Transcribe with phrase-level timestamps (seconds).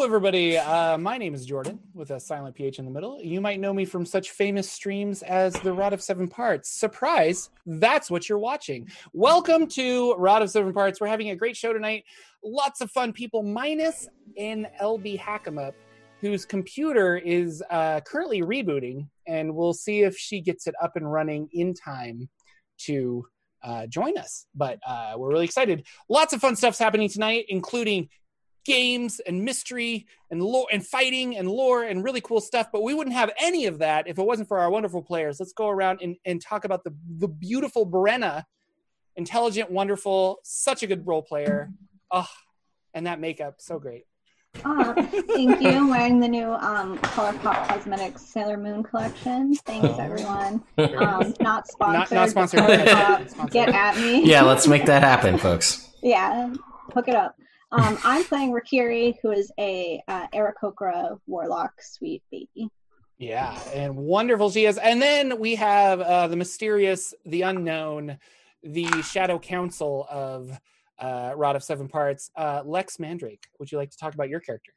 [0.00, 0.56] Hello, everybody.
[0.56, 3.20] Uh, my name is Jordan with a silent PH in the middle.
[3.20, 6.70] You might know me from such famous streams as The Rod of Seven Parts.
[6.70, 8.88] Surprise, that's what you're watching.
[9.12, 11.02] Welcome to Rod of Seven Parts.
[11.02, 12.04] We're having a great show tonight.
[12.42, 14.08] Lots of fun people, minus
[14.40, 15.74] NLB HackEmUp,
[16.22, 21.12] whose computer is uh, currently rebooting, and we'll see if she gets it up and
[21.12, 22.26] running in time
[22.86, 23.26] to
[23.62, 24.46] uh, join us.
[24.54, 25.86] But uh, we're really excited.
[26.08, 28.08] Lots of fun stuff's happening tonight, including
[28.64, 32.68] games and mystery and lore and fighting and lore and really cool stuff.
[32.72, 35.40] But we wouldn't have any of that if it wasn't for our wonderful players.
[35.40, 38.44] Let's go around and, and talk about the the beautiful Brenna,
[39.16, 41.70] intelligent, wonderful, such a good role player.
[42.10, 42.28] Oh,
[42.94, 44.04] and that makeup, so great.
[44.64, 44.92] Oh,
[45.28, 45.68] thank you.
[45.68, 49.54] I'm wearing the new um, ColourPop Cosmetics Sailor Moon collection.
[49.54, 49.98] Thanks, Oh.
[50.00, 50.62] everyone.
[50.78, 52.16] Um, not sponsored.
[52.16, 52.60] not sponsored.
[52.88, 53.50] Sponsored.
[53.52, 54.24] Get at me.
[54.24, 55.88] Yeah, let's make that happen, folks.
[56.02, 56.52] Yeah,
[56.94, 57.36] hook it up.
[57.72, 62.68] Um, I'm playing Rakiri, who is a uh, Aarakocra Warlock sweet baby.
[63.18, 64.78] Yeah, and wonderful she is.
[64.78, 68.18] And then we have uh, the mysterious, the unknown,
[68.62, 70.58] the shadow council of
[70.98, 73.46] uh, Rod of Seven Parts, uh, Lex Mandrake.
[73.58, 74.72] Would you like to talk about your character?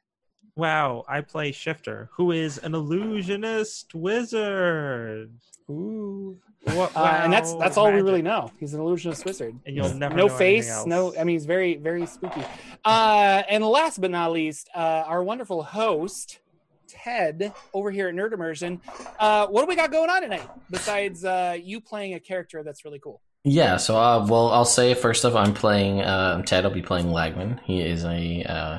[0.56, 5.32] Wow, I play Shifter, who is an illusionist wizard.
[5.68, 6.38] Ooh.
[6.64, 8.50] What, Uh, and that's that's all we really know.
[8.58, 9.58] He's an illusionist wizard.
[9.66, 10.86] And you'll never no know face, else.
[10.86, 11.14] no.
[11.18, 12.42] I mean, he's very very spooky.
[12.84, 16.40] Uh, and last but not least, uh, our wonderful host.
[16.86, 18.80] Ted over here at Nerd Immersion.
[19.18, 22.84] Uh, what do we got going on tonight besides uh, you playing a character that's
[22.84, 23.20] really cool?
[23.42, 26.64] Yeah, so uh, well, I'll say first off, I'm playing uh, Ted.
[26.64, 27.60] I'll be playing Lagwin.
[27.64, 28.78] He is a uh,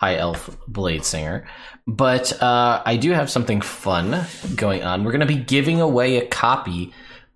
[0.00, 1.48] high elf blade singer,
[1.86, 5.02] but uh, I do have something fun going on.
[5.02, 6.92] We're going to be giving away a copy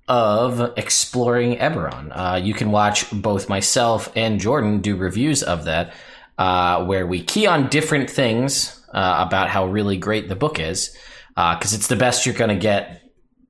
[0.09, 2.11] of Exploring Eberron.
[2.11, 5.93] Uh, you can watch both myself and Jordan do reviews of that,
[6.39, 10.97] uh, where we key on different things uh, about how really great the book is,
[11.29, 13.03] because it's the best you're going to get,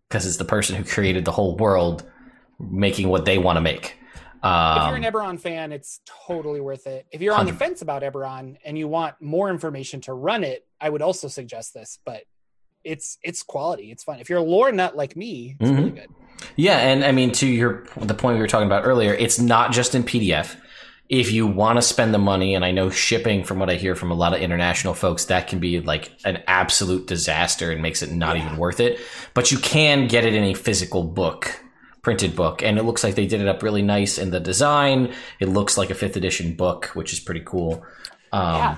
[0.09, 2.05] because it's the person who created the whole world
[2.59, 3.95] making what they want to make.
[4.43, 7.07] if you're an Um, Eberron fan, it's totally worth it.
[7.13, 10.67] If you're on the fence about Eberron and you want more information to run it,
[10.81, 11.99] I would also suggest this.
[12.05, 12.23] But
[12.85, 13.91] it's it's quality.
[13.91, 14.21] It's fun.
[14.21, 16.09] If you're a lore nut like me, it's really good.
[16.57, 19.73] Yeah, and I mean to your the point we were talking about earlier, it's not
[19.73, 20.57] just in PDF.
[21.09, 23.95] If you want to spend the money, and I know shipping, from what I hear
[23.95, 28.03] from a lot of international folks, that can be like an absolute disaster and makes
[28.03, 29.01] it not even worth it.
[29.33, 31.63] But you can get it in a physical book,
[32.03, 35.15] printed book, and it looks like they did it up really nice in the design.
[35.41, 37.83] It looks like a fifth edition book, which is pretty cool.
[38.33, 38.77] Um, Yeah.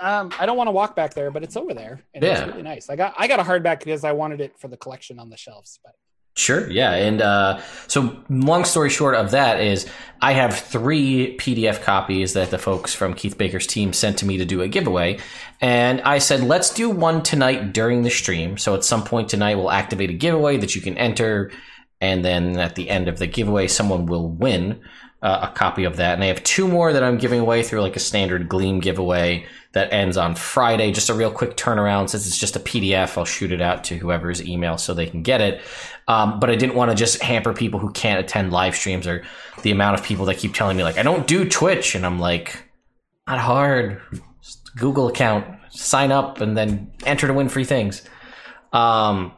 [0.00, 2.38] Um, I don't want to walk back there, but it's over there, and Yeah.
[2.40, 2.90] it's really nice.
[2.90, 5.36] I got I got a hardback because I wanted it for the collection on the
[5.36, 5.78] shelves.
[5.84, 5.94] But
[6.36, 6.94] Sure, yeah.
[6.94, 9.88] And uh, so, long story short of that is,
[10.20, 14.38] I have three PDF copies that the folks from Keith Baker's team sent to me
[14.38, 15.20] to do a giveaway.
[15.60, 18.58] And I said, let's do one tonight during the stream.
[18.58, 21.52] So, at some point tonight, we'll activate a giveaway that you can enter.
[22.00, 24.80] And then at the end of the giveaway, someone will win
[25.24, 26.12] uh, a copy of that.
[26.14, 29.46] And I have two more that I'm giving away through like a standard Gleam giveaway
[29.72, 30.92] that ends on Friday.
[30.92, 32.10] Just a real quick turnaround.
[32.10, 35.22] Since it's just a PDF, I'll shoot it out to whoever's email so they can
[35.22, 35.62] get it.
[36.08, 39.24] Um, but I didn't want to just hamper people who can't attend live streams or
[39.62, 42.18] the amount of people that keep telling me like I don't do Twitch, and I'm
[42.18, 42.62] like,
[43.26, 44.02] not hard.
[44.42, 48.02] Just Google account, sign up, and then enter to win free things.
[48.74, 49.32] Um,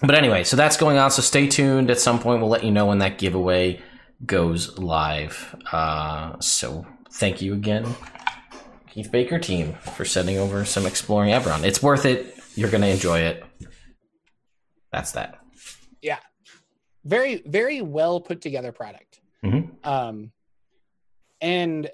[0.00, 1.12] but anyway, so that's going on.
[1.12, 1.88] So stay tuned.
[1.88, 3.80] At some point, we'll let you know when that giveaway
[4.26, 5.54] goes live.
[5.72, 7.86] Uh, so thank you again,
[8.90, 11.64] Keith Baker team, for sending over some exploring Eberron.
[11.64, 12.38] It's worth it.
[12.54, 13.44] You're gonna enjoy it.
[14.92, 15.40] That's that.
[16.02, 16.18] Yeah,
[17.04, 19.20] very very well put together product.
[19.44, 19.70] Mhm.
[19.84, 20.32] Um,
[21.40, 21.90] and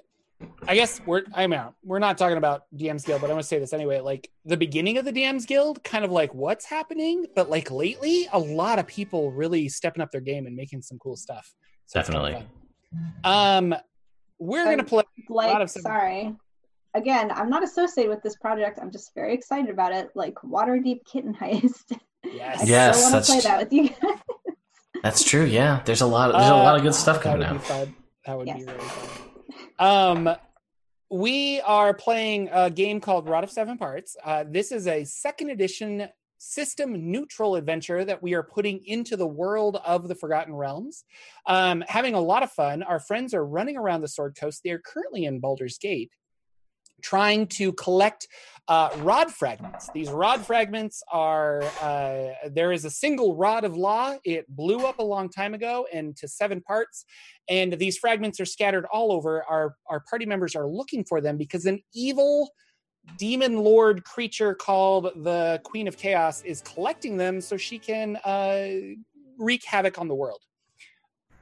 [0.67, 3.59] I guess we're I mean we're not talking about DM's Guild, but I'm gonna say
[3.59, 3.99] this anyway.
[3.99, 8.27] Like the beginning of the DM's Guild, kind of like what's happening, but like lately,
[8.31, 11.53] a lot of people really stepping up their game and making some cool stuff.
[11.91, 12.47] So it's kinda Definitely.
[13.25, 13.75] Um,
[14.39, 15.03] we're gonna play.
[15.29, 16.33] Like, lot of sorry.
[16.93, 18.79] Again, I'm not associated with this project.
[18.81, 20.09] I'm just very excited about it.
[20.15, 21.91] Like Waterdeep Kitten Heist.
[22.25, 22.67] I Yes.
[22.67, 24.19] Yes, still want that's- to play that with you guys.
[25.03, 25.43] That's true.
[25.43, 26.31] Yeah, there's a lot.
[26.31, 27.53] There's a lot of good stuff that coming would out.
[27.53, 27.95] Be fun.
[28.25, 30.27] That would be really fun.
[30.27, 30.35] Um,
[31.09, 34.15] we are playing a game called Rod of Seven Parts.
[34.23, 36.07] Uh, this is a second edition
[36.41, 41.05] system neutral adventure that we are putting into the world of the Forgotten Realms.
[41.45, 42.81] Um, having a lot of fun.
[42.81, 44.61] Our friends are running around the Sword Coast.
[44.63, 46.11] They are currently in Baldur's Gate.
[47.03, 48.27] Trying to collect
[48.67, 49.89] uh, rod fragments.
[49.93, 54.17] These rod fragments are uh, there is a single rod of law.
[54.23, 57.05] It blew up a long time ago into seven parts,
[57.49, 59.43] and these fragments are scattered all over.
[59.49, 62.51] Our our party members are looking for them because an evil
[63.17, 68.95] demon lord creature called the Queen of Chaos is collecting them so she can uh,
[69.37, 70.41] wreak havoc on the world.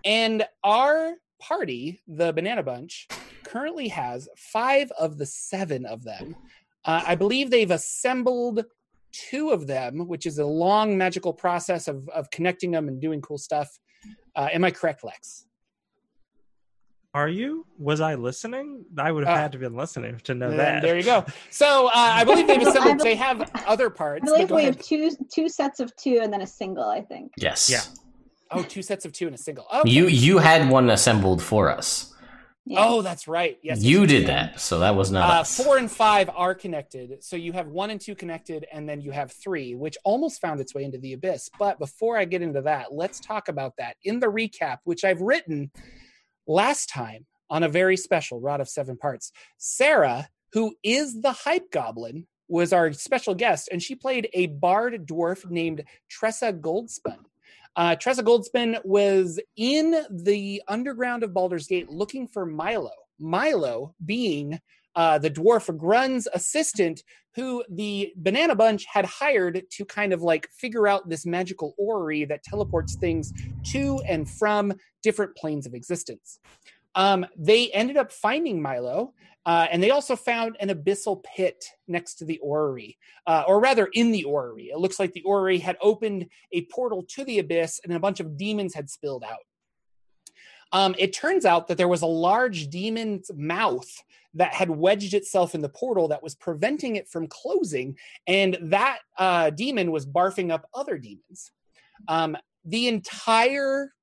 [0.05, 3.07] And our party, the Banana Bunch,
[3.43, 6.35] currently has five of the seven of them.
[6.85, 8.63] Uh, I believe they've assembled
[9.11, 13.21] two of them, which is a long magical process of, of connecting them and doing
[13.21, 13.79] cool stuff.
[14.35, 15.45] Uh, am I correct, Lex?
[17.13, 17.65] Are you?
[17.79, 18.85] Was I listening?
[18.97, 20.83] I would have Uh, had to been listening to know that.
[20.83, 21.25] There you go.
[21.49, 22.97] So uh, I believe they've assembled.
[22.99, 24.23] bel- They have other parts.
[24.31, 24.75] I believe we ahead.
[24.75, 26.87] have two two sets of two and then a single.
[26.87, 27.31] I think.
[27.37, 27.67] Yes.
[27.69, 27.81] Yeah.
[28.51, 29.65] Oh, two sets of two and a single.
[29.71, 32.13] Oh, You you had one assembled for us.
[32.65, 32.85] Yeah.
[32.87, 33.57] oh, that's right.
[33.63, 35.57] Yes, you did that, so that was not Uh, us.
[35.63, 37.23] four and five are connected.
[37.23, 40.59] So you have one and two connected, and then you have three, which almost found
[40.61, 41.49] its way into the abyss.
[41.57, 45.19] But before I get into that, let's talk about that in the recap, which I've
[45.21, 45.71] written
[46.49, 49.31] last time on a very special Rod of Seven Parts.
[49.57, 55.07] Sarah, who is the Hype Goblin, was our special guest, and she played a bard
[55.07, 57.19] dwarf named Tressa Goldspun.
[57.75, 62.91] Uh, Tressa Goldspun was in the underground of Baldur's Gate looking for Milo.
[63.19, 64.59] Milo being
[64.95, 67.03] uh, the dwarf Grun's assistant,
[67.35, 72.25] who the Banana Bunch had hired to kind of like figure out this magical orrery
[72.25, 73.31] that teleports things
[73.71, 76.39] to and from different planes of existence.
[76.95, 79.13] Um, they ended up finding Milo,
[79.45, 83.87] uh, and they also found an abyssal pit next to the orrery, uh, or rather
[83.93, 84.65] in the orrery.
[84.65, 88.19] It looks like the orrery had opened a portal to the abyss, and a bunch
[88.19, 89.39] of demons had spilled out.
[90.71, 93.89] Um, it turns out that there was a large demon's mouth
[94.35, 98.99] that had wedged itself in the portal that was preventing it from closing, and that
[99.17, 101.51] uh, demon was barfing up other demons.
[102.07, 103.93] Um, the entire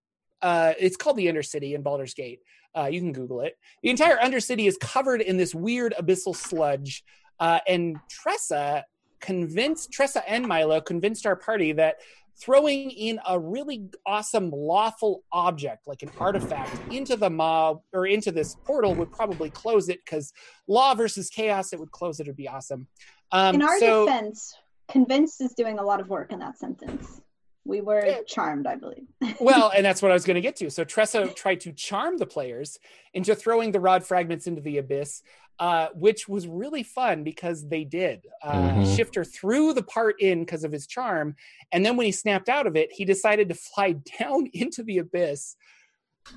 [0.43, 2.41] uh, it's called the Undercity in Baldur's Gate.
[2.77, 3.57] Uh, you can Google it.
[3.83, 7.05] The entire Undercity is covered in this weird abyssal sludge,
[7.41, 8.85] uh, and Tressa
[9.21, 11.97] convinced Tressa and Milo convinced our party that
[12.39, 18.31] throwing in a really awesome lawful object like an artifact into the mob or into
[18.31, 20.33] this portal would probably close it because
[20.69, 22.87] law versus chaos it would close it would be awesome
[23.33, 24.55] um, In our so defense,
[24.89, 27.21] convinced is doing a lot of work in that sentence.
[27.65, 29.07] We were charmed, I believe.
[29.41, 30.71] well, and that's what I was going to get to.
[30.71, 32.79] So Tressa tried to charm the players
[33.13, 35.23] into throwing the rod fragments into the abyss,
[35.59, 38.27] uh, which was really fun because they did.
[38.43, 38.97] Uh, Mhm.
[38.97, 41.35] Shifter threw the part in because of his charm,
[41.73, 44.99] and then when he snapped out of it, he decided to fly down into the
[44.99, 45.57] abyss,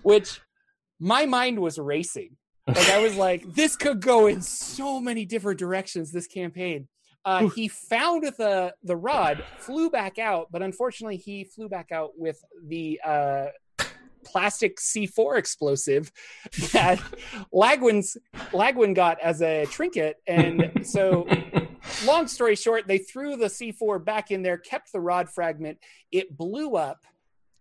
[0.04, 0.40] which
[1.00, 2.38] my mind was racing.
[2.68, 6.12] Like I was like, this could go in so many different directions.
[6.12, 6.88] This campaign.
[7.26, 12.12] Uh, he found the the rod, flew back out, but unfortunately, he flew back out
[12.18, 13.48] with the uh,
[14.24, 16.12] plastic C4 explosive
[16.74, 17.00] that
[17.54, 18.18] Lagwin's
[18.52, 21.28] Lagwin got as a trinket, and so
[22.06, 25.80] long story short, they threw the C4 back in there, kept the rod fragment.
[26.12, 27.06] It blew up,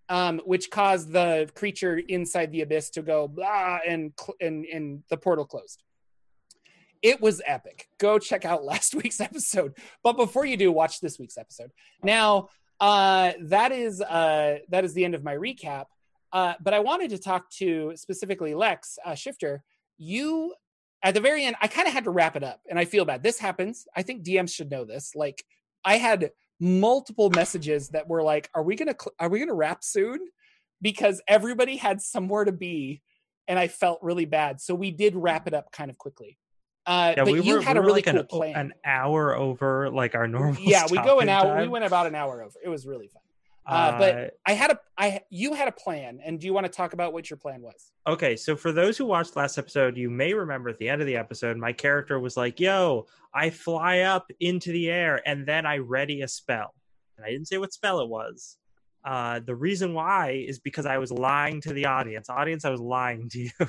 [0.08, 5.16] um, which caused the creature inside the abyss to go blah, and and and the
[5.16, 5.82] portal closed.
[7.02, 7.88] It was epic.
[7.98, 9.76] Go check out last week's episode.
[10.02, 11.70] But before you do, watch this week's episode.
[12.02, 12.48] Now,
[12.80, 15.86] uh, that is uh, that is the end of my recap.
[16.32, 19.62] Uh, but I wanted to talk to specifically Lex uh, Shifter.
[19.96, 20.54] You
[21.02, 23.04] at the very end, I kind of had to wrap it up, and I feel
[23.04, 23.22] bad.
[23.22, 23.86] This happens.
[23.96, 25.12] I think DMs should know this.
[25.14, 25.44] Like,
[25.84, 29.82] I had multiple messages that were like, "Are we gonna cl- are we gonna wrap
[29.84, 30.18] soon?"
[30.82, 33.02] Because everybody had somewhere to be,
[33.46, 34.60] and I felt really bad.
[34.60, 36.38] So we did wrap it up kind of quickly.
[36.86, 38.54] Uh, Yeah, but we you were, had we a really like cool an, plan.
[38.56, 40.60] an hour over like our normal.
[40.62, 41.60] yeah, we go an hour.
[41.60, 42.58] We went about an hour over.
[42.62, 43.22] It was really fun.
[43.68, 46.66] Uh, but- Uh, I had a I you had a plan, and do you want
[46.66, 47.92] to talk about what your plan was?
[48.06, 51.06] Okay, so for those who watched last episode, you may remember at the end of
[51.06, 55.64] the episode, my character was like, Yo, I fly up into the air and then
[55.66, 56.74] I ready a spell.
[57.16, 58.56] And I didn't say what spell it was.
[59.08, 62.28] Uh, the reason why is because I was lying to the audience.
[62.28, 63.50] Audience, I was lying to you.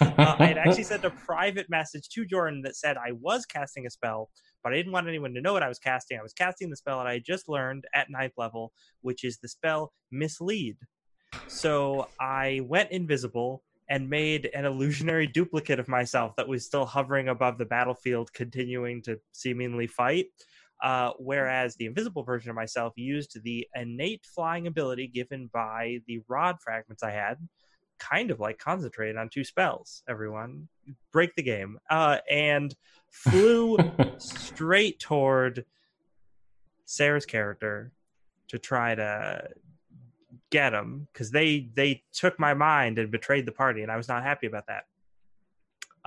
[0.00, 3.84] uh, I had actually sent a private message to Jordan that said I was casting
[3.84, 4.30] a spell,
[4.62, 6.20] but I didn't want anyone to know what I was casting.
[6.20, 9.38] I was casting the spell that I had just learned at ninth level, which is
[9.38, 10.76] the spell Mislead.
[11.48, 17.28] So I went invisible and made an illusionary duplicate of myself that was still hovering
[17.28, 20.26] above the battlefield, continuing to seemingly fight.
[20.82, 26.20] Uh, whereas the invisible version of myself used the innate flying ability given by the
[26.28, 27.38] rod fragments I had,
[27.98, 30.02] kind of like concentrated on two spells.
[30.08, 30.68] Everyone,
[31.12, 32.74] break the game, uh, and
[33.10, 33.78] flew
[34.18, 35.64] straight toward
[36.84, 37.92] Sarah's character
[38.48, 39.48] to try to
[40.50, 44.08] get him because they they took my mind and betrayed the party, and I was
[44.08, 44.84] not happy about that.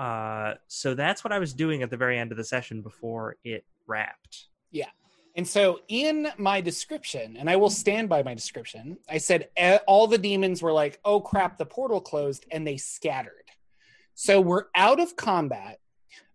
[0.01, 3.35] Uh, so that's what I was doing at the very end of the session before
[3.43, 4.47] it wrapped.
[5.35, 9.49] And so in my description, and I will stand by my description, I said
[9.87, 13.33] all the demons were like, oh crap, the portal closed and they scattered.
[14.15, 15.79] So we're out of combat,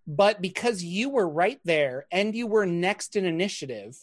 [0.06, 3.94] but because you were right there and you were next in initiative,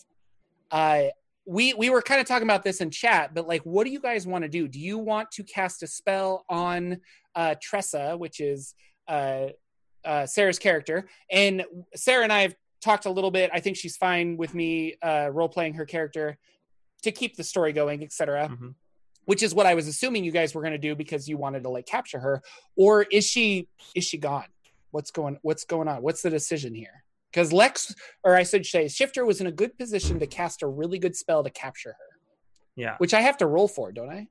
[0.69, 1.05] uh,
[1.45, 3.99] we we were kind of talking about this in chat, but like, what do you
[3.99, 4.67] guys want to do?
[4.67, 7.01] Do you want to cast a spell on
[7.33, 8.75] uh, Tressa, which is
[9.07, 9.47] uh,
[10.05, 11.07] uh, Sarah's character?
[11.31, 13.49] And Sarah and I have talked a little bit.
[13.53, 16.37] I think she's fine with me uh, role playing her character
[17.03, 18.49] to keep the story going, etc.
[18.49, 18.75] Mhm.
[19.25, 21.63] Which is what I was assuming you guys were going to do because you wanted
[21.63, 22.41] to like capture her,
[22.75, 24.47] or is she is she gone?
[24.91, 26.01] What's going What's going on?
[26.01, 27.03] What's the decision here?
[27.31, 27.95] Because Lex,
[28.25, 31.15] or I should say, Shifter was in a good position to cast a really good
[31.15, 32.19] spell to capture her,
[32.75, 32.97] Yeah.
[32.97, 34.27] which I have to roll for, don't I?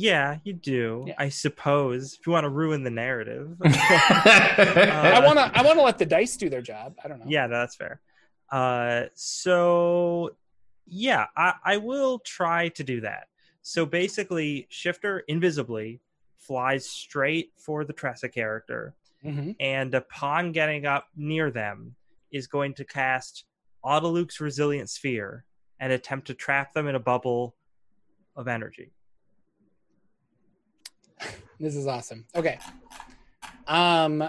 [0.00, 1.06] Yeah, you do.
[1.08, 1.14] Yeah.
[1.18, 3.56] I suppose if you want to ruin the narrative.
[3.64, 6.94] I want to I want to let the dice do their job.
[7.04, 7.24] I don't know.
[7.26, 8.00] yeah, no, that's fair.
[8.50, 10.36] Uh, so
[10.86, 13.26] yeah, I, I will try to do that.
[13.62, 16.00] So basically, Shifter invisibly
[16.38, 19.56] flies straight for the Tressa character, Mhm.
[19.60, 21.94] and upon getting up near them,
[22.30, 23.44] is going to cast
[23.84, 25.44] Otiluke's Resilient Sphere
[25.80, 27.54] and attempt to trap them in a bubble
[28.36, 28.92] of energy.
[31.60, 32.24] This is awesome.
[32.36, 32.58] Okay.
[33.66, 34.28] Um,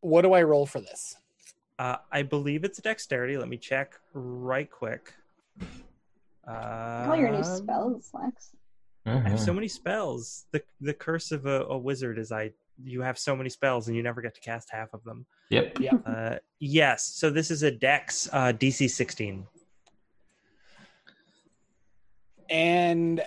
[0.00, 1.16] what do I roll for this?
[1.78, 3.36] Uh, I believe it's a dexterity.
[3.36, 5.14] Let me check right quick.
[6.46, 8.50] Uh, All your new spells, Lex.
[9.04, 10.46] I have so many spells.
[10.52, 12.52] The the curse of a, a wizard is I
[12.84, 15.26] you have so many spells and you never get to cast half of them.
[15.50, 15.78] Yep.
[16.06, 19.46] Uh, yes, so this is a Dex uh, DC 16.
[22.48, 23.22] And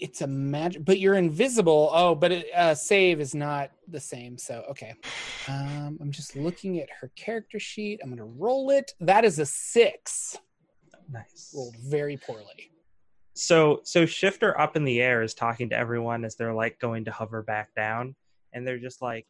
[0.00, 1.90] it's a magic, but you're invisible.
[1.92, 4.38] Oh, but it, uh, save is not the same.
[4.38, 4.94] So okay.
[5.48, 8.00] Um, I'm just looking at her character sheet.
[8.02, 8.92] I'm gonna roll it.
[9.00, 10.36] That is a six.
[11.10, 11.52] Nice.
[11.54, 12.70] Rolled very poorly.
[13.34, 17.04] So so Shifter up in the air is talking to everyone as they're like going
[17.06, 18.14] to hover back down,
[18.52, 19.26] and they're just like,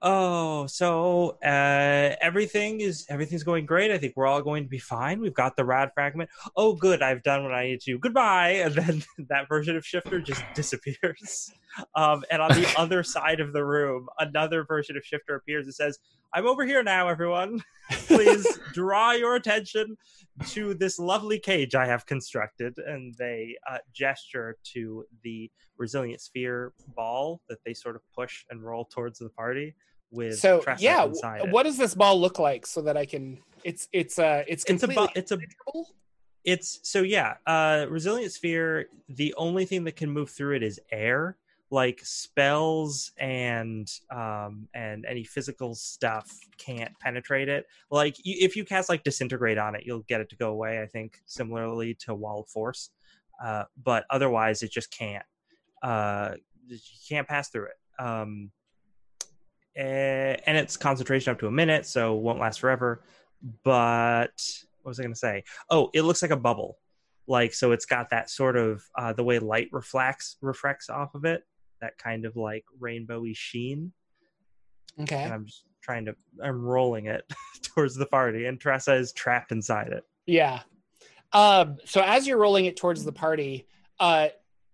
[0.00, 3.90] "Oh, so uh, everything is everything's going great.
[3.90, 5.20] I think we're all going to be fine.
[5.20, 6.30] We've got the rod fragment.
[6.56, 7.02] Oh, good.
[7.02, 7.98] I've done what I need to.
[7.98, 11.52] Goodbye." And then that version of Shifter just disappears.
[11.94, 15.74] Um, and on the other side of the room, another version of Shifter appears and
[15.74, 15.98] says,
[16.32, 17.62] "I'm over here now, everyone.
[17.90, 19.96] Please draw your attention
[20.48, 26.72] to this lovely cage I have constructed, and they uh, gesture to the resilient sphere
[26.94, 29.74] ball that they sort of push and roll towards the party
[30.10, 31.04] with So Tressa yeah,
[31.50, 33.38] what does this ball look like so that I can?
[33.64, 35.38] It's it's uh it's It's a bu- it's a-?
[36.44, 38.86] It's so yeah, uh, resilient sphere.
[39.08, 41.36] The only thing that can move through it is air.
[41.70, 47.66] Like spells and um, and any physical stuff can't penetrate it.
[47.90, 50.80] Like you, if you cast like disintegrate on it, you'll get it to go away.
[50.80, 52.90] I think similarly to wild force,
[53.44, 55.24] uh, but otherwise it just can't.
[55.82, 58.02] Uh, you can't pass through it.
[58.02, 58.50] Um,
[59.76, 63.02] eh, and it's concentration up to a minute, so won't last forever.
[63.64, 64.40] But
[64.82, 65.44] what was I going to say?
[65.70, 66.78] Oh, it looks like a bubble.
[67.26, 71.26] Like so, it's got that sort of uh, the way light reflects reflects off of
[71.26, 71.42] it,
[71.80, 73.92] that kind of like rainbowy sheen.
[75.00, 75.22] Okay.
[75.22, 77.30] And I'm just trying to, I'm rolling it
[77.62, 80.04] towards the party, and Tressa is trapped inside it.
[80.26, 80.60] Yeah.
[81.32, 83.66] Um, so as you're rolling it towards the party,
[84.00, 84.28] uh,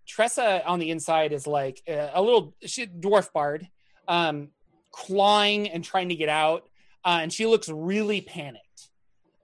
[0.07, 3.69] Tressa on the inside is like a little she, dwarf bard,
[4.07, 4.49] um,
[4.93, 6.69] clawing and trying to get out,
[7.05, 8.61] uh, and she looks really panicked.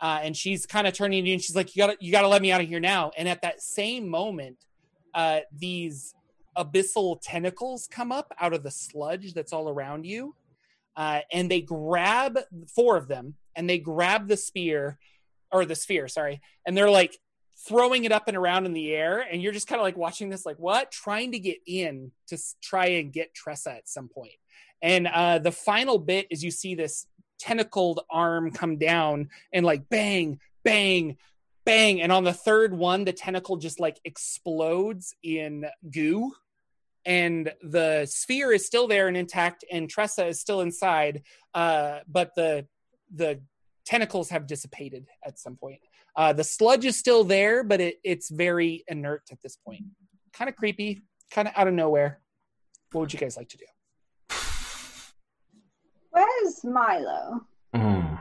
[0.00, 2.28] Uh, and she's kind of turning to you, and she's like, "You gotta, you gotta
[2.28, 4.56] let me out of here now." And at that same moment,
[5.14, 6.14] uh, these
[6.56, 10.34] abyssal tentacles come up out of the sludge that's all around you,
[10.96, 12.38] uh, and they grab
[12.74, 14.98] four of them, and they grab the spear
[15.52, 17.18] or the sphere, sorry, and they're like
[17.66, 20.28] throwing it up and around in the air, and you're just kind of like watching
[20.28, 24.32] this, like what, trying to get in to try and get Tressa at some point.
[24.82, 27.06] And uh, the final bit is you see this
[27.38, 31.16] tentacled arm come down and like bang, bang,
[31.64, 36.32] bang, and on the third one, the tentacle just like explodes in goo.
[37.06, 41.22] And the sphere is still there and intact, and Tressa is still inside.
[41.54, 42.66] Uh, but the
[43.14, 43.40] the
[43.86, 45.80] tentacles have dissipated at some point.
[46.14, 49.82] Uh, the sludge is still there, but it, it's very inert at this point.
[50.32, 51.00] Kind of creepy,
[51.30, 52.20] kind of out of nowhere.
[52.92, 53.64] What would you guys like to do?
[56.10, 57.40] Where's Milo?
[57.74, 58.20] Mm.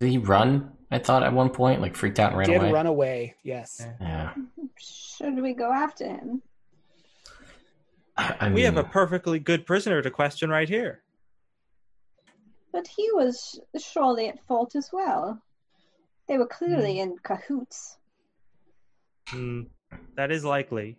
[0.00, 0.72] Did he run?
[0.94, 2.70] I thought at one point, like freaked out and ran Did away.
[2.70, 3.34] run away?
[3.42, 3.80] Yes.
[3.80, 3.94] Yeah.
[4.00, 4.32] Yeah.
[4.78, 6.40] Should we go after him?
[8.16, 11.00] I I We have a perfectly good prisoner to question right here.
[12.72, 15.42] But he was surely at fault as well.
[16.28, 17.98] They were clearly in cahoots.
[19.28, 19.62] Hmm,
[20.16, 20.96] that is likely.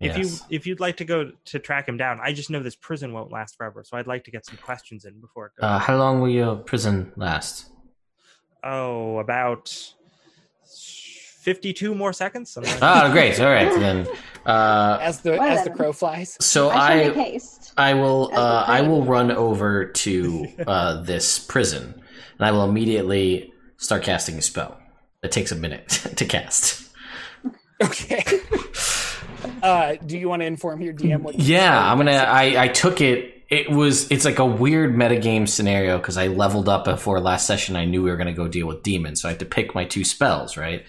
[0.00, 2.76] If you if you'd like to go to track him down, I just know this
[2.76, 5.66] prison won't last forever, so I'd like to get some questions in before it goes.
[5.68, 7.70] Uh, how long will your prison last?
[8.64, 9.72] Oh, about
[10.64, 12.56] fifty-two more seconds.
[12.82, 13.40] oh, great.
[13.40, 14.06] All right then.
[14.44, 16.36] Uh, As the Well as the crow flies.
[16.40, 17.40] so I I.
[17.76, 21.94] I will uh, I will run over to uh, this prison,
[22.38, 24.78] and I will immediately start casting a spell.
[25.22, 26.84] It takes a minute to cast.
[27.82, 28.24] Okay.
[29.62, 31.38] uh, do you want to inform your DM what?
[31.38, 32.12] Yeah, I'm gonna.
[32.12, 33.34] I I took it.
[33.48, 34.10] It was.
[34.10, 37.76] It's like a weird metagame scenario because I leveled up before last session.
[37.76, 39.84] I knew we were gonna go deal with demons, so I had to pick my
[39.84, 40.56] two spells.
[40.56, 40.84] Right.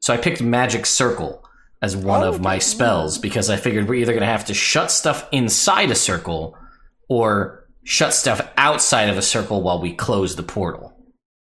[0.00, 1.44] So I picked Magic Circle
[1.82, 4.90] as one Oh, of my spells because I figured we're either gonna have to shut
[4.90, 6.56] stuff inside a circle
[7.08, 10.94] or shut stuff outside of a circle while we close the portal.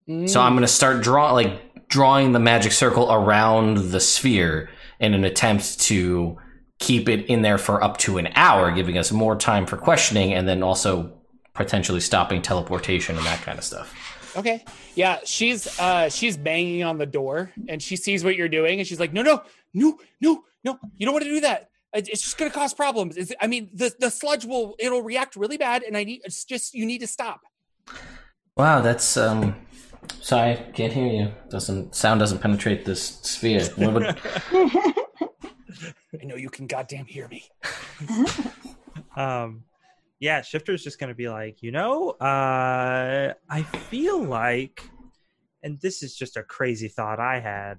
[0.08, 0.28] Mm.
[0.28, 4.68] So I'm gonna start draw like drawing the magic circle around the sphere
[4.99, 6.37] in an attempt to
[6.78, 10.33] keep it in there for up to an hour, giving us more time for questioning,
[10.35, 11.12] and then also
[11.54, 13.95] potentially stopping teleportation and that kind of stuff.
[14.37, 14.62] Okay.
[14.95, 18.87] Yeah, she's uh she's banging on the door and she sees what you're doing and
[18.87, 19.42] she's like, "No, no.
[19.73, 20.45] No, no.
[20.64, 20.78] No.
[20.99, 21.71] You don't want to do that.
[21.95, 23.16] It's just going to cause problems.
[23.16, 26.45] It's, I mean, the the sludge will it'll react really bad and I need it's
[26.45, 27.40] just you need to stop."
[28.56, 29.54] Wow, that's um.
[30.21, 31.33] Sorry, can't hear you.
[31.50, 33.64] Doesn't sound doesn't penetrate this sphere.
[33.76, 34.21] What would-
[36.20, 37.44] I know you can goddamn hear me.
[39.16, 39.64] um
[40.20, 44.88] yeah shifter's just going to be like you know uh i feel like
[45.62, 47.78] and this is just a crazy thought i had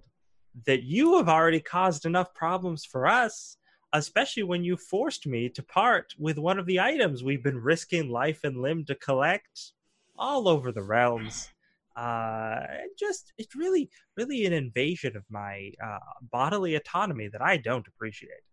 [0.66, 3.58] that you have already caused enough problems for us
[3.94, 8.10] especially when you forced me to part with one of the items we've been risking
[8.10, 9.72] life and limb to collect
[10.18, 11.50] all over the realms
[11.98, 12.60] uh
[12.98, 16.00] just it's really really an invasion of my uh
[16.32, 18.44] bodily autonomy that i don't appreciate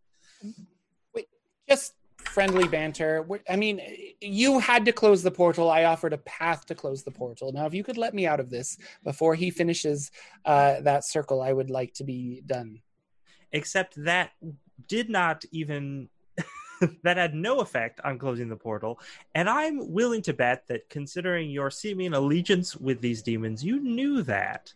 [1.14, 1.28] Wait,
[1.68, 3.26] Just friendly banter.
[3.48, 3.80] I mean,
[4.20, 5.70] you had to close the portal.
[5.70, 7.52] I offered a path to close the portal.
[7.52, 10.10] Now, if you could let me out of this before he finishes
[10.44, 12.80] uh, that circle, I would like to be done.
[13.52, 14.30] except that
[14.88, 16.08] did not even
[17.02, 18.98] that had no effect on closing the portal
[19.34, 24.22] and i'm willing to bet that considering your seeming allegiance with these demons you knew
[24.22, 24.72] that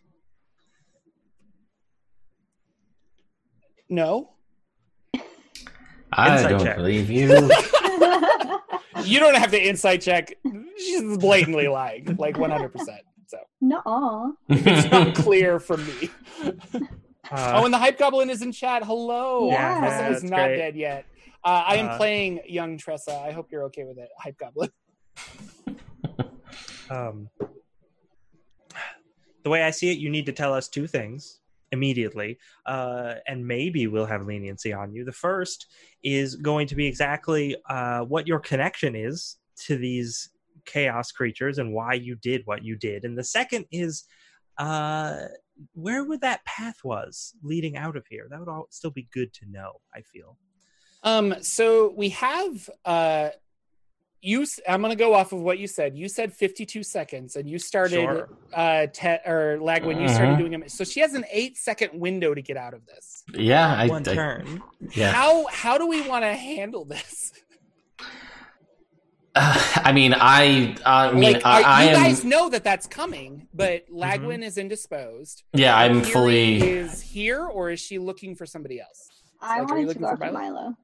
[3.89, 4.29] No,
[6.13, 6.77] I Insight don't check.
[6.77, 7.27] believe you.
[9.03, 10.35] you don't have to insight check.
[10.77, 12.71] She's blatantly lying, like 100%.
[13.27, 14.35] So no.
[14.47, 16.09] it's not clear for me.
[17.31, 18.83] uh, oh, and the hype goblin is in chat.
[18.83, 19.49] Hello.
[19.49, 19.79] Yeah.
[19.79, 20.57] Tressa is not great.
[20.57, 21.05] dead yet.
[21.43, 23.13] Uh, I am Uh, playing young Tressa.
[23.13, 24.69] I hope you're okay with it, hype goblin.
[26.89, 27.29] um,
[29.43, 33.45] the way i see it you need to tell us two things immediately uh, and
[33.45, 35.05] maybe we'll have leniency on you.
[35.05, 35.67] The first
[36.03, 40.29] is going to be exactly uh, what your connection is to these
[40.65, 43.05] chaos creatures and why you did what you did.
[43.05, 44.05] And the second is
[44.57, 45.25] uh,
[45.73, 48.27] where would that path was leading out of here?
[48.29, 50.37] That would all still be good to know i feel
[51.03, 53.29] Um, so we have uh
[54.21, 55.95] you I'm gonna go off of what you said.
[55.97, 58.29] You said 52 seconds and you started Sure.
[58.53, 60.37] uh te- or Lagwin you started Mhm.
[60.39, 60.63] doing them.
[60.67, 63.23] So she has an eight second window to get out of this.
[63.33, 64.61] yeah, I, one I turn
[64.93, 65.11] yeah.
[65.11, 67.31] How how do we want to handle this?
[69.35, 71.95] I mean, I I mean, like I, I you am.
[71.95, 72.03] Mm-hmm.
[72.03, 75.43] guys know that that's coming, but Lagwin is indisposed.
[75.53, 76.55] yeah, I'm Kiri fully.
[76.61, 79.07] is here or is she looking for somebody else?
[79.41, 80.53] I Like, are you wanted to looking go for Milo?
[80.53, 80.77] Milo.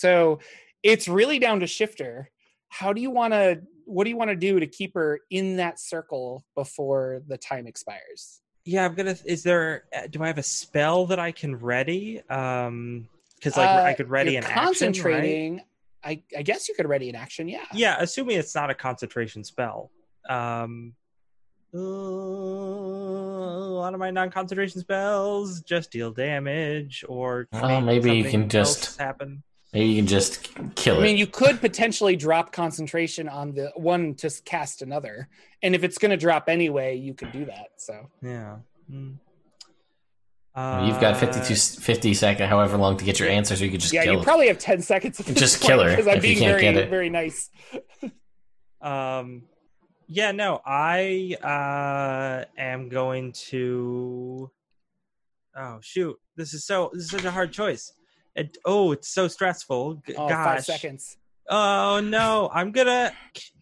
[0.00, 0.40] So
[0.82, 2.30] it's really down to Shifter.
[2.68, 3.62] How do you want to?
[3.86, 7.66] What do you want to do to keep her in that circle before the time
[7.66, 8.40] expires?
[8.68, 12.20] yeah i'm gonna is there uh, do i have a spell that i can ready
[12.28, 13.06] um
[13.36, 14.66] because like Uh, i could ready you're an action right?
[14.66, 15.60] concentrating.
[16.02, 17.48] I, I guess you could ready an action.
[17.48, 17.64] Yeah.
[17.72, 19.92] yeah assuming it's not a concentration spell
[20.28, 20.94] um
[21.72, 21.80] uh, a
[23.78, 28.98] lot of my non-concentration spells just deal damage or Well, make maybe you can just-
[28.98, 29.44] happen
[29.76, 31.00] Maybe you can just kill it.
[31.00, 35.28] I mean, you could potentially drop concentration on the one to cast another,
[35.62, 37.68] and if it's going to drop anyway, you could do that.
[37.76, 38.56] So yeah
[38.90, 39.18] Mm.
[40.56, 43.80] You've got Uh, 52, 50 second, however long to get your answer, so you could
[43.80, 44.24] just yeah, kill you it.
[44.24, 45.20] probably have ten seconds.
[45.20, 47.50] At Just point, kill her because I'm if being can't very very nice.
[48.80, 49.42] Um,
[50.06, 54.50] yeah, no, I uh, am going to.
[55.56, 56.16] Oh shoot!
[56.36, 56.90] This is so.
[56.94, 57.92] This is such a hard choice.
[58.36, 60.02] It, oh, it's so stressful.
[60.06, 60.44] G- Oh, gosh.
[60.44, 61.16] five seconds.
[61.48, 63.12] Oh no, I'm gonna.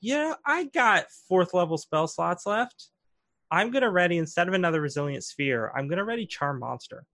[0.00, 2.88] Yeah, I got fourth level spell slots left.
[3.50, 5.70] I'm gonna ready instead of another resilient sphere.
[5.76, 7.04] I'm gonna ready charm monster,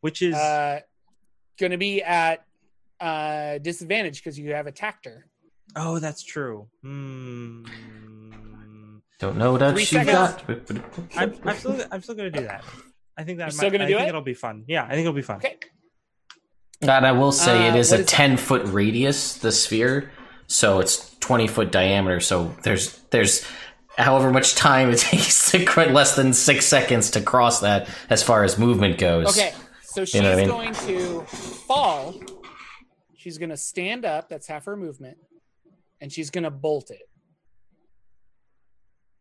[0.00, 0.80] which is Uh,
[1.58, 2.44] going to be at
[3.00, 5.26] uh, disadvantage because you have attacked her.
[5.76, 6.68] oh, that's true.
[6.82, 7.64] Hmm.
[9.20, 10.42] Don't know what else Three you got.
[11.16, 12.64] I'm, I'm still I'm still gonna do that.
[13.16, 14.08] I think that You're might, still gonna I do think it?
[14.08, 14.64] it'll be fun.
[14.66, 15.36] Yeah, I think it'll be fun.
[15.36, 15.56] Okay.
[16.82, 18.08] And I will say Uh, it is a is that?
[18.08, 20.10] 10 foot radius, the sphere.
[20.46, 22.20] So it's 20 foot diameter.
[22.20, 23.44] So there's, there's
[23.96, 28.22] however much time it takes to quite less than six seconds to cross that as
[28.22, 29.28] far as movement goes.
[29.38, 29.52] Okay.
[29.82, 30.48] So she's know I mean?
[30.48, 32.14] going to fall.
[33.16, 34.28] She's going to stand up.
[34.28, 35.18] That's half her movement.
[36.00, 37.02] And she's going to bolt it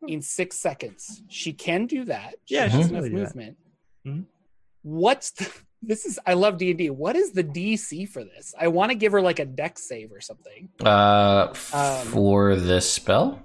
[0.08, 1.21] in six seconds.
[1.30, 2.36] She can do that.
[2.45, 3.21] She Yeah, has she enough can really do that.
[3.36, 3.58] movement.
[4.08, 4.26] Mhm.
[4.82, 6.89] What's the, this is I love D and D.
[6.89, 8.54] What is the DC for this?
[8.60, 10.70] I want to give her like a dex save or something.
[10.84, 13.41] Uh, f- Um, for the spell?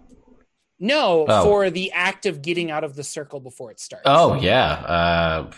[0.79, 1.45] No, Oh.
[1.45, 4.03] for the act of getting out of the circle before it starts.
[4.05, 4.73] Oh, yeah.
[4.73, 5.51] Uh,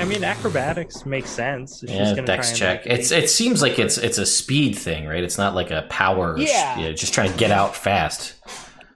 [0.00, 1.78] I mean, acrobatics makes sense.
[1.78, 2.90] She's yeah, gonna dex try and, check.
[2.90, 5.22] like, It's it seems like it's it's a speed thing, right?
[5.22, 6.36] It's not like a power.
[6.36, 6.90] Yeah.
[6.90, 8.34] just trying to get out fast.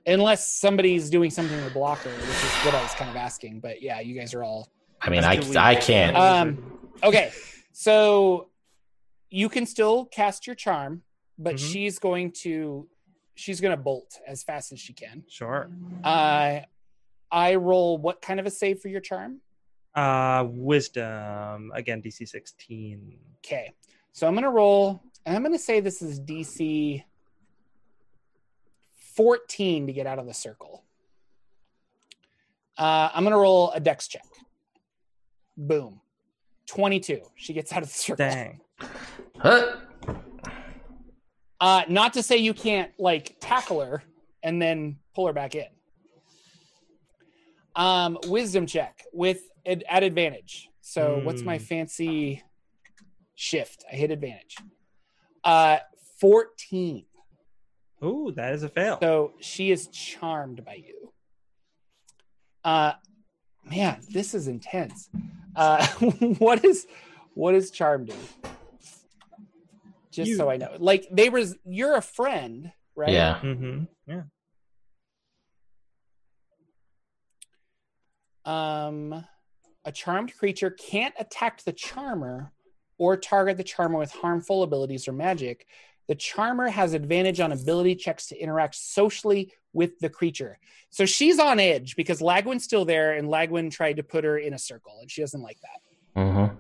[0.09, 3.61] unless somebody's doing something to block her, which is what I was kind of asking.
[3.61, 4.69] But yeah, you guys are all
[5.01, 6.17] I mean, I I can't.
[6.17, 7.33] Um, okay,
[7.73, 8.49] so
[9.31, 11.03] you can still cast your charm,
[11.39, 11.73] but Mhm.
[11.73, 12.89] she's going to
[13.39, 15.23] she's going to bolt as fast as she can.
[15.29, 15.71] Sure.
[16.03, 16.61] Uh,
[17.31, 19.43] I roll what kind of a save for your charm?
[19.95, 23.19] Uh, wisdom again, DC 16.
[23.45, 23.73] Okay,
[24.13, 27.05] so I'm going to roll, and I'm going to say this is DC
[29.15, 30.85] 14 to get out of the circle.
[32.79, 34.25] Uh, I'm going to roll a dex check.
[35.57, 36.01] Boom.
[36.67, 37.21] 22.
[37.37, 38.27] She gets out of the circle.
[38.29, 38.61] Dang.
[39.39, 39.77] Huh?
[41.61, 44.03] Uh, not to say you can't like tackle her
[44.43, 45.67] and then pull her back in.
[47.75, 50.69] Um, wisdom check with ad- at advantage.
[50.81, 51.65] So what's my Hmm.
[51.65, 52.43] fancy
[53.35, 53.85] shift?
[53.91, 54.57] I hit advantage.
[55.45, 55.79] Uh,
[56.21, 57.07] 14.
[58.05, 58.99] Ooh, that is a fail.
[59.01, 61.13] So she is charmed by you.
[62.65, 62.95] Uh,
[63.65, 65.09] man, this is intense.
[65.57, 65.87] Uh,
[66.39, 66.87] what is
[67.35, 68.15] what does charm do?
[70.13, 73.11] Just You- so I know, like they was you're a friend, right?
[73.13, 73.41] Yeah.
[73.43, 73.85] Mm-hmm.
[74.07, 74.23] Yeah.
[78.45, 79.25] Um,
[79.85, 82.53] a charmed creature can't attack the charmer
[82.99, 85.67] or target the charmer with harmful abilities or magic.
[86.09, 90.59] The charmer has advantage on ability checks to interact socially with the creature.
[90.91, 94.55] So she's on edge because Lagwin's still there, and Lagwin tried to put her in
[94.55, 96.21] a circle, and she doesn't like that.
[96.21, 96.55] Mm-hmm.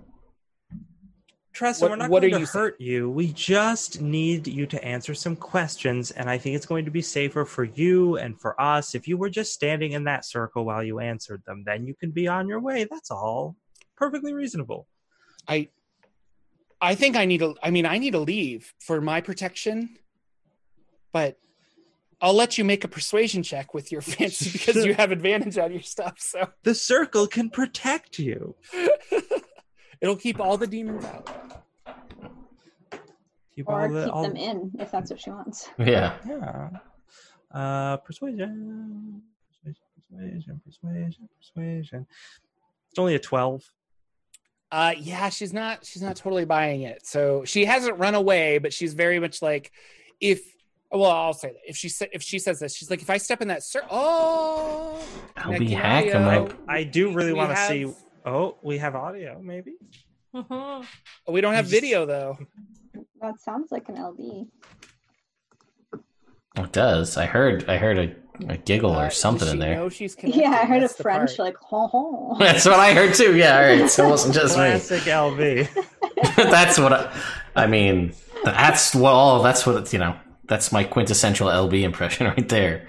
[1.52, 2.62] Tressa, What- we're not what going are to you saying?
[2.64, 3.08] hurt you.
[3.10, 7.00] We just need you to answer some questions, and I think it's going to be
[7.00, 10.82] safer for you and for us if you were just standing in that circle while
[10.84, 11.62] you answered them.
[11.64, 12.86] Then you can be on your way.
[12.90, 13.56] That's all.
[13.96, 14.86] Perfectly reasonable.
[15.48, 15.68] I,
[16.82, 17.54] I think I need to.
[17.62, 19.96] I mean, I need to leave for my protection,
[21.14, 21.38] but
[22.20, 25.72] I'll let you make a persuasion check with your fancy because you have advantage on
[25.72, 26.14] your stuff.
[26.18, 28.54] So The circle can protect you.
[30.00, 31.28] it'll keep all the demons out.
[33.54, 35.70] Keep Or all the keep all, them in if that's what she wants.
[35.78, 36.14] Yeah.
[36.26, 36.70] Yeah.
[37.52, 39.22] Uh, persuasion,
[39.64, 42.06] persuasion, persuasion, persuasion, persuasion.
[42.90, 43.70] It's only a twelve.
[44.70, 45.86] Uh, yeah, she's not.
[45.86, 47.06] She's not totally buying it.
[47.06, 49.72] So she hasn't run away, but she's very much like,
[50.20, 50.55] if.
[50.92, 53.16] Well, I'll say that if she sa- if she says this, she's like, if I
[53.18, 55.02] step in that circle, oh,
[55.36, 56.52] I'll be and hack 'em Mario, up.
[56.68, 57.92] I do really want to have- see.
[58.24, 59.74] Oh, we have audio, maybe.
[61.28, 62.38] We don't have just- video though.
[63.20, 64.46] That sounds like an LB.
[66.56, 67.16] It does.
[67.16, 67.68] I heard.
[67.68, 68.14] I heard a,
[68.52, 69.74] a giggle Uh, or something in there.
[69.76, 70.40] know she's connected?
[70.42, 71.38] Yeah, I heard a That's the French part.
[71.38, 72.36] like ho ho.
[72.38, 73.36] That's what I heard too.
[73.36, 73.56] Yeah.
[73.58, 73.90] All right.
[73.90, 74.64] So it wasn't just me.
[74.64, 75.68] Classic LB.
[76.36, 77.12] that's what I,
[77.54, 78.14] I mean.
[78.44, 79.42] That's what all.
[79.42, 80.16] That's what it's you know.
[80.48, 82.86] That's my quintessential LB impression right there.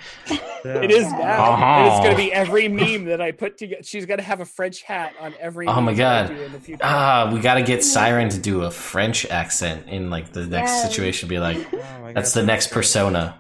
[0.63, 1.09] It is Yeah.
[1.17, 1.51] now.
[1.53, 1.63] Uh-huh.
[1.65, 3.83] And it's going to be every meme that I put together.
[3.83, 5.65] She's going to have a French hat on every.
[5.67, 6.35] Oh my meme that God.
[6.65, 6.79] do in.
[6.81, 10.71] Ah, we got to get Siren to do a French accent in like the next
[10.71, 10.89] Yes.
[10.91, 11.29] situation.
[11.29, 13.39] Be like, Oh my that's the next persona.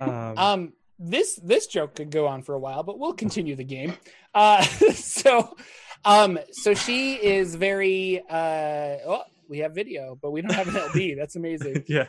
[0.00, 3.64] Um, Um, this this joke could go on for a while, but we'll continue the
[3.64, 3.94] game.
[4.34, 4.62] Uh,
[4.94, 5.56] so,
[6.04, 8.22] um, so she is very.
[8.28, 11.16] Uh, oh, we have video, but we don't have an LB.
[11.16, 11.84] That's amazing.
[11.88, 12.06] yeah.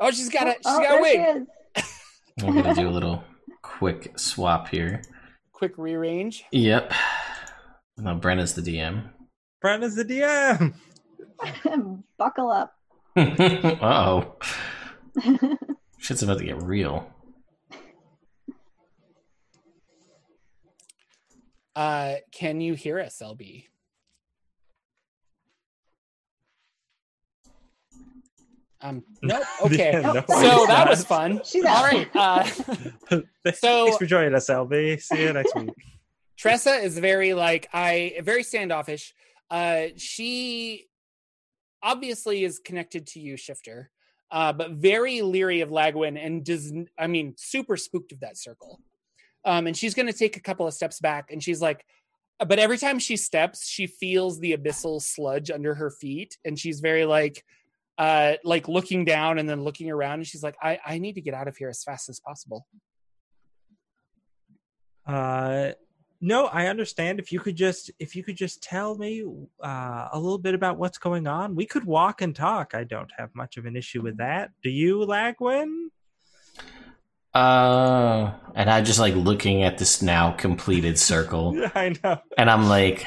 [0.00, 1.46] Oh, she's got a she's oh, got a there she wig.
[1.76, 2.02] is.
[2.44, 3.24] I'm gonna do a little
[3.62, 5.02] quick swap here.
[5.52, 6.44] Quick rearrange.
[6.52, 6.92] Yep.
[7.96, 9.10] No, Brenna's the DM.
[9.60, 10.74] Brenda's the DM.
[12.18, 12.74] Buckle up.
[13.16, 14.36] uh oh.
[15.98, 17.10] Shit's about to get real.
[21.74, 23.64] Uh, can you hear us, LB?
[28.80, 29.42] Um, nope.
[29.64, 29.92] Okay.
[29.92, 31.40] Yeah, no, so that was fun.
[31.44, 31.84] She's All out.
[31.92, 32.08] right.
[32.14, 32.44] Uh,
[33.54, 35.00] So- thanks for joining us, LB.
[35.02, 35.70] See you next week.
[36.36, 39.14] Tressa is very like I very standoffish.
[39.50, 40.86] Uh she
[41.82, 43.90] obviously is connected to you, Shifter,
[44.30, 48.80] uh, but very leery of Lagwin and does I mean super spooked of that circle.
[49.44, 51.84] Um, and she's gonna take a couple of steps back and she's like,
[52.38, 56.78] but every time she steps, she feels the abyssal sludge under her feet, and she's
[56.78, 57.44] very like
[57.98, 61.20] uh like looking down and then looking around and she's like, I, I need to
[61.20, 62.66] get out of here as fast as possible.
[65.06, 65.72] Uh,
[66.20, 67.18] no, I understand.
[67.18, 69.24] If you could just, if you could just tell me
[69.62, 72.74] uh, a little bit about what's going on, we could walk and talk.
[72.74, 74.50] I don't have much of an issue with that.
[74.62, 75.88] Do you, Lagwin?
[77.34, 82.20] Uh, and I'm just like looking at this now completed circle, I know.
[82.36, 83.06] and I'm like,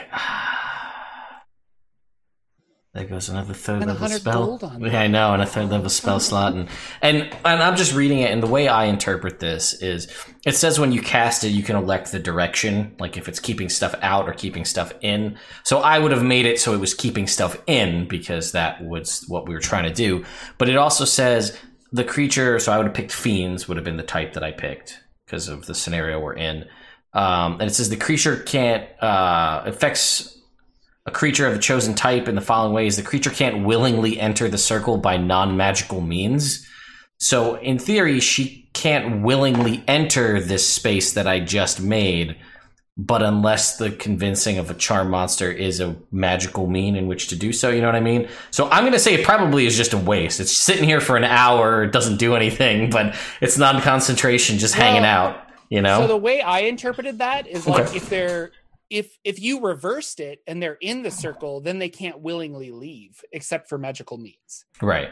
[2.93, 4.77] there goes another third And level spell.
[4.81, 6.67] Yeah, I know, and a third level spell slot, and
[7.01, 10.13] and and I'm just reading it, and the way I interpret this is,
[10.45, 13.69] it says when you cast it, you can elect the direction, like if it's keeping
[13.69, 15.37] stuff out or keeping stuff in.
[15.63, 19.23] So I would have made it so it was keeping stuff in because that was
[19.29, 20.25] what we were trying to do.
[20.57, 21.57] But it also says
[21.93, 22.59] the creature.
[22.59, 25.47] So I would have picked fiends would have been the type that I picked because
[25.47, 26.65] of the scenario we're in.
[27.13, 30.40] Um, and it says the creature can't uh, affects
[31.05, 34.47] a creature of the chosen type in the following ways: the creature can't willingly enter
[34.49, 36.67] the circle by non-magical means.
[37.19, 42.35] So in theory, she can't willingly enter this space that I just made,
[42.97, 47.35] but unless the convincing of a charm monster is a magical mean in which to
[47.35, 48.27] do so, you know what I mean?
[48.49, 50.39] So I'm going to say it probably is just a waste.
[50.39, 55.05] It's sitting here for an hour, it doesn't do anything, but it's non-concentration, just hanging
[55.05, 56.01] out, you know?
[56.01, 57.97] So the way I interpreted that is like Okay.
[57.97, 58.51] if they're
[58.91, 63.19] if if you reversed it and they're in the circle, then they can't willingly leave
[63.31, 64.65] except for magical means.
[64.81, 65.09] right.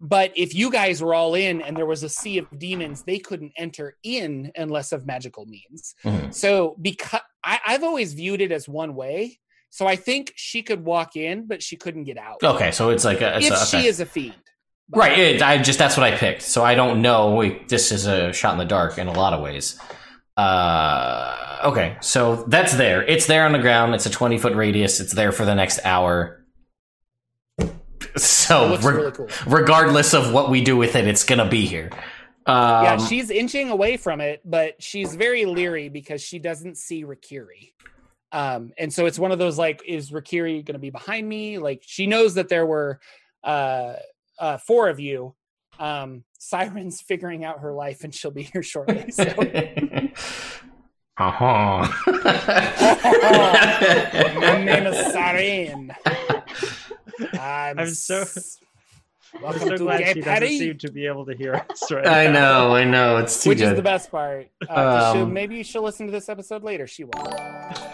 [0.00, 3.18] But if you guys were all in and there was a sea of demons, they
[3.18, 5.94] couldn't enter in unless of magical means.
[6.04, 6.34] Mhm.
[6.34, 9.38] So because I, I've always viewed it as one way.
[9.70, 12.42] So I think she could walk in, but she couldn't get out.
[12.42, 13.82] Okay, so it's like a, it's if a, okay.
[13.82, 14.34] she is a fiend.
[14.88, 15.18] But- Right.
[15.18, 16.42] It, I just that's what I picked.
[16.42, 17.34] So I don't know.
[17.34, 19.78] Wait, this is a shot in the dark in a lot of ways.
[20.36, 23.02] Uh, okay, so that's there.
[23.04, 23.94] It's there on the ground.
[23.94, 25.00] It's a twenty foot radius.
[25.00, 26.40] It's there for the next hour.
[28.16, 29.28] So reg- really cool.
[29.46, 31.90] regardless of what we do with it, it's gonna be here.
[32.46, 37.04] Um, yeah, she's inching away from it, but she's very leery because she doesn't see
[37.04, 37.72] Rakiri.
[38.32, 41.58] Um, and so it's one of those like, is Rakiri going to be behind me?
[41.58, 43.00] Like she knows that there were
[43.42, 43.94] uh,
[44.38, 45.34] uh, four of you.
[45.78, 49.10] Um, Siren's figuring out her life, and she'll be here shortly.
[51.16, 51.86] So uh-huh.
[54.40, 55.92] my name is Siren.
[57.40, 58.24] I'm, I'm so-
[59.44, 62.06] I'm so to glad Gay she doesn't seem to be able to hear us right
[62.06, 62.32] I now.
[62.68, 62.74] know.
[62.76, 63.16] I know.
[63.18, 63.70] It's too Which good.
[63.70, 64.48] is the best part.
[64.68, 66.86] Uh, 'cause she'll- Um, maybe she'll listen to this episode later.
[66.86, 67.28] She won't.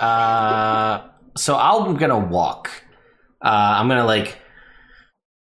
[0.02, 2.70] Uh, so I'm gonna walk.
[3.42, 4.36] Uh, I'm gonna like.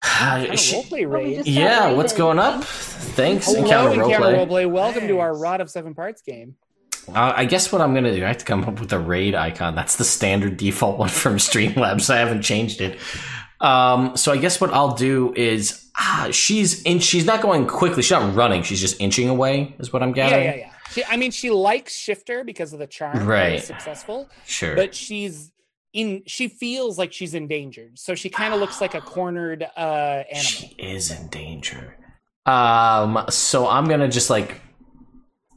[0.02, 1.36] Kind of Sh- roleplay raid.
[1.38, 2.64] just- yeah, Start what's going up?
[2.64, 4.48] Thanks, Hello, Encounter Encounter Roleplay.
[4.66, 4.72] Roleplay.
[4.72, 6.56] Welcome to our Rod of Seven Parts game.
[7.10, 9.34] Uh, I guess what I'm gonna do, I have to come up with a raid
[9.34, 9.76] icon.
[9.76, 12.10] That's the standard default one from Streamlabs.
[12.10, 13.00] I haven't changed it.
[13.60, 17.00] Um, so I guess what I'll do is, ah, she's in.
[17.00, 18.04] She's not going quickly.
[18.04, 18.62] She's not running.
[18.62, 19.76] She's just inching away.
[19.80, 20.44] Is what I'm Yeah, gathering.
[20.46, 20.72] yeah, yeah.
[20.92, 23.26] She, I mean, she likes Shifter because of the charm.
[23.28, 23.64] Right.
[23.64, 24.76] Successful, Sure.
[24.76, 25.52] but she's
[25.94, 26.24] in.
[26.26, 30.42] She feels like she's endangered, so she kind of looks like a cornered uh, animal.
[30.42, 31.98] She is in danger.
[32.46, 34.62] Um, so I'm gonna just like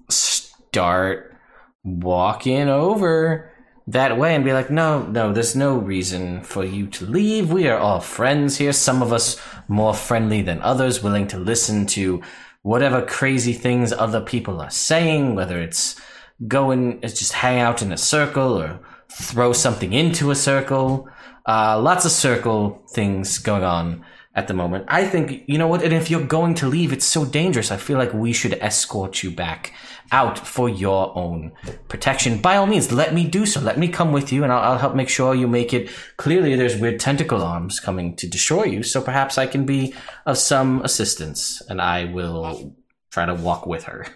[0.09, 1.37] start
[1.85, 3.51] walking over
[3.87, 7.53] that way and be like, no, no, there's no reason for you to leave.
[7.53, 8.73] We are all friends here.
[8.73, 12.23] Some of us more friendly than others, willing to listen to
[12.63, 16.01] whatever crazy things other people are saying, whether it's
[16.47, 18.81] go and just hang out in a circle or
[19.13, 21.09] throw something into a circle.
[21.47, 24.85] Uh, lots of circle things going on at the moment.
[24.89, 27.73] I think, you know what, and if you're going to leave, it's so dangerous.
[27.73, 29.73] I feel like we should escort you back
[30.13, 31.53] out for your own
[31.89, 32.41] protection.
[32.41, 33.61] By all means, let me do so.
[33.61, 35.91] Let me come with you and I'll, I'll help make sure you make it.
[36.17, 39.95] Clearly, there's weird tentacle arms coming to destroy you, so perhaps I can be
[40.27, 42.75] of some assistance and I will
[43.11, 44.07] try to walk with her.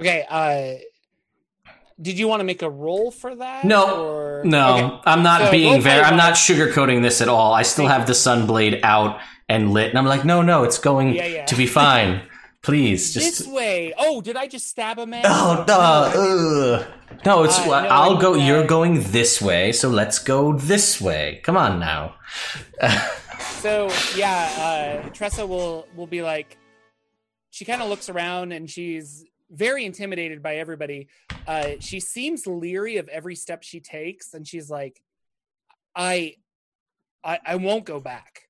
[0.00, 0.24] Okay.
[0.28, 0.78] Uh,
[2.00, 3.64] did you want to make a roll for that?
[3.64, 4.42] No, or...
[4.44, 5.00] No, Okay.
[5.06, 6.02] I'm not So being very.
[6.02, 7.52] I'm not sugarcoating this at all.
[7.54, 9.88] I still have the Sunblade out and lit.
[9.90, 11.44] And I'm like, no, no, it's going Yeah, yeah.
[11.46, 12.22] to be fine.
[12.62, 13.38] Please, just.
[13.38, 13.94] this way.
[13.96, 15.22] Oh, did I just stab a man?
[15.24, 16.80] Oh no!
[16.82, 16.86] ugh.
[17.24, 17.58] No, it's.
[17.60, 18.34] Uh, no, I'll go.
[18.34, 21.40] You're going this way, so let's go this way.
[21.44, 22.14] Come on now.
[23.60, 26.56] So yeah, uh, Tressa will will be like,
[27.50, 31.08] she kind of looks around and she's very intimidated by everybody.
[31.46, 35.00] Uh, she seems leery of every step she takes, and she's like,
[35.94, 36.34] I,
[37.24, 38.42] I, I won't go back.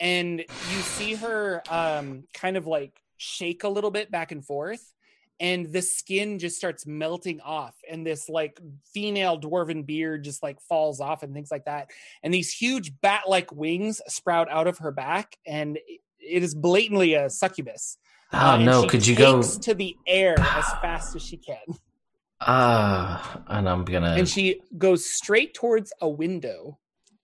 [0.00, 4.92] And you see her um, kind of like shake a little bit back and forth.
[5.38, 8.60] And the skin just starts melting off, and this like
[8.94, 11.90] female dwarven beard just like falls off, and things like that
[12.22, 15.78] and these huge bat-like wings sprout out of her back and
[16.18, 17.98] it is blatantly a succubus
[18.34, 18.82] Oh Uh, no!
[18.82, 19.42] she Could you go?
[19.42, 21.58] to the air as fast as she can
[22.40, 24.14] Ah, and I'm gonna.
[24.18, 26.78] and she goes straight towards a window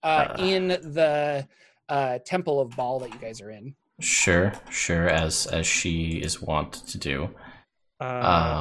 [0.05, 0.37] uh, Uh.
[0.42, 1.47] in the
[1.88, 6.40] uh, temple of Baal that you guys are in Sure, sure, as as she is
[6.40, 7.29] wont to do.
[8.01, 8.05] Uh,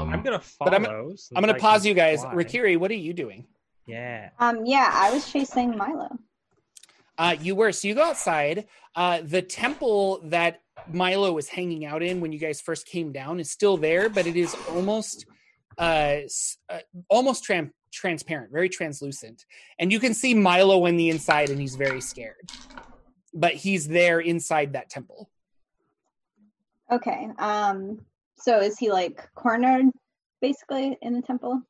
[0.02, 0.72] Um, I'm gonna follow.
[0.72, 2.34] but I'm- since i'm going I to pause you guys fly.
[2.34, 3.46] rikiri what are you doing
[3.86, 4.30] Yeah.
[4.40, 6.10] Um, yeah, I was chasing Milo.
[7.20, 7.72] Uh, you were.
[7.72, 8.68] So you go outside.
[8.96, 13.40] Uh, the temple that Milo was hanging out in when you guys first came down
[13.40, 15.26] is still there, but it is almost,
[15.78, 16.18] uh,
[16.70, 19.46] uh almost tran- transparent, very translucent,
[19.80, 22.50] and you can see Milo in the inside, and he's very scared.
[23.34, 25.30] But he's there inside that temple.
[26.92, 27.28] Okay.
[27.38, 28.00] Um,
[28.38, 29.86] so is he like cornered
[30.42, 31.62] basically in the temple?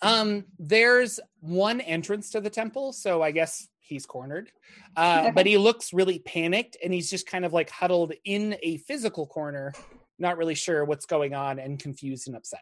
[0.00, 4.50] Um, there's one entrance to the temple, so I guess he's cornered.
[4.94, 8.76] Uh, But he looks really panicked, and he's just kind of like huddled in a
[8.78, 9.72] physical corner,
[10.18, 12.60] not really sure what's going on, and confused and upset.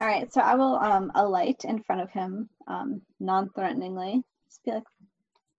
[0.00, 4.24] All right, so I will um alight in front of him, um, non-threateningly.
[4.48, 4.82] Just be like,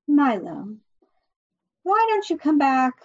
[0.09, 0.75] Milo,
[1.83, 2.95] why don't you come back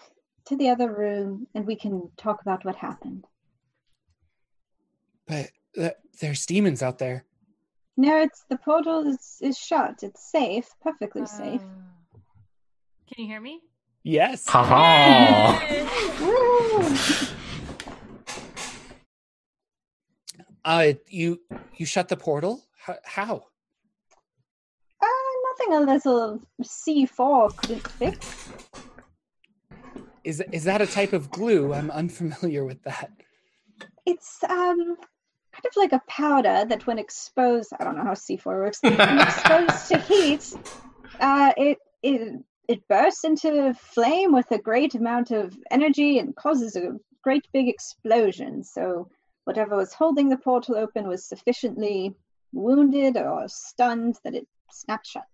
[0.46, 3.24] to the other room and we can talk about what happened?
[5.28, 7.24] But uh, there's demons out there.
[8.00, 10.04] No, it's the portal is, is shut.
[10.04, 11.60] It's safe, perfectly safe.
[11.60, 12.18] Uh,
[13.12, 13.60] Can you hear me?
[14.04, 14.46] Yes.
[14.46, 15.58] Haha!
[16.20, 16.96] Woo!
[20.64, 21.40] Uh, you
[21.76, 22.62] you shut the portal?
[22.88, 23.46] H- how?
[25.02, 25.06] Uh,
[25.50, 28.48] nothing a little C4 couldn't fix.
[30.22, 31.72] Is is that a type of glue?
[31.74, 33.10] I'm unfamiliar with that.
[34.06, 34.96] It's um
[35.58, 39.18] kind of like a powder that when exposed, I don't know how C4 works, when
[39.20, 40.54] exposed to heat,
[41.20, 46.76] uh, it it it bursts into flame with a great amount of energy and causes
[46.76, 46.92] a
[47.22, 48.62] great big explosion.
[48.62, 49.08] So
[49.44, 52.14] whatever was holding the portal open was sufficiently
[52.52, 55.24] wounded or stunned that it snapped shut.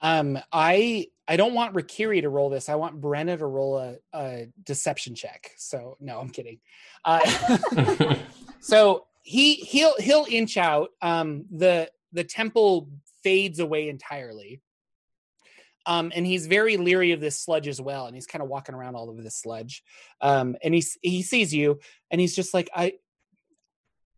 [0.00, 2.68] Um, I I don't want Rikiri to roll this.
[2.68, 5.52] I want Brenna to roll a, a deception check.
[5.56, 6.58] So no, I'm kidding.
[7.04, 8.16] Uh,
[8.60, 10.90] so he he'll he'll inch out.
[11.00, 12.88] Um, the the temple
[13.22, 14.60] fades away entirely.
[15.86, 18.74] Um, and he's very leery of this sludge as well, and he's kind of walking
[18.74, 19.84] around all over this sludge.
[20.20, 21.78] Um, and he he sees you,
[22.10, 22.94] and he's just like, I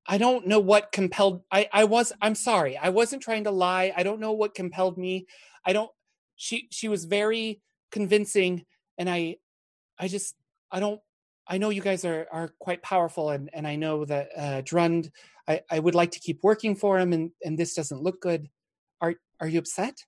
[0.06, 1.42] I don't know what compelled.
[1.52, 2.78] I I was I'm sorry.
[2.78, 3.92] I wasn't trying to lie.
[3.94, 5.26] I don't know what compelled me.
[5.62, 5.90] I don't.
[6.36, 8.64] She she was very convincing,
[8.96, 9.36] and I
[9.98, 10.36] I just
[10.70, 11.02] I don't.
[11.48, 15.10] I know you guys are are quite powerful, and and I know that uh, Drund.
[15.48, 18.48] I I would like to keep working for him, and and this doesn't look good.
[19.00, 20.04] Are are you upset?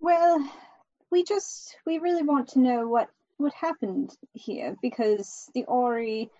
[0.00, 0.48] Well,
[1.10, 6.30] we just we really want to know what what happened here because the Ori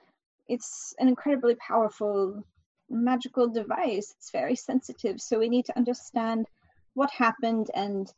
[0.49, 2.45] it's an incredibly powerful
[2.89, 4.15] magical device.
[4.17, 6.47] It's very sensitive, so we need to understand
[6.95, 8.13] what happened and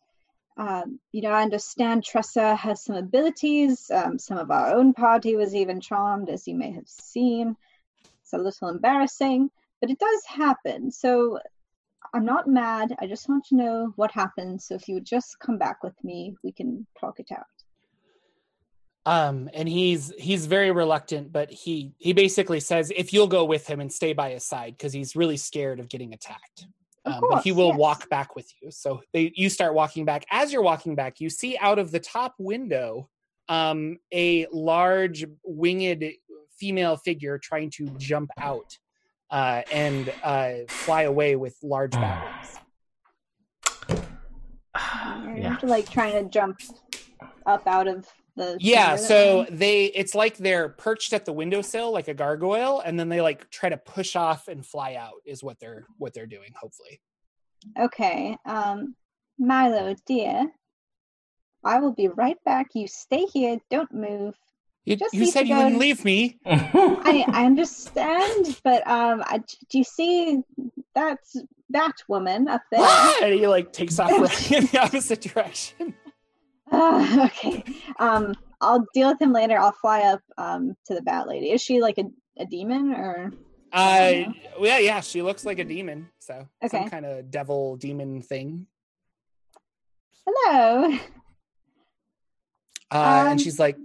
[0.58, 3.90] um, you know, I understand Tressa has some abilities.
[3.92, 7.56] Um, some of our own party was even charmed, as you may have seen.
[8.22, 10.90] It's a little embarrassing, but it does happen.
[10.90, 11.38] So
[12.12, 12.96] I'm not mad.
[12.98, 14.60] I just want to know what happened.
[14.60, 17.46] So if you would just come back with me, we can talk it out.
[19.06, 23.66] Um, and he's he's very reluctant, but he he basically says if you'll go with
[23.66, 26.66] him and stay by his side because he's really scared of getting attacked.
[27.12, 27.78] Of Um, but he will yes.
[27.78, 28.70] walk back with you.
[28.70, 30.24] So they you start walking back.
[30.30, 33.08] As you're walking back, you see out of the top window
[33.48, 36.04] um, a large winged
[36.58, 38.76] female figure trying to jump out
[39.30, 44.00] uh, and uh, fly away with large bat wings.
[45.24, 45.58] You're yeah.
[45.62, 46.60] like trying to jump
[47.46, 48.06] up out of
[48.38, 52.98] the Yeah, so they it's like they're perched at the windowsill like a gargoyle, and
[52.98, 56.26] then they like try to push off and fly out is what they're what they're
[56.26, 57.00] doing, hopefully.
[57.78, 58.36] Okay.
[58.46, 58.94] Um,
[59.38, 60.50] Milo, dear,
[61.64, 62.68] I will be right back.
[62.74, 63.58] You stay here.
[63.70, 64.34] Don't move.
[64.84, 66.38] You, Just you said you wouldn't and- leave me.
[66.46, 70.40] I, I understand, but um, I, do you see
[70.94, 71.36] that's
[71.70, 72.80] that woman up there?
[73.22, 74.10] and he like takes off
[74.50, 75.94] running in the opposite direction.
[76.72, 77.64] Ah, okay.
[77.98, 79.58] Um, I'll deal with him later.
[79.58, 81.50] I'll fly up um to the bat lady.
[81.50, 82.04] Is she like a,
[82.38, 83.32] a demon or?
[83.72, 84.78] Uh, Yeah.
[84.78, 86.88] yeah, she looks like a demon, so some Okay.
[86.88, 88.66] kind of devil demon thing.
[90.26, 90.92] Hello.
[92.90, 93.76] Uh, Um, and she's like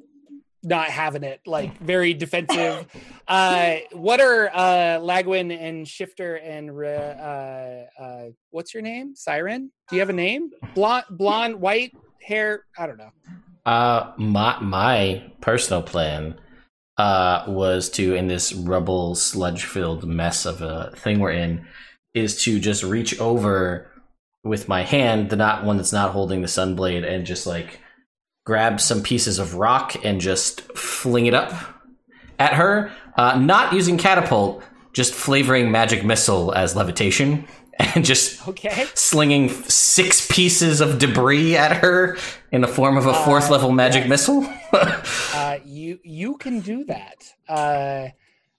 [0.63, 2.85] not having it, like very defensive.
[3.27, 9.15] uh, what are uh, Lagwin and Shifter and Re- uh, uh, what's your name?
[9.15, 9.71] Siren?
[9.89, 10.51] Do you have a name?
[10.73, 11.91] Blonde, blonde, white
[12.23, 12.65] hair?
[12.77, 13.11] I don't know.
[13.65, 16.35] Uh, my my personal plan
[16.97, 21.65] uh was to in this rubble sludge filled mess of a thing we're in
[22.13, 23.89] is to just reach over
[24.43, 27.79] with my hand, the not one that's not holding the sunblade, and just like
[28.45, 31.53] grab some pieces of rock and just fling it up
[32.39, 32.91] at her.
[33.17, 37.47] Uh, not using catapult, just flavoring magic missile as levitation,
[37.95, 38.85] and just Okay.
[38.93, 42.17] slinging six pieces of debris at her
[42.51, 44.45] in the form of a fourth Uh, level magic missile.
[45.35, 47.33] Uh, you you can do that.
[47.47, 48.07] Uh,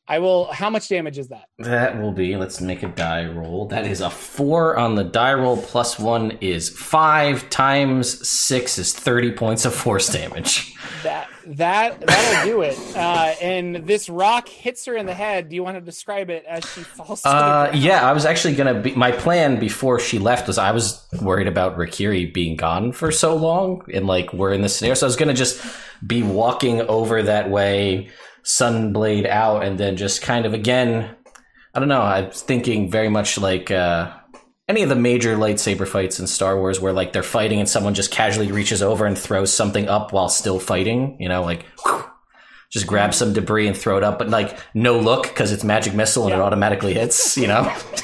[0.06, 0.52] I will.
[0.52, 1.48] How much damage is that?
[1.58, 3.66] that will be, let's make a die roll.
[3.68, 8.92] That is a four on the die roll, plus one is five, times six is
[8.92, 10.74] 30 points of force damage.
[11.02, 12.78] That that that'll do it.
[12.94, 15.48] Uh, and this rock hits her in the head.
[15.48, 17.24] Do you want to describe it as she falls?
[17.24, 18.94] Uh, yeah, I was actually gonna be.
[18.94, 23.34] My plan before she left was I was worried about Rikiri being gone for so
[23.36, 25.64] long, and like we're in this scenario, so I was gonna just
[26.06, 28.10] be walking over that way,
[28.44, 31.14] sunblade out, and then just kind of again.
[31.74, 32.02] I don't know.
[32.02, 34.12] I'm thinking very much like uh,
[34.68, 37.94] any of the major lightsaber fights in Star Wars, where like they're fighting and someone
[37.94, 41.16] just casually reaches over and throws something up while still fighting.
[41.20, 41.64] You know, like.
[42.70, 45.94] Just grab some debris and throw it up, but like no look because it's magic
[45.94, 47.36] missile and it automatically hits.
[47.36, 47.62] You know,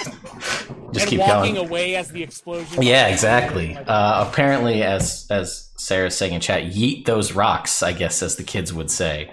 [0.92, 1.66] just and keep walking going.
[1.66, 2.82] away as the explosion.
[2.82, 3.76] Yeah, exactly.
[3.76, 7.82] Uh, apparently, as as Sarah's saying in chat, yeet those rocks.
[7.82, 9.32] I guess as the kids would say.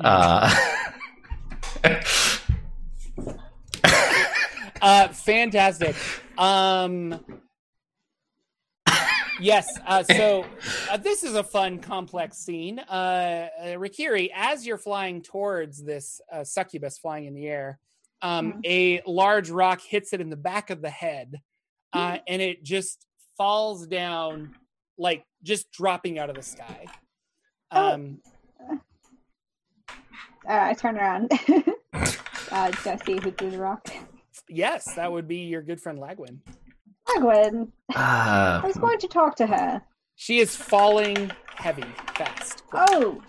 [0.00, 0.54] Uh,
[4.86, 5.96] Uh, fantastic.
[6.38, 7.18] Um,
[9.40, 9.66] yes.
[9.84, 10.46] Uh, so
[10.90, 12.78] uh, this is a fun, complex scene.
[12.78, 17.80] Uh, uh, Rikiri, as you're flying towards this uh, succubus flying in the air,
[18.22, 21.40] um, a large rock hits it in the back of the head,
[21.92, 24.54] uh, and it just falls down,
[24.96, 26.86] like just dropping out of the sky.
[27.72, 28.16] Oh.
[30.48, 31.32] Uh, I turn around.
[31.92, 33.88] uh, do I see who threw the rock?
[34.48, 36.38] yes, that would be your good friend Lagwin.
[37.08, 37.68] Agwin.
[37.94, 39.82] I uh, was going to talk to her.
[40.16, 41.84] She is falling heavy,
[42.14, 42.62] fast.
[42.72, 43.22] Oh,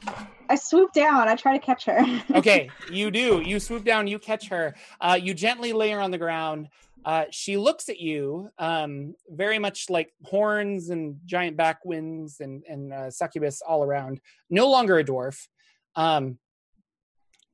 [0.49, 1.28] I swoop down.
[1.28, 1.99] I try to catch her.
[2.36, 3.41] okay, you do.
[3.41, 4.76] You swoop down, you catch her.
[5.01, 6.70] Uh, you gently lay her on the ground.
[7.05, 12.63] Uh, she looks at you, um, very much like horns and giant back winds and,
[12.68, 14.20] and uh, succubus all around.
[14.49, 15.47] No longer a dwarf.
[15.95, 16.38] Um,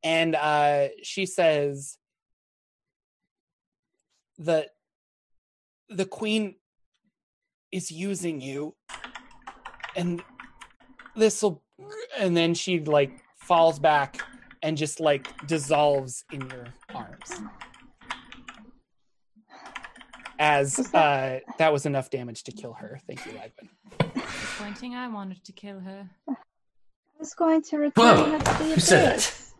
[0.03, 1.97] and uh, she says,
[4.37, 4.67] "the
[5.89, 6.55] The queen
[7.71, 8.75] is using you,
[9.95, 10.21] and
[11.15, 11.63] this will."
[12.17, 14.21] And then she like falls back
[14.61, 17.41] and just like dissolves in your arms.
[20.39, 22.99] As uh, that was enough damage to kill her.
[23.07, 23.69] Thank you, Lagwin.
[24.13, 24.95] Disappointing.
[24.95, 26.09] I wanted to kill her.
[27.23, 29.53] I was going to return Whoa, her to the who said abyss.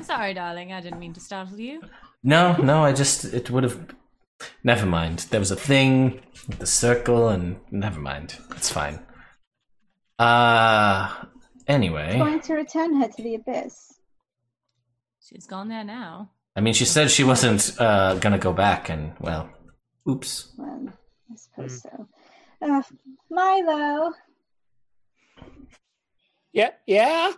[0.06, 0.72] Sorry, darling.
[0.72, 1.82] I didn't mean to startle you.
[2.22, 2.84] no, no.
[2.84, 3.96] I just it would have.
[4.62, 5.26] Never mind.
[5.30, 8.36] There was a thing with the circle, and never mind.
[8.52, 9.00] It's fine.
[10.20, 11.12] Uh
[11.66, 13.98] anyway, going to return her to the abyss.
[15.20, 16.30] She's gone there now.
[16.54, 19.50] I mean, she said she wasn't uh, gonna go back, and well,
[20.08, 20.54] oops.
[20.56, 20.90] Well,
[21.28, 22.06] I suppose so.
[22.62, 22.82] Uh,
[23.30, 24.12] Milo,
[26.58, 27.32] Yeah, yeah.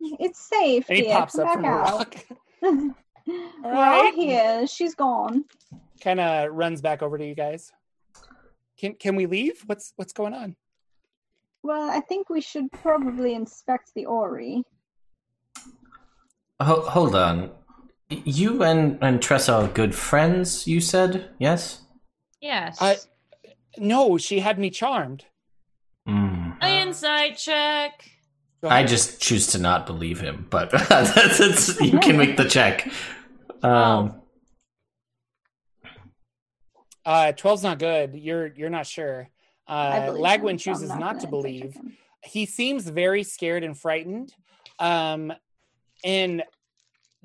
[0.00, 0.86] it's safe.
[0.88, 1.12] And he dear.
[1.12, 1.98] pops Come up from back a out.
[1.98, 2.24] rock.
[3.26, 4.14] We're all right.
[4.14, 4.66] here.
[4.66, 5.44] She's gone.
[6.00, 7.70] Kind of runs back over to you guys.
[8.78, 9.62] Can can we leave?
[9.66, 10.56] What's what's going on?
[11.62, 14.62] Well, I think we should probably inspect the Ori.
[16.60, 17.50] Ho- hold on.
[18.10, 20.66] You and and Tressa are good friends.
[20.66, 21.82] You said yes.
[22.40, 22.78] Yes.
[22.80, 22.96] I-
[23.78, 25.24] No, she had me charmed.
[26.08, 26.62] Mm.
[26.62, 28.10] Insight check.
[28.64, 32.48] Go I just choose to not believe him, but that's, it's, you can make the
[32.48, 32.90] check.
[33.62, 34.22] Um,
[37.04, 38.14] Uh, 12's not good.
[38.14, 39.28] You're you're not sure.
[39.68, 41.76] I Uh, Lagwin chooses not not to believe.
[42.22, 44.32] He seems very scared and frightened.
[44.78, 45.30] Um,
[46.02, 46.42] and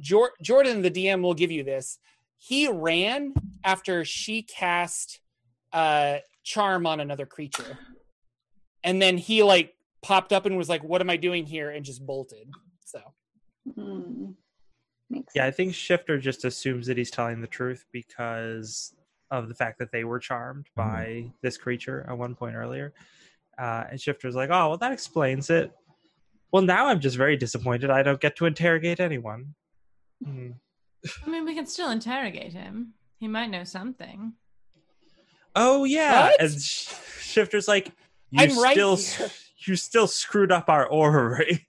[0.02, 2.00] Jor- Jordan, the DM, will give you this.
[2.38, 3.34] He ran
[3.64, 5.22] after she cast
[5.72, 7.78] uh, charm on another creature,
[8.84, 11.84] and then he like popped up and was like, "What am I doing here?" and
[11.86, 12.50] just bolted.
[12.86, 13.02] So
[13.76, 14.32] Hmm.
[15.34, 18.94] Yeah, I think Shifter just assumes that he's telling the truth because
[19.32, 22.94] of the fact that they were charmed by this creature at one point earlier.
[23.58, 25.72] Uh, and Shifter's like, oh, well, that explains it.
[26.52, 29.56] Well, now I'm just very disappointed I don't get to interrogate anyone.
[30.24, 30.52] Hmm.
[31.26, 32.94] I mean, we can still interrogate him.
[33.20, 34.34] He might know something.
[35.56, 36.28] Oh, yeah.
[36.28, 36.42] What?
[36.42, 37.92] And Sh- Shifter's like,
[38.32, 39.30] you I'm right still, here.
[39.66, 41.68] You still screwed up our orrery.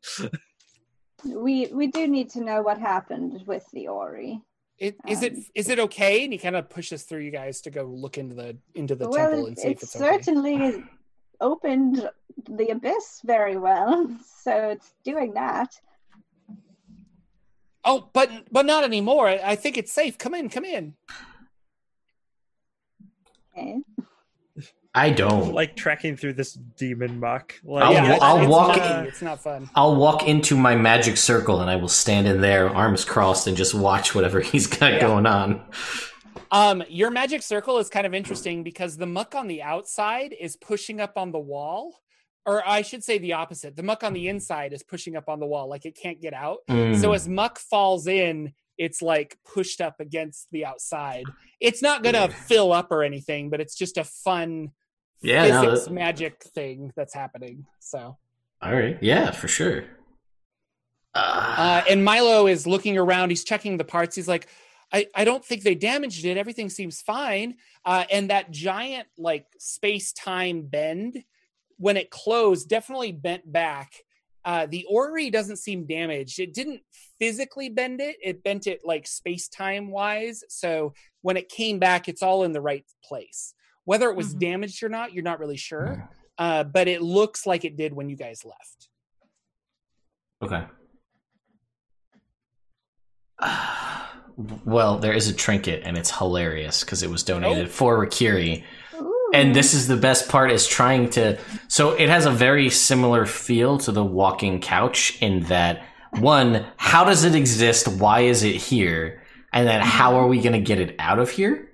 [1.24, 4.41] We we do need to know what happened with the Ori.
[4.78, 6.24] it, is it Um, is it okay?
[6.24, 9.09] And he kind of pushes through you guys to go look into the into the
[9.09, 10.05] well, temple and see it if it's okay.
[10.05, 10.82] certainly
[11.41, 12.09] opened
[12.49, 14.09] the abyss very well,
[14.43, 15.78] so it's doing that.
[17.84, 19.28] Oh, but but not anymore.
[19.28, 20.16] I, I think it's safe.
[20.16, 20.95] Come in, come in.
[23.53, 23.80] Okay.
[24.95, 25.55] I don't.
[25.55, 27.55] like trekking through this demon muck.
[27.62, 28.76] Like, I'll, Yeah, wa- it's- I'll walk.
[28.76, 29.70] not- it's not fun.
[29.76, 33.57] I'll walk into my magic circle and I will stand in there, arms crossed, and
[33.57, 35.01] just watch whatever he's got Yeah.
[35.01, 35.62] going on.
[36.51, 40.57] Um, your magic circle is kind of interesting because the muck on the outside is
[40.57, 41.95] pushing up on the wall,
[42.45, 43.76] or I should say the opposite.
[43.76, 46.34] The muck on the inside is pushing up on the wall, like it can't get
[46.34, 46.59] out.
[46.68, 47.01] Mm.
[47.01, 51.22] So as muck falls in, it's like pushed up against the outside.
[51.61, 54.72] It's not gonna fill up or anything, but it's just a fun
[55.22, 57.66] yeah, no, physics that- magic thing that's happening.
[57.80, 58.16] So.
[58.62, 58.98] all right.
[59.00, 59.84] Yeah, for sure.
[61.14, 63.30] Uh, and Milo is looking around.
[63.30, 64.14] He's checking the parts.
[64.14, 64.46] He's like,
[64.92, 66.36] I, I don't think they damaged it.
[66.36, 67.56] Everything seems fine.
[67.84, 71.22] Uh, and that giant, like, space time bend,
[71.78, 73.92] when it closed, definitely bent back.
[74.44, 76.38] Uh, the Ori doesn't seem damaged.
[76.40, 76.80] It didn't
[77.18, 80.42] physically bend it, it bent it, like, space time wise.
[80.48, 83.54] So when it came back, it's all in the right place.
[83.91, 84.38] Whether it was Mhm.
[84.38, 86.09] damaged or not, you're not really sure.
[86.38, 88.88] Uh, but it looks like it did when you guys left.
[90.41, 90.64] Okay.
[94.64, 97.70] Well, there is a trinket, and it's hilarious because it was donated Oh.
[97.70, 98.62] for Rikiri.
[98.95, 99.30] Ooh.
[99.34, 101.36] And this is the best part is trying to.
[101.68, 105.82] So it has a very similar feel to the walking couch in that
[106.20, 107.86] one, how does it exist?
[107.88, 109.22] Why is it here?
[109.53, 111.66] And then how are we going to get it out of here?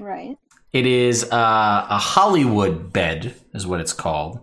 [0.00, 0.36] right.
[0.74, 4.40] It is uh, a Hollywood bed, is what it's called.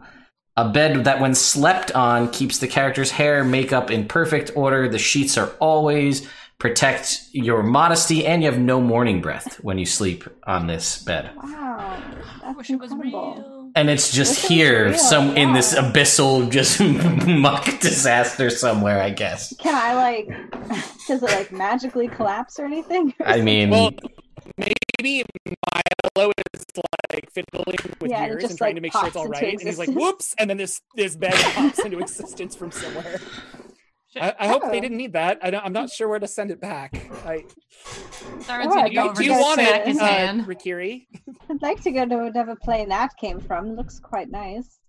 [0.55, 4.87] A bed that, when slept on, keeps the character's hair, makeup in perfect order.
[4.87, 6.25] The sheets are always
[6.57, 11.31] protect your modesty, and you have no morning breath when you sleep on this bed.
[11.35, 12.01] Wow.
[12.41, 13.60] That's Wish it was incredible.
[13.75, 13.81] Real.
[13.81, 16.79] And it's just This here, real, some in this abyssal, just
[17.27, 19.01] muck disaster somewhere.
[19.01, 19.55] I guess.
[19.57, 20.27] Can I like?
[21.07, 23.13] Does it like magically collapse or anything?
[23.25, 23.91] I mean, Well,
[24.57, 25.23] maybe
[26.15, 26.65] Milo is
[27.11, 29.43] like fiddling with Yeah, and gears and trying like, to make sure it's all right
[29.43, 33.19] all and he's like, "Whoops!" And then this this bed pops into existence from somewhere.
[34.19, 34.81] I, I hope they Oh.
[34.81, 35.39] didn't need that.
[35.41, 36.95] I don't, I'm not sure where to send it back.
[37.25, 37.45] I,
[38.41, 40.45] Darren's Oh, gonna do- go do, over do to you want it, his uh, hand.
[40.47, 41.07] Rikiri?
[41.49, 43.75] I'd like to go to whatever plane that came from.
[43.75, 44.79] Looks quite nice.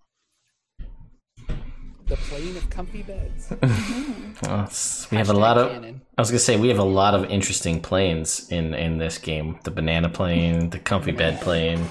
[2.06, 3.48] The plane of comfy beds.
[3.48, 4.42] Mm.
[4.42, 5.70] well, it's- we have a lot of.
[5.70, 6.02] canon.
[6.18, 9.58] I was gonna say we have a lot of interesting planes in in this game.
[9.64, 11.86] The banana plane, the comfy bed plane.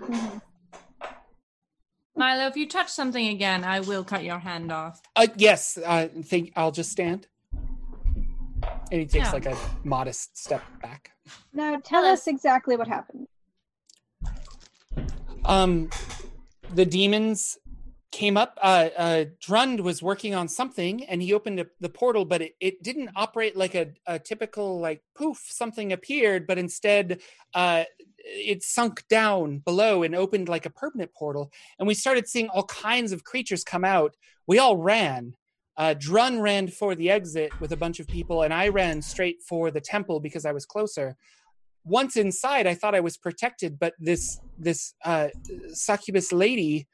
[0.00, 0.40] Mhm.
[2.24, 5.02] Milo, if you touch something again, I will cut your hand off.
[5.14, 7.26] Uh, yes, I think I'll just stand.
[8.90, 9.32] And he takes Yeah.
[9.32, 11.10] like a modest step back.
[11.52, 13.26] Now tell Tell us exactly what happened.
[15.44, 15.90] um
[16.74, 17.58] the demons
[18.10, 22.24] came up uh uh drund was working on something and he opened up the portal
[22.24, 27.20] but it, it didn't operate like a, a typical like poof something appeared but instead
[27.52, 27.84] uh
[28.24, 32.64] it sunk down below and opened like a permanent portal and we started seeing all
[32.64, 34.16] kinds of creatures come out.
[34.46, 35.34] We all ran.
[35.76, 39.42] Uh, Drund ran for the exit with a bunch of people, and I ran straight
[39.42, 41.16] for the temple because I was closer.
[41.86, 45.28] Once inside i thought i was protected but this this uh
[45.74, 46.88] succubus lady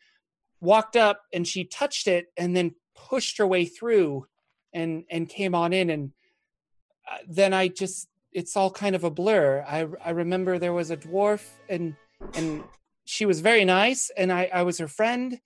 [0.61, 4.26] walked up and she touched it and then pushed her way through
[4.74, 6.11] and and came on in and
[7.09, 9.64] uh, then i just it's all kind of a blur.
[9.66, 11.97] I i remember there was a dwarf and
[12.35, 12.62] and
[13.05, 15.41] she was very nice and i i was her friend.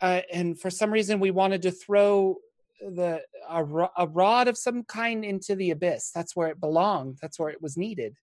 [0.00, 2.36] Uh, and for some reason we wanted to throw
[2.80, 3.64] the a,
[3.96, 6.10] a rod of some kind into the abyss.
[6.10, 7.18] That's where it belonged.
[7.22, 8.16] That's where it was needed.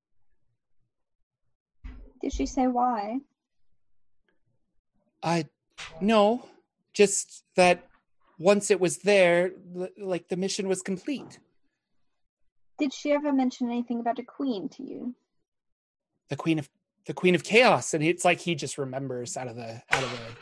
[2.22, 3.20] Did she say why?
[5.24, 5.45] I
[5.99, 6.45] no,
[6.93, 7.88] just that
[8.38, 9.51] once it was there,
[9.97, 11.39] like the mission was complete.
[12.82, 15.13] Did she ever mention anything about a queen to you?
[16.29, 16.67] The queen of
[17.05, 20.36] the queen of chaos, and it's like he just remembers out of the out of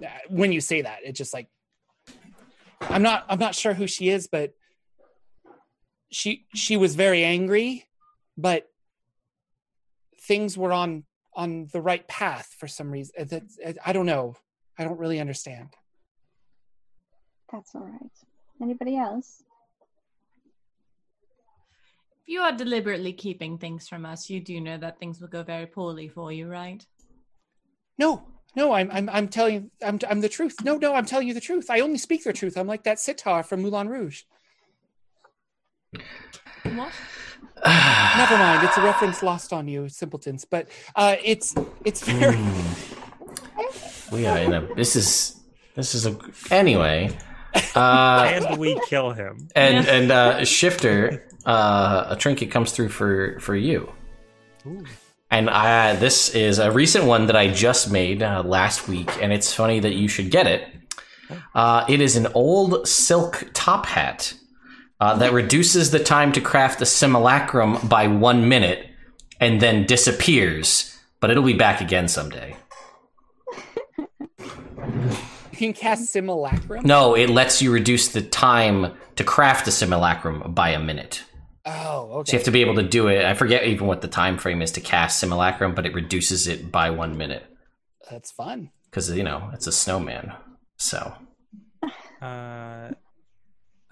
[0.00, 0.06] the.
[0.06, 1.48] uh, When you say that, it's just like
[2.82, 4.52] I'm not I'm not sure who she is, but
[6.10, 7.86] she she was very angry,
[8.36, 8.68] but
[10.28, 11.04] things were on
[11.34, 13.14] on the right path for some reason.
[13.16, 14.34] It- it- it- I don't know.
[14.78, 15.70] I don't really understand.
[17.50, 18.10] That's all right.
[18.60, 19.42] Anybody else?
[22.26, 25.44] If you are deliberately keeping things from us, you do know that things will go
[25.44, 26.84] very poorly for you, right?
[27.98, 30.56] No, no, I'm I'm I'm telling I'm I'm the truth.
[30.64, 31.70] No, no, I'm telling you the truth.
[31.70, 32.56] I only speak the truth.
[32.56, 34.22] I'm like that sitar from Moulin Rouge.
[36.64, 36.92] What?
[37.64, 38.66] Never mind.
[38.66, 40.44] It's a reference lost on you, simpletons.
[40.44, 40.66] But
[40.96, 41.54] uh, it's
[41.84, 42.36] it's very
[44.10, 44.74] we are in a.
[44.74, 45.40] This is
[45.76, 46.18] this is a.
[46.50, 47.16] Anyway,
[47.76, 49.48] uh, and we kill him.
[49.54, 49.92] and Yeah.
[49.92, 53.90] and uh, shifter, uh, a trinket comes through for for you.
[55.30, 59.32] And I, this is a recent one that I just made uh, last week, and
[59.32, 60.68] it's funny that you should get it.
[61.54, 64.34] Uh, it is an old silk top hat
[65.00, 68.86] uh, that reduces the time to craft a simulacrum by one minute
[69.40, 72.56] and then disappears, but it'll be back again someday.
[73.98, 76.84] you can cast simulacrum.
[76.84, 81.24] No, it lets you reduce the time to craft a simulacrum by a minute.
[81.66, 82.30] Oh, okay.
[82.30, 83.24] So you have to be able to do it.
[83.24, 86.70] I forget even what the time frame is to cast simulacrum, but it reduces it
[86.70, 87.44] by one minute
[88.10, 88.70] That's fun.
[88.88, 90.32] because you know it's a snowman.
[90.76, 91.12] So
[92.22, 92.90] Uh,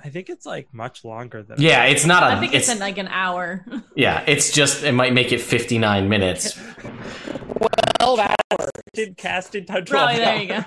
[0.03, 1.61] I think it's like much longer than.
[1.61, 2.27] yeah, it's not a.
[2.27, 3.65] I think it's, it's in like an hour.
[3.97, 6.59] yeah, it's just it might make it fifty nine minutes.
[8.01, 8.37] Oh, that
[8.93, 9.85] did cast in time.
[9.85, 10.63] Probably, there you go.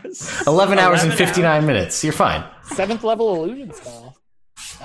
[0.47, 2.03] Eleven hours and 11 fifty nine minutes.
[2.03, 2.43] You're fine.
[2.64, 4.07] seventh level illusion spell.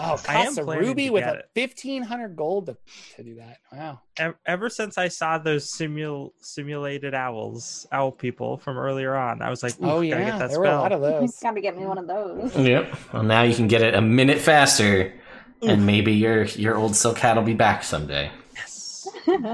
[0.05, 2.77] Oh, I am costs a ruby with a fifteen hundred gold to,
[3.17, 3.59] to do that.
[3.73, 4.01] Wow.
[4.19, 9.49] Ev- Ever since I saw those simul simulated owls, owl people from earlier on, I
[9.51, 10.81] was like, Ooh, oh gotta yeah, get that there were a spell.
[10.81, 11.39] lot of those.
[11.41, 12.55] Gotta get me one of those.
[12.57, 12.95] Yep.
[13.13, 15.13] Well, now you can get it a minute faster,
[15.63, 18.31] and maybe your your old silk hat will be back someday.
[18.57, 19.09] Yes.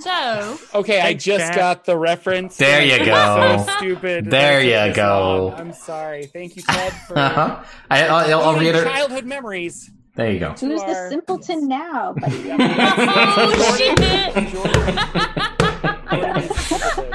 [0.00, 1.54] so, Okay, I just chat.
[1.54, 2.56] got the reference.
[2.56, 3.56] There you go.
[3.64, 4.30] So stupid.
[4.30, 5.54] There you go.
[5.56, 6.26] I'm sorry.
[6.26, 7.62] Thank you, Ted, for Uh-huh.
[7.90, 8.94] I, I'll, I'll including reiterate.
[8.94, 9.90] childhood memories.
[10.14, 10.50] There you go.
[10.52, 14.50] Who's the simpleton now, oh shit!
[14.50, 17.14] Jordan is simpleton.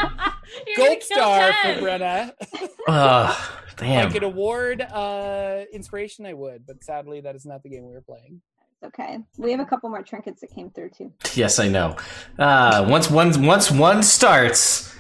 [0.68, 1.80] You're Gold star Ted.
[1.80, 2.32] for Brenna.
[2.88, 7.70] Ugh, If I could award uh, inspiration, I would, but sadly, that is not the
[7.70, 8.42] game we were playing.
[8.84, 9.20] Okay.
[9.38, 11.12] We have a couple more trinkets that came through too.
[11.36, 11.96] Yes, I know.
[12.38, 14.96] Uh, once one once one starts,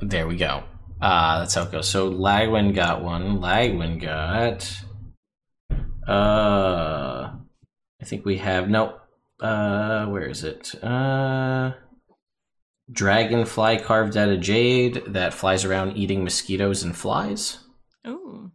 [0.00, 0.62] there we go.
[1.00, 1.88] Uh, that's how it goes.
[1.88, 3.38] So Lagwin got one.
[3.40, 4.70] Lagwin got.
[6.08, 7.32] Uh,
[8.00, 8.98] I think we have no.
[9.40, 10.74] Uh, where is it?
[10.82, 11.72] Uh,
[12.90, 17.58] dragonfly carved out of jade that flies around eating mosquitoes and flies.
[18.06, 18.50] Ooh.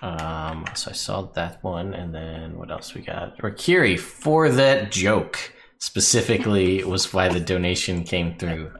[0.00, 3.38] Um, so I saw that one, and then what else we got?
[3.38, 8.72] Rakiri for that joke specifically was why the donation came through.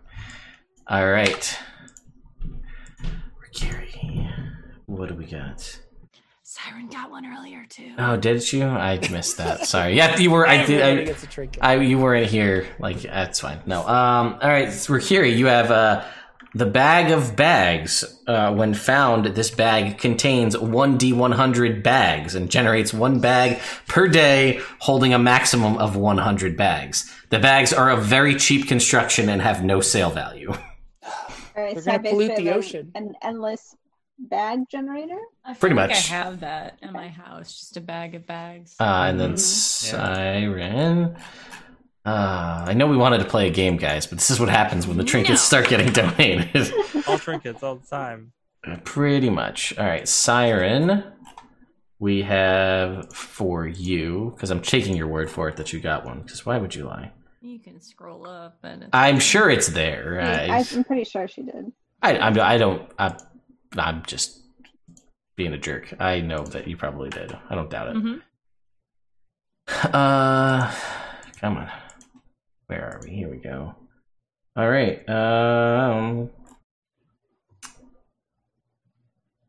[0.87, 1.59] All right,
[3.43, 4.31] Rakiri,
[4.87, 5.81] what do we got?
[6.45, 7.93] Siren got one earlier too.
[7.99, 8.65] Oh, did you?
[8.65, 9.67] I missed that.
[9.67, 9.95] Sorry.
[9.95, 10.47] Yeah, you were.
[10.47, 10.83] I did.
[10.83, 11.63] I, gets a trinket.
[11.63, 12.67] I you weren't here.
[12.79, 13.61] Like that's fine.
[13.67, 13.81] No.
[13.87, 14.39] Um.
[14.41, 16.05] All right, Rakiri, you have uh
[16.59, 18.05] the bag of bags.
[18.27, 23.59] Uh, when found, this bag contains one d one hundred bags and generates one bag
[23.87, 27.11] per day, holding a maximum of one hundred bags.
[27.31, 30.51] The bags are of very cheap construction and have no sale value.
[31.03, 32.93] All right, They're so gonna pollute the ocean.
[32.95, 33.75] An endless
[34.19, 35.19] bag generator.
[35.45, 36.11] I feel Pretty like much.
[36.11, 38.75] I have that in my house, just a bag of bags.
[38.81, 39.39] Uh, and then Mhm.
[39.39, 41.17] Siren.
[42.09, 44.87] Uh, I know we wanted to play a game, guys, but this is what happens
[44.87, 45.61] when the trinkets No.
[45.61, 46.73] start getting donated.
[47.07, 48.33] All trinkets all the time.
[48.85, 49.77] Pretty much.
[49.79, 51.05] All right, Siren.
[51.99, 56.21] We have for you because I'm taking your word for it that you got one.
[56.23, 57.13] Because why would you lie?
[57.41, 60.21] you can scroll up and it's I'm sure it's there.
[60.21, 61.73] I, I'm pretty sure she did.
[62.03, 62.91] I, I'm, I don't.
[62.99, 63.17] I,
[63.77, 64.41] I'm just
[65.37, 65.95] being a jerk.
[66.01, 67.37] I know that you probably did.
[67.49, 67.97] I don't doubt it.
[67.97, 68.21] Mhm.
[69.93, 70.73] Uh,
[71.41, 71.71] come on.
[72.69, 73.11] Where are we?
[73.15, 73.75] Here we go.
[74.57, 75.07] All right.
[75.09, 76.31] Um.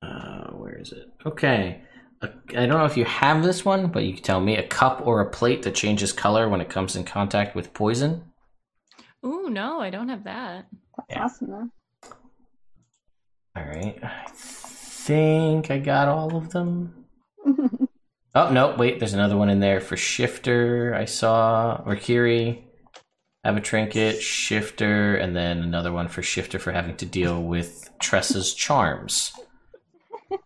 [0.02, 1.08] Uh, where is it?
[1.26, 1.82] Okay.
[2.22, 2.28] I
[2.66, 5.22] don't know if you have this one, but you can tell me a cup or
[5.22, 8.24] a plate that changes color when it comes in contact with poison.
[9.26, 10.66] Ooh, no, I don't have that.
[10.98, 11.24] That's Yeah.
[11.24, 11.70] awesome though.
[13.56, 13.98] All right.
[14.04, 17.06] I think I got all of them.
[18.36, 18.76] Oh no!
[18.78, 20.94] Wait, there's another one in there for Shifter.
[20.96, 22.64] I saw Mercury
[23.44, 27.90] have a trinket, Shifter, and then another one for Shifter for having to deal with
[28.02, 29.34] Tressa's charms.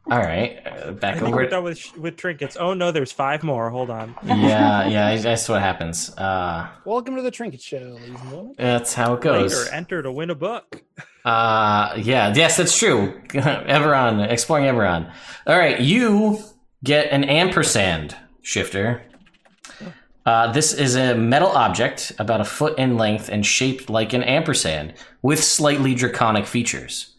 [0.09, 1.35] All right, uh, I back think over.
[1.37, 2.55] we're done with with trinkets.
[2.57, 3.69] Oh no, there's five more.
[3.69, 4.15] Hold on.
[4.23, 6.09] yeah, yeah, that's what happens.
[6.17, 8.55] Uh, Welcome to the Trinket Show, ladies and gentlemen.
[8.57, 9.53] that's how it goes.
[9.65, 10.81] Later, enter to win a book.
[11.25, 13.19] Uh, yeah, yes, that's true.
[13.29, 15.11] Eberron, exploring Eberron.
[15.47, 16.39] All right, you
[16.83, 19.01] get an ampersand shifter.
[20.25, 24.23] Uh, this is a metal object about a foot in length and shaped like an
[24.23, 27.15] ampersand with slightly draconic features.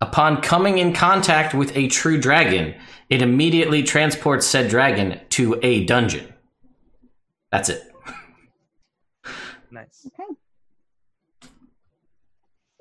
[0.00, 2.74] Upon coming in contact with a true dragon,
[3.08, 6.32] it immediately transports said dragon to a dungeon.
[7.50, 7.82] That's it.
[9.70, 10.06] Nice.
[10.06, 10.34] okay.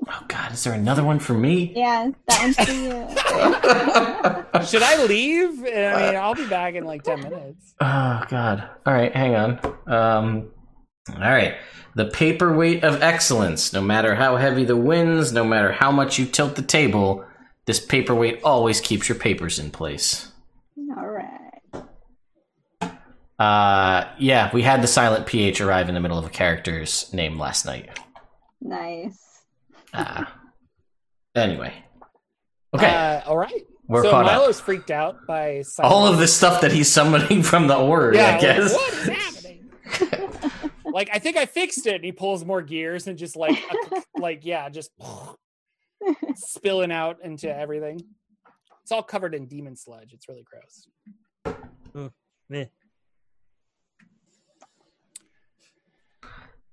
[0.08, 1.74] Oh god, is there another one for me?
[1.76, 4.66] Yeah, that one's for you.
[4.68, 5.60] Should I leave?
[5.60, 7.76] I mean, I'll be back in like 10 minutes.
[7.80, 8.68] Oh God!
[8.86, 9.60] All right, hang on.
[9.88, 10.52] Um,
[11.10, 11.56] all right.
[11.96, 13.74] The paperweight of excellence.
[13.74, 17.26] No matter how heavy the winds, no matter how much you tilt the table,
[17.66, 20.32] this paperweight always keeps your papers in place.
[20.98, 21.84] All right.
[23.38, 27.40] Uh, yeah, we had the silent PH arrive in the middle of a character's name
[27.40, 27.90] last night.
[28.62, 29.31] Nice.
[29.94, 30.26] Uh,
[31.36, 31.74] anyway,
[32.74, 33.66] okay, Uh, all right.
[33.88, 34.66] we're so Milo's up.
[34.66, 38.32] freaked out by All of the stuff that he's summoning from the order, Yeah, I
[38.32, 38.74] like, guess.
[38.74, 40.72] what is happening?
[40.86, 41.96] like, I think I fixed it.
[41.96, 43.58] And he pulls more gears and just like,
[44.18, 44.92] like, yeah, just
[46.36, 48.02] spilling out into everything.
[48.84, 50.14] It's all covered in demon sludge.
[50.14, 52.10] It's really gross.
[52.50, 52.66] Meh.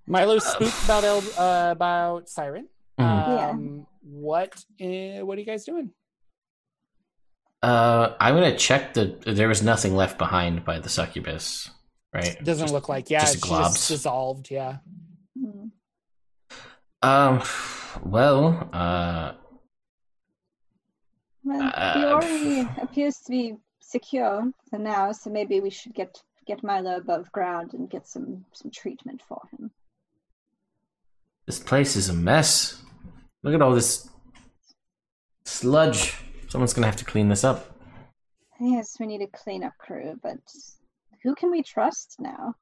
[0.06, 2.68] Milo's spooked about El, uh, about Siren.
[2.98, 3.26] Mhm.
[3.28, 3.50] Yeah.
[3.50, 4.54] Um, what?
[4.80, 5.92] Uh, what are you guys doing?
[7.62, 9.16] Uh, I'm gonna check the.
[9.26, 11.70] There was nothing left behind by the succubus,
[12.12, 12.36] right?
[12.44, 13.10] Doesn't Just- look like.
[13.10, 13.72] Yeah, just she globs.
[13.74, 14.50] just dissolved.
[14.50, 14.78] Yeah.
[17.02, 17.42] Um.
[18.04, 18.68] Well.
[18.72, 19.32] Uh.
[21.44, 26.96] Well, Uh, appears to be secure for now, so maybe we should get get Milo
[26.96, 29.70] above ground and get some some treatment for him.
[31.46, 32.82] This place is a mess.
[33.48, 34.06] Look at all this
[35.46, 36.14] sludge.
[36.48, 37.74] Someone's gonna have to clean this up.
[38.60, 40.36] Yes, we need a cleanup crew, but
[41.22, 42.56] who can we trust now?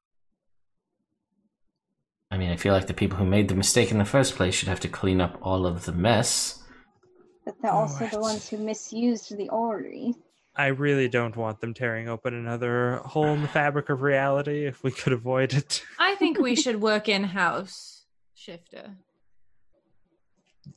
[2.31, 4.55] I mean, I feel like the people who made the mistake in the first place
[4.55, 6.63] should have to clean up all of the mess.
[7.43, 10.15] But they're also the ones who misused the Ori.
[10.55, 14.85] I really don't want them tearing open another hole in the fabric of reality if
[14.85, 15.83] we could avoid it.
[15.99, 18.95] I think we should work in house, Shifter.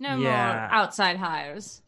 [0.01, 1.83] No more outside hires.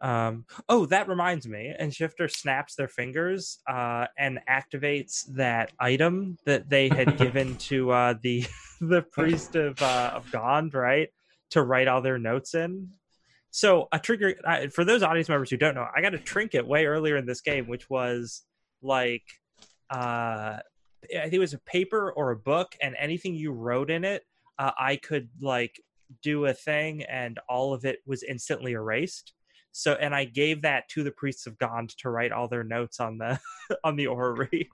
[0.00, 1.74] Um, oh, that reminds me.
[1.76, 7.90] And Shifter snaps their fingers uh, and activates that item that they had given to
[7.90, 8.46] uh, the
[8.80, 11.08] the priest of uh, of Gond, right,
[11.50, 12.90] to write all their notes in.
[13.50, 16.66] So a trigger uh, for those audience members who don't know, I got a trinket
[16.66, 18.42] way earlier in this game, which was
[18.82, 19.24] like,
[19.90, 20.58] uh,
[21.02, 24.22] I think it was a paper or a book, and anything you wrote in it,
[24.58, 25.80] uh, I could like
[26.22, 29.32] do a thing, and all of it was instantly erased.
[29.72, 33.00] So, and I gave that to the priests of Gond to write all their notes
[33.00, 33.38] on the
[33.84, 34.68] on the orrery,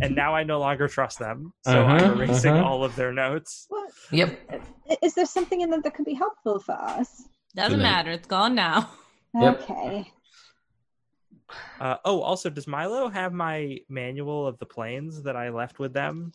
[0.00, 1.52] and now I no longer trust them.
[1.64, 2.64] So I'm Uh-huh, erasing uh-huh.
[2.66, 3.66] all of their notes.
[3.68, 3.90] What?
[4.10, 4.62] Yep.
[5.02, 7.22] Is there something in that that could be helpful for us?
[7.54, 7.90] Doesn't Too late.
[7.90, 8.10] matter.
[8.12, 8.90] It's gone now.
[9.34, 9.60] Yep.
[9.70, 10.12] Okay.
[11.80, 15.92] Uh, oh, also, does Milo have my manual of the planes that I left with
[15.92, 16.32] them?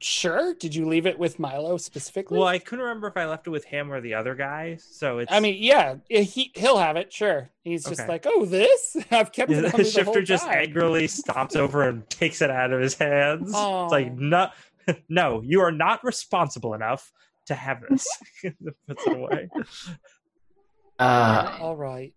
[0.00, 0.54] Sure.
[0.54, 2.38] Did you leave it with Milo specifically?
[2.38, 4.78] Well, I couldn't remember if I left it with him or the other guy.
[4.80, 5.32] So it's.
[5.32, 7.12] I mean, yeah, he he'll have it.
[7.12, 7.50] Sure.
[7.64, 8.08] He's just Okay.
[8.08, 9.56] like, oh, this I've kept it.
[9.56, 12.72] On the me the shifter whole just time." angrily stomps over and takes it out
[12.72, 13.50] of his hands.
[13.54, 13.84] Oh.
[13.84, 14.50] It's like no,
[15.08, 17.10] no, you are not responsible enough
[17.46, 18.06] to have this.
[18.86, 19.48] Puts it away.
[20.98, 21.56] Uh.
[21.60, 22.12] All right.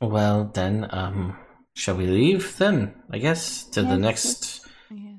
[0.00, 1.36] Well then, um,
[1.74, 2.94] shall we leave then?
[3.10, 4.65] I guess to the Yes, next.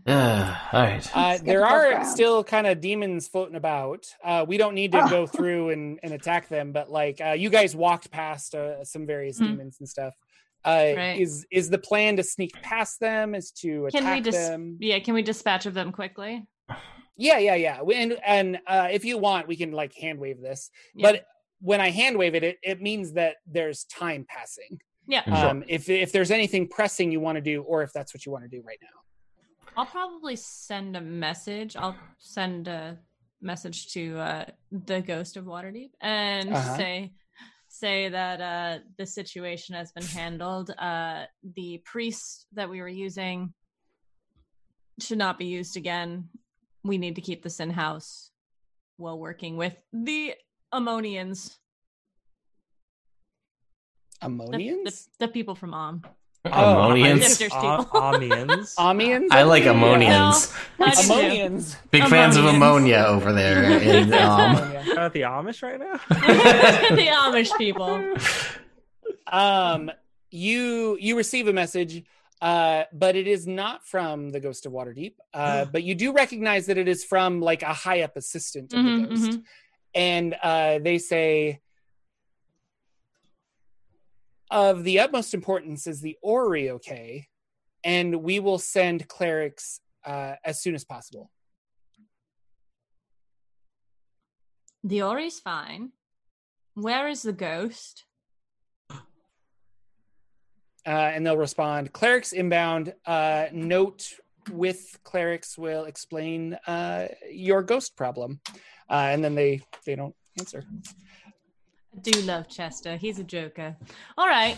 [0.07, 0.57] Yeah.
[0.73, 0.77] Uh.
[0.77, 1.09] All right.
[1.15, 2.07] Uh, there are ground.
[2.07, 4.05] still kind of demons floating about.
[4.23, 5.09] Uh, we don't need to Oh.
[5.09, 9.05] go through and, and attack them, but like uh, you guys walked past uh, some
[9.05, 9.47] various Hmm.
[9.47, 10.13] demons and stuff.
[10.65, 11.19] Uh, Right.
[11.19, 13.35] Is is the plan to sneak past them?
[13.35, 14.77] Is to Can we attack just them?
[14.79, 16.43] yeah, can we dispatch of them quickly?
[17.15, 17.81] Yeah, yeah, yeah.
[17.81, 20.69] We- And and uh, if you want, we can like hand wave this.
[20.95, 21.11] Yeah.
[21.11, 21.25] But
[21.61, 24.79] when I hand wave it, it, it means that there's time passing.
[25.07, 25.39] Yeah, Mhm.
[25.39, 25.49] sure.
[25.49, 28.31] Um, if if there's anything pressing you want to do, or if that's what you
[28.31, 28.89] want to do right now.
[29.77, 31.75] I'll probably send a message.
[31.75, 32.97] I'll send a
[33.41, 36.77] message to uh, the ghost of Waterdeep and Uh-huh.
[36.77, 37.13] say,
[37.67, 40.71] say that uh, the situation has been handled.
[40.71, 41.25] Uh,
[41.55, 43.53] the priest that we were using
[44.99, 46.27] should not be used again.
[46.83, 48.31] We need to keep this in house
[48.97, 50.33] while working with the
[50.73, 51.55] Ammonians,
[54.21, 55.07] the, the, Ammonians?
[55.19, 56.03] the people from Om.
[56.45, 57.37] Ammonians.
[57.37, 57.85] Shifters people.
[58.01, 58.75] Amians.
[58.75, 59.27] Amians?
[59.31, 60.53] I like ammonians.
[60.79, 61.13] I do too.
[61.13, 61.75] Ammonians.
[61.91, 63.63] Big fans of ammonia over there.
[63.81, 64.85] In, um, Ammonia.
[64.93, 65.93] About the Amish right now?
[66.09, 68.15] the Amish people.
[69.31, 69.91] um
[70.31, 72.03] you you receive a message
[72.41, 76.65] uh but it is not from the ghost of waterdeep uh but you do recognize
[76.67, 79.43] that it is from like a high up assistant of Mhm, the ghost mhm.
[79.95, 81.61] and uh they say
[84.49, 87.27] of the utmost importance is the ori okay?
[87.83, 91.29] And we will send clerics uh as soon as possible.
[94.83, 95.91] The Ori's fine.
[96.75, 98.05] Where is the ghost?
[100.87, 101.91] uh, and they'll respond.
[101.91, 102.93] Clerics inbound.
[103.05, 104.13] Uh, note
[104.49, 108.39] with clerics will explain uh, your ghost problem.
[108.89, 110.63] Uh, and then they they don't answer
[112.01, 112.95] do love Chester.
[112.97, 113.75] He's a joker.
[114.17, 114.57] All right.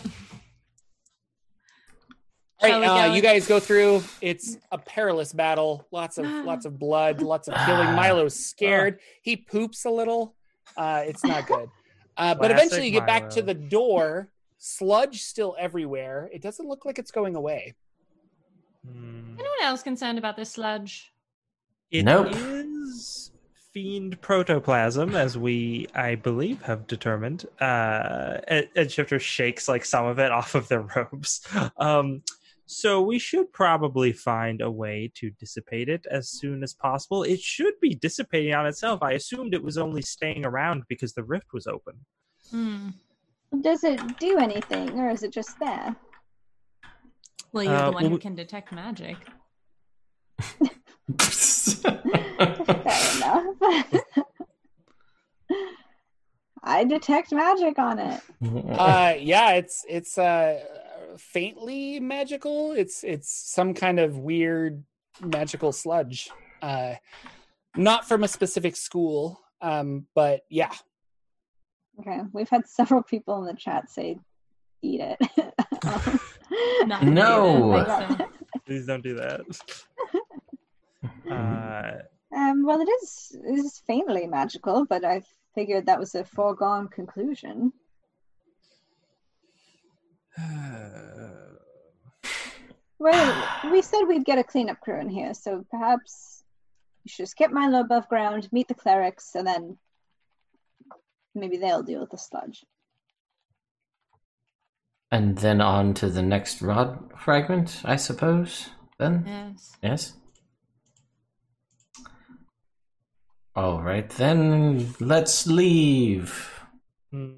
[2.62, 4.02] all Shall right we uh, you guys go through.
[4.20, 5.86] It's a perilous battle.
[5.90, 7.94] Lots of lots of blood lots of killing.
[7.94, 9.00] Milo's scared.
[9.22, 10.34] He poops a little.
[10.76, 11.68] Uh, it's not good.
[12.16, 14.30] Uh, but eventually you get back to the door.
[14.58, 16.28] Sludge still everywhere.
[16.32, 17.74] It doesn't look like it's going away.
[18.86, 19.34] Hmm.
[19.38, 21.10] Anyone else concerned about this sludge?
[21.90, 22.28] It Nope.
[22.32, 23.29] is
[23.72, 27.46] fiend protoplasm, as we, I believe, have determined.
[27.60, 31.46] Uh, Ed, Ed Shifter shakes like some of it off of their robes.
[31.76, 32.22] Um,
[32.66, 37.22] so we should probably find a way to dissipate it as soon as possible.
[37.24, 39.02] It should be dissipating on itself.
[39.02, 41.94] I assumed it was only staying around because the rift was open.
[42.50, 42.88] Hmm.
[43.62, 45.96] Does it do anything, or is it just there?
[47.52, 49.16] Well, you're Uh, the one well, who can detect magic.
[53.60, 54.26] Fair enough.
[56.62, 58.20] I detect magic on it.
[58.78, 60.60] uh yeah it's it's uh
[61.16, 64.82] faintly magical it's it's some kind of weird
[65.20, 66.30] magical sludge
[66.62, 66.94] uh
[67.76, 70.72] not from a specific school um but yeah
[72.00, 74.18] Okay, we've had several people in the chat say,
[74.80, 75.18] "Eat it."
[75.84, 76.20] Um,
[77.12, 78.26] No.
[78.66, 79.40] Please don't do that.
[81.30, 82.02] Uh,
[82.34, 85.22] um, well, it is it is faintly magical, but I
[85.54, 87.72] figured that was a foregone conclusion.
[93.02, 96.44] Well, we said we'd get a cleanup crew in here, so perhaps
[97.02, 99.78] you should just get Milo above ground, meet the clerics, and then
[101.34, 102.62] maybe they'll deal with the sludge.
[105.10, 108.70] and then on to the next rod fragment, I suppose.
[108.98, 109.76] Then yes.
[109.82, 110.12] yes.
[113.56, 116.62] All right, then let's leave.
[117.10, 117.32] hmm.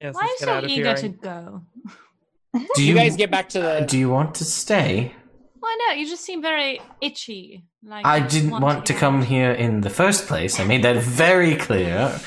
[0.00, 0.96] Yes, Why are you let's get so eager here.
[0.96, 1.62] to go?
[2.74, 5.14] Do you, guys get back to the Do you want to stay?
[5.58, 5.98] Why not?
[5.98, 7.64] You just seem very itchy.
[7.84, 10.58] Like I didn't want to get come here in the first place.
[10.58, 12.18] I made that very clear.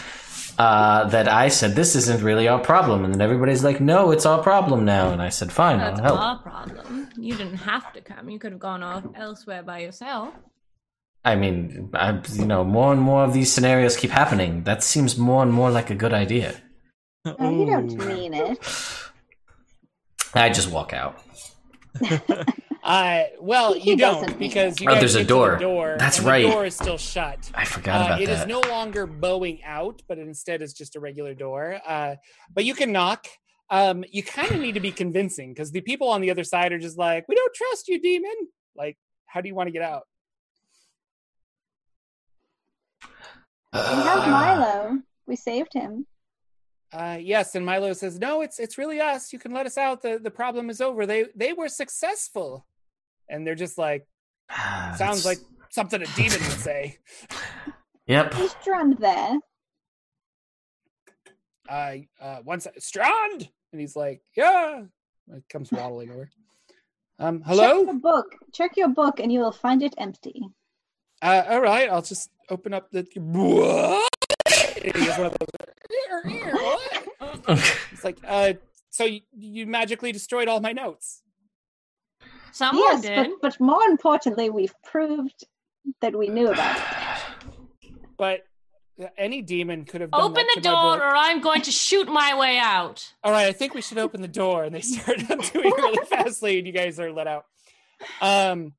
[0.56, 4.24] Uh, that I said this isn't really our problem, and then everybody's like, "No, it's
[4.24, 7.10] our problem now." And I said, "Fine, That's I'll help." our problem.
[7.18, 8.30] You didn't have to come.
[8.30, 10.36] You could have gone off elsewhere by yourself.
[11.26, 14.64] I mean, I, you know, more and more of these scenarios keep happening.
[14.64, 16.56] That seems more and more like a good idea.
[17.26, 18.60] Oh, you don't mean it.
[20.34, 21.22] I just walk out.
[22.84, 25.58] uh well you doesn't don't because you Oh, there's a get to the door.
[25.58, 26.44] door That's right.
[26.46, 28.48] the door is still shut I forgot Uh, about it is that.
[28.48, 31.80] no longer bowing out, but instead is just a regular door.
[31.88, 32.16] Uh,
[32.54, 33.28] but you can knock.
[33.70, 36.74] Um, you kind of need to be convincing because the people on the other side
[36.74, 38.36] are just like, "We don't trust you, demon."
[38.76, 38.98] Like,
[39.28, 40.04] how do you want to get out?
[43.74, 45.00] We have Milo.
[45.26, 46.06] We saved him.
[46.92, 49.34] Uh, yes, and Milo says, "No, it's it's really us.
[49.34, 50.02] You can let us out.
[50.04, 51.06] the The problem is over.
[51.06, 52.68] They they were successful."
[53.30, 54.06] And they're just like,
[54.96, 55.40] sounds like
[55.72, 57.00] something a demon would say.
[58.06, 58.38] Yep.
[58.38, 59.38] Is Drund there?
[61.70, 64.84] Uh, uh, once Strand, and he's like, "Yeah."
[65.32, 66.30] It comes waddling over.
[67.18, 67.62] Um, hello.
[67.62, 67.84] Check hello.
[67.86, 68.26] your book.
[68.52, 70.44] Check your book, and you will find it empty.
[71.24, 73.08] Uh, all right, I'll just open up the.
[73.16, 74.10] What?
[74.84, 75.50] He has one of those-
[76.52, 77.78] what?
[77.94, 78.54] It's like, uh,
[78.90, 81.22] so you, you magically destroyed all my notes.
[82.52, 83.30] Someone yes, did.
[83.42, 85.46] but but more importantly, we've proved
[86.02, 86.84] that we knew about it.
[88.18, 88.42] But
[89.18, 91.02] any demon could have done Open that the to door, book.
[91.02, 93.14] or I'm going to shoot my way out.
[93.24, 94.66] All right, I think we should open the door.
[94.66, 97.46] And they start doing really fastly, and you guys are let out.
[98.22, 98.74] Um,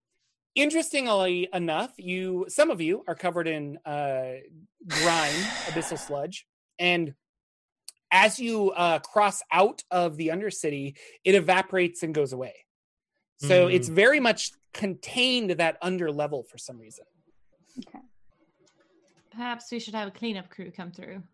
[0.55, 4.35] interestingly enough, you some of you are covered in uh,
[4.87, 5.35] grime,
[5.67, 6.47] abyssal sludge,
[6.79, 7.15] and
[8.11, 12.55] as you uh, cross out of the undercity, it evaporates and goes away.
[13.39, 13.75] So Mm.
[13.75, 17.05] it's very much contained that under level for some reason.
[17.89, 17.99] Okay.
[19.33, 21.25] Perhaps we should have a cleanup crew come through.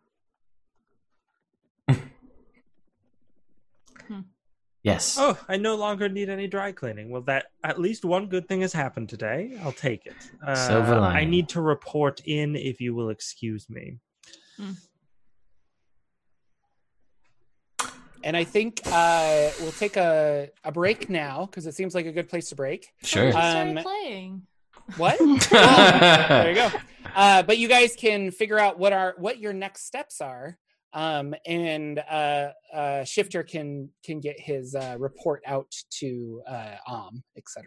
[4.82, 5.16] Yes.
[5.18, 7.10] Oh, I no longer need any dry cleaning.
[7.10, 9.58] Well, that at least one good thing has happened today.
[9.62, 10.14] I'll take it.
[10.44, 13.98] Uh, Silver I need to report in, if you will excuse me.
[18.22, 22.12] And I think uh, we'll take a, a break now because it seems like a
[22.12, 22.88] good place to break.
[23.02, 23.26] Sure.
[23.26, 24.42] We just Um, playing.
[24.98, 25.18] What?
[25.50, 26.70] there you go.
[27.14, 30.58] Uh, but you guys can figure out what are what your next steps are,
[30.92, 37.22] um, and uh, uh, Shifter can can get his uh, report out to uh, Om,
[37.36, 37.66] etc.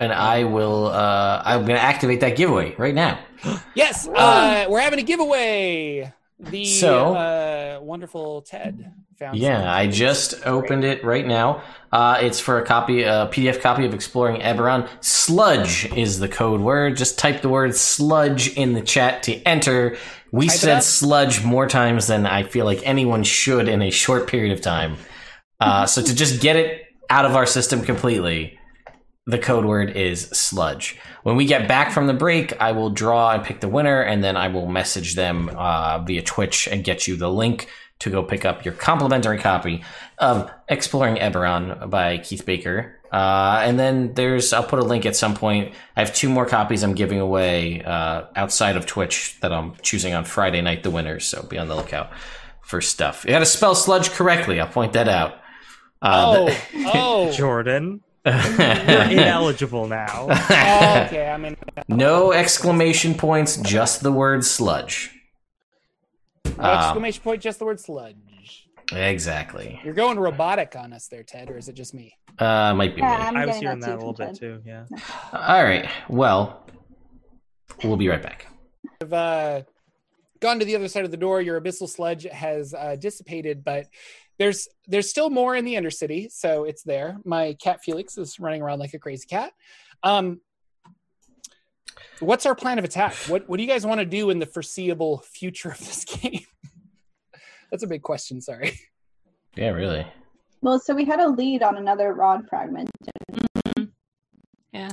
[0.00, 0.86] and I will.
[0.86, 3.18] Uh, I'm going to activate that giveaway right now.
[3.74, 6.12] Yes, uh, we're having a giveaway.
[6.38, 9.38] The So- uh, wonderful Ted found.
[9.38, 11.62] Yeah, I just opened it right now.
[11.92, 14.88] Uh, it's for a copy, a PDF copy of Exploring Eberron.
[15.00, 16.96] Sludge is the code word.
[16.96, 19.96] Just type the word sludge in the chat to enter.
[20.32, 24.52] We said sludge more times than I feel like anyone should in a short period
[24.52, 24.96] of time.
[25.60, 28.58] Uh, so to just get it out of our system completely,
[29.26, 30.98] the code word is sludge.
[31.22, 34.24] When we get back from the break, I will draw and pick the winner, and
[34.24, 37.68] then I will message them uh, via Twitch and get you the link
[38.00, 39.84] to go pick up your complimentary copy
[40.18, 42.98] of Exploring Eberron by Keith Baker.
[43.12, 45.74] Uh, and then there's, I'll put a link at some point.
[45.96, 50.14] I have two more copies I'm giving away uh, outside of Twitch that I'm choosing
[50.14, 51.26] on Friday night, the winners.
[51.26, 52.10] So be on the lookout
[52.62, 53.24] for stuff.
[53.26, 54.60] You got to spell sludge correctly.
[54.60, 55.34] I'll point that out.
[56.00, 56.58] Uh, Oh,
[56.94, 60.28] oh, Jordan, you're ineligible now.
[60.30, 61.30] okay.
[61.32, 61.56] I'm in.
[61.88, 65.10] no exclamation points, just the word sludge.
[66.56, 68.16] No Um, exclamation point, just the word sludge.
[68.96, 69.80] Exactly.
[69.84, 72.16] You're going robotic on us there, Ted, or is it just me?
[72.38, 73.24] Uh, might be Yeah, me.
[73.24, 74.62] I'm I was hearing that that a little from bit too.
[74.64, 74.84] Yeah.
[75.32, 75.88] All right.
[76.08, 76.66] Well,
[77.84, 78.46] we'll be right back.
[79.00, 79.62] I've uh,
[80.40, 81.40] gone to the other side of the door.
[81.40, 83.86] Your abyssal sludge has uh, dissipated, but
[84.38, 87.16] there's there's still more in the Undercity, so it's there.
[87.24, 89.52] My cat Felix is running around like a crazy cat.
[90.02, 90.40] Um,
[92.20, 93.14] what's our plan of attack?
[93.28, 96.44] What what do you guys want to do in the foreseeable future of this game?
[97.72, 98.40] That's a big question.
[98.40, 98.78] Sorry.
[99.56, 100.06] Yeah, really.
[100.60, 102.88] Well, so we had a lead on another rod fragment.
[104.72, 104.90] Yeah.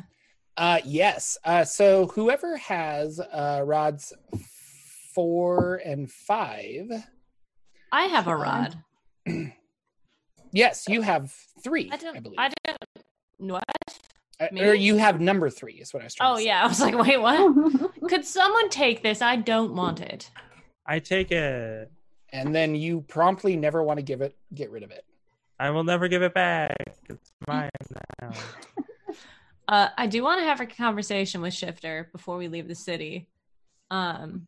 [0.57, 1.38] Uh, yes.
[1.45, 4.11] Uh, so whoever has uh, rods
[5.13, 6.89] four and five,
[7.91, 8.75] I have a rod.
[10.51, 11.89] yes, you have three.
[11.91, 12.23] I I, don't.
[12.23, 12.39] believe.
[12.39, 12.77] I don't.
[13.38, 13.63] What?
[14.41, 16.47] Uh, or you have number three is what I was trying Oh to say.
[16.47, 16.63] yeah.
[16.63, 17.91] I was like, wait, what?
[18.09, 19.21] Could someone take this?
[19.21, 20.30] I don't want it.
[20.86, 21.91] I take it.
[22.32, 25.05] And then you promptly never want to give it get rid of it
[25.59, 26.77] I will never give it back.
[27.09, 27.69] It's mine
[28.21, 28.32] now.
[29.67, 33.27] Uh, I do want to have a conversation with Shifter before we leave the city.
[33.91, 34.47] Um,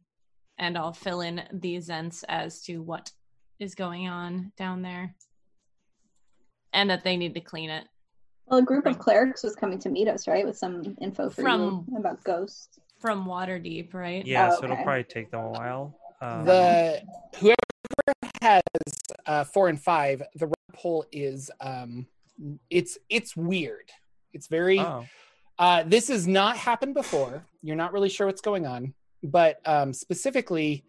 [0.58, 3.12] and I'll fill in these ents as to what
[3.60, 5.14] is going on down there.
[6.74, 7.84] And that they need to clean it.
[8.48, 11.44] Well, a group of clerics was coming to meet us, right, with some info for
[11.44, 12.80] From- you about ghosts.
[12.98, 14.26] From Waterdeep, right?
[14.26, 16.00] Yeah, Oh, so it'll probably take them a while.
[16.20, 17.00] Um, the
[17.40, 17.56] whoever
[18.42, 18.62] has
[19.26, 20.56] uh, four and five the red
[21.12, 22.08] is um
[22.72, 23.92] it's it's weird.
[24.34, 25.06] It's very oh,
[25.60, 27.46] uh this has not happened before.
[27.62, 28.94] You're not really sure what's going on.
[29.24, 30.84] But um specifically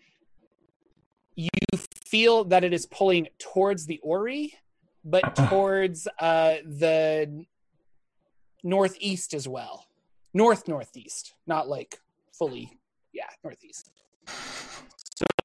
[1.36, 1.50] you
[2.06, 4.54] feel that it is pulling towards the ori
[5.04, 7.44] but towards uh the
[8.62, 9.86] northeast as well.
[10.32, 11.34] North northeast.
[11.46, 11.98] Not like
[12.32, 12.78] fully
[13.12, 13.90] yeah northeast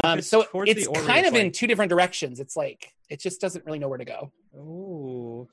[0.08, 3.80] um, so it's kind of in two different directions it's like it just doesn't really
[3.80, 5.48] know where to go Ooh,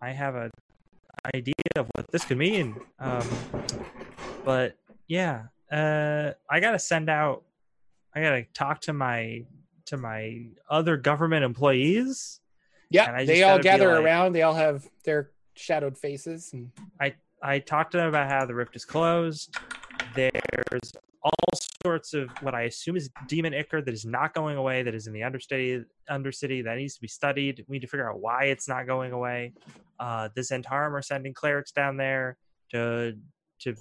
[0.00, 0.50] I have a
[1.34, 2.76] idea of what this could mean.
[2.98, 3.28] Um,
[4.44, 4.76] but
[5.06, 7.42] yeah, uh, I gotta send out.
[8.14, 9.44] I gotta talk to my
[9.86, 12.40] to my other government employees.
[12.90, 16.70] Yeah I they all gather like- around they all have their shadowed faces and
[17.42, 19.56] I talked to them about how the rift is closed.
[20.14, 20.92] There's
[21.22, 21.32] all
[21.84, 25.06] sorts of what I assume is demon ichor that is not going away, that is
[25.06, 27.64] in the understudy, undercity that needs to be studied.
[27.68, 29.52] We need to figure out why it's not going away.
[29.98, 32.36] Uh, the Zhentarim are sending clerics down there
[32.72, 33.14] to
[33.60, 33.74] to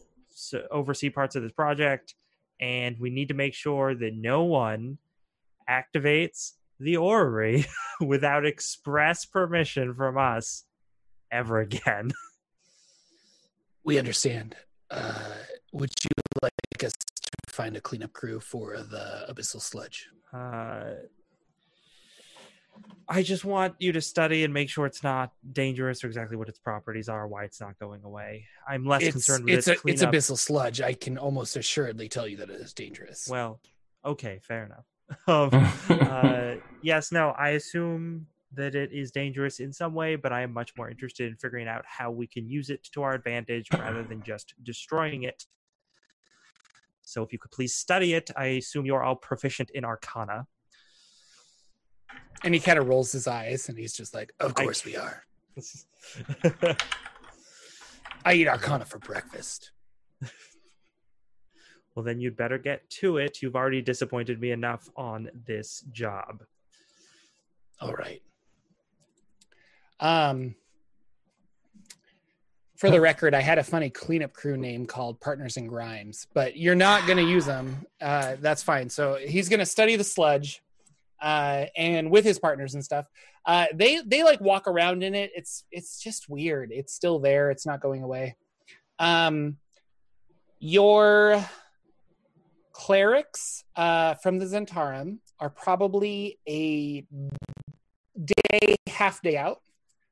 [0.71, 2.13] oversee parts of this project,
[2.59, 4.97] and we need to make sure that no one
[5.69, 7.65] activates the orrery
[8.01, 10.63] without express permission from us
[11.31, 12.11] ever again.
[13.83, 14.55] We understand.
[14.91, 15.19] Uh,
[15.73, 16.09] would you
[16.41, 20.09] like us to find a cleanup crew for the abyssal sludge?
[20.33, 20.93] Uh,
[23.09, 26.49] I just want you to study and make sure it's not dangerous or exactly what
[26.49, 28.45] its properties are, why it's not going away.
[28.67, 30.13] I'm less It's concerned with it's its a, it's cleanup.
[30.13, 30.81] abyssal sludge.
[30.81, 33.27] I can almost assuredly tell you that it is dangerous.
[33.29, 33.61] Well,
[34.05, 34.85] okay, fair enough.
[35.27, 35.49] um,
[36.09, 40.53] uh, yes, no, I assume that it is dangerous in some way, but I am
[40.53, 44.03] much more interested in figuring out how we can use it to our advantage rather
[44.03, 45.45] than just destroying it.
[47.01, 50.47] So, if you could please study it, I assume you're all proficient in Arcana.
[52.43, 54.95] and he kind of rolls his eyes, and he's just like, "Of I- course we
[54.95, 55.23] are.
[58.25, 59.71] I eat Arcana for breakfast."
[61.95, 63.41] well, then you'd better get to it.
[63.41, 66.43] You've already disappointed me enough on this job.
[67.79, 68.21] All right.
[69.99, 70.55] Um,
[72.77, 76.57] for the record, I had a funny cleanup crew name called Partners in Grimes, but
[76.57, 77.85] you're not going to use them.
[77.99, 78.89] Uh, that's fine.
[78.89, 80.61] So he's going to study the sludge,
[81.19, 83.07] uh, and with his partners and stuff,
[83.47, 85.31] uh, they they like walk around in it.
[85.35, 86.71] It's it's just weird.
[86.71, 87.49] It's still there.
[87.49, 88.35] It's not going away.
[88.99, 89.57] Um,
[90.59, 91.43] your
[92.73, 97.03] clerics uh, from the Zhentarim are probably a
[98.23, 99.61] day, half day out.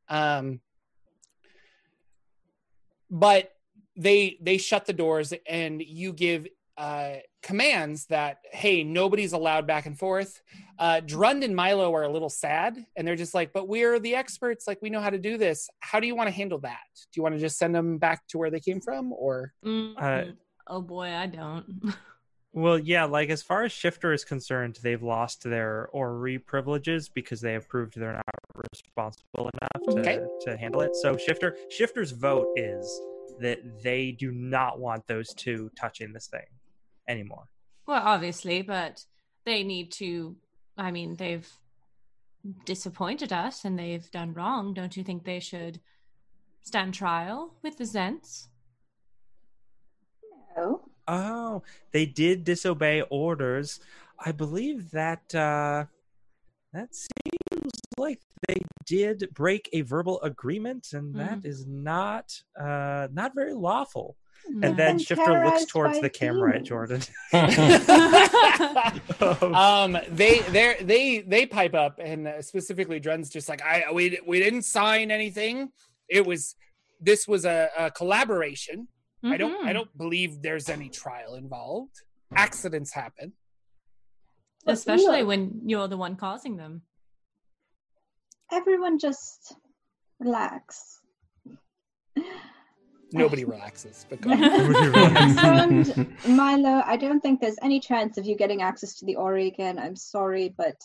[0.09, 0.59] Um,
[3.09, 3.51] but
[3.97, 6.47] they they shut the doors and you give
[6.77, 10.41] uh, commands that hey nobody's allowed back and forth.
[10.77, 14.15] Uh, Drund and Milo are a little sad and they're just like, but we're the
[14.15, 15.69] experts, like we know how to do this.
[15.79, 16.79] How do you want to handle that?
[16.95, 20.35] Do you want to just send them back to where they came from, or Mm,
[20.67, 21.65] oh boy, I don't.
[22.55, 27.41] Well, yeah, like as far as Shifter is concerned, they've lost their Ori privileges because
[27.41, 28.23] they have proved they're not
[28.71, 30.19] responsible enough to, Okay.
[30.39, 30.95] to handle it.
[30.95, 33.01] So Shifter Shifter's vote is
[33.39, 36.45] that they do not want those two touching this thing
[37.09, 37.49] anymore.
[37.87, 39.03] well, obviously, but
[39.45, 40.37] they need to.
[40.77, 41.47] I mean, they've
[42.63, 44.73] disappointed us and they've done wrong.
[44.73, 45.81] Don't you think they should
[46.63, 48.47] stand trial with the Zhents?
[50.55, 50.81] No.
[51.07, 53.79] Oh, they did disobey orders.
[54.23, 55.85] I believe that uh
[56.73, 61.45] that seems like they did break a verbal agreement and that Mhm.
[61.45, 64.17] is not uh not very lawful.
[64.51, 64.65] Mm.
[64.65, 66.63] And then Shifter looks towards the camera at.
[66.63, 67.01] Jordan.
[69.55, 74.19] um they they they they pipe up and uh, specifically Drund's just like i we,
[74.25, 75.69] we didn't sign anything
[76.09, 76.55] it was
[77.01, 78.87] this was a, a collaboration
[79.33, 79.73] i don't i Mhm.
[79.73, 81.95] don't believe there's any trial involved
[82.35, 83.33] accidents happen
[84.67, 86.81] Especially look, when you're the one causing them.
[88.51, 89.53] everyone just
[90.19, 91.01] relax.
[93.13, 94.39] nobody relaxes but go on.
[95.39, 99.47] And Milo, I don't think there's any chance of you getting access to the Ori
[99.47, 99.77] again.
[99.77, 100.75] I'm sorry, but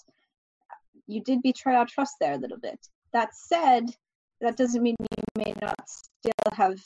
[1.06, 2.78] you did betray our trust there a little bit.
[3.12, 3.84] That said,
[4.42, 6.78] that doesn't mean you may not still have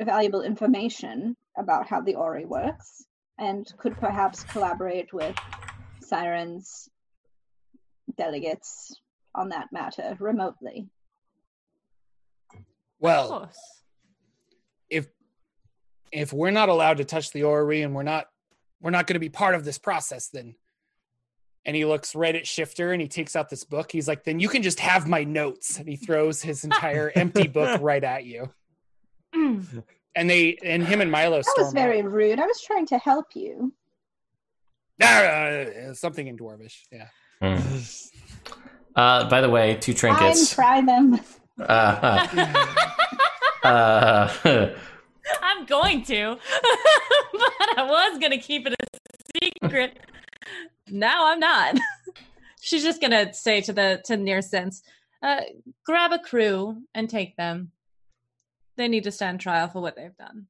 [0.00, 3.04] valuable information about how the Ori works
[3.38, 5.36] and could perhaps collaborate with
[6.00, 6.88] Sirens
[8.16, 9.00] delegates
[9.34, 10.88] on that matter remotely.
[12.52, 12.58] Of
[13.00, 13.58] well course.
[14.88, 15.08] if
[16.12, 18.26] if we're not allowed to touch the orrery and we're not
[18.80, 20.54] we're not going to be part of this process then
[21.64, 24.38] and he looks right at shifter and he takes out this book he's like then
[24.38, 28.24] you can just have my notes and he throws his entire empty book right at
[28.24, 28.48] you
[30.14, 32.38] and they and him and milo That storm was very rude.
[32.38, 33.72] I was trying to help you.
[35.02, 35.24] out.
[35.88, 37.08] Ah, something in dwarvish yeah
[37.42, 38.10] Mm.
[38.94, 40.54] Uh, by the way, two I'm trinkets.
[40.54, 41.18] try them.
[41.58, 42.26] Uh,
[43.64, 44.32] uh,
[45.42, 46.36] I'm going to,
[47.32, 49.98] but I was going to keep it a secret.
[50.88, 51.76] now I'm not.
[52.60, 54.82] She's just going to say to the to the nearest sense,
[55.22, 55.40] uh,
[55.84, 57.72] grab a crew and take them.
[58.76, 60.46] They need to stand trial for what they've done.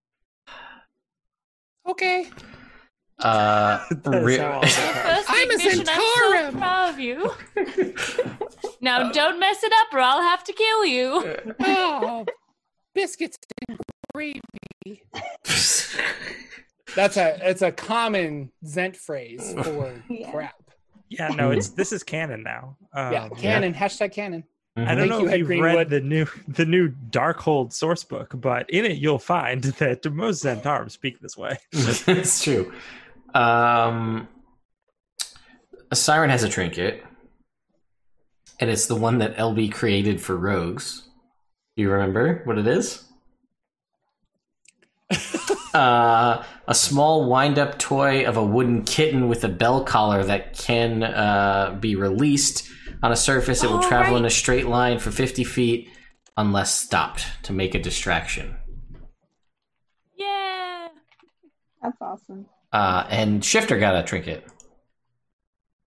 [1.88, 2.28] okay
[3.18, 7.32] uh, re- how all the- First I'm a big mission, I'm so proud of you.
[8.80, 11.36] now don't mess it up, or I'll have to kill you.
[11.60, 12.24] oh
[12.94, 13.38] biscuits
[13.68, 13.78] and
[14.14, 14.40] gravy
[16.94, 20.30] that's a it's a common Zhent phrase for Yeah.
[20.30, 20.54] crap
[21.08, 22.76] yeah, no, it's this is canon now.
[22.94, 24.44] Um, yeah canon hashtag canon
[24.74, 25.74] I don't Thank know you, if you've Greenwood.
[25.74, 30.44] read the new the new Darkhold source book, but in it you'll find that most
[30.44, 31.58] Zhentarim speak this way.
[31.72, 32.72] it's true.
[33.34, 34.28] Um,
[35.90, 37.04] a siren has a trinket,
[38.60, 41.02] and it's the one that LB created for rogues.
[41.76, 43.04] Do you remember what it is?
[45.74, 51.02] uh, a small wind-up toy of a wooden kitten with a bell collar that can
[51.02, 52.68] uh, be released
[53.02, 53.62] on a surface.
[53.62, 55.90] It will travel in a straight line for 50 feet
[56.36, 58.56] unless stopped to make a distraction.
[60.16, 60.88] Yeah.
[61.82, 62.46] That's awesome.
[62.72, 64.46] Uh, and Shifter got a trinket.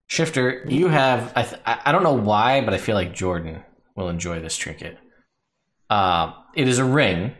[0.08, 3.64] Shifter, you have I, th- I I don't know why, but I feel like Jordan
[3.96, 5.00] will enjoy this trinket.
[5.90, 7.34] Uh, it is a ring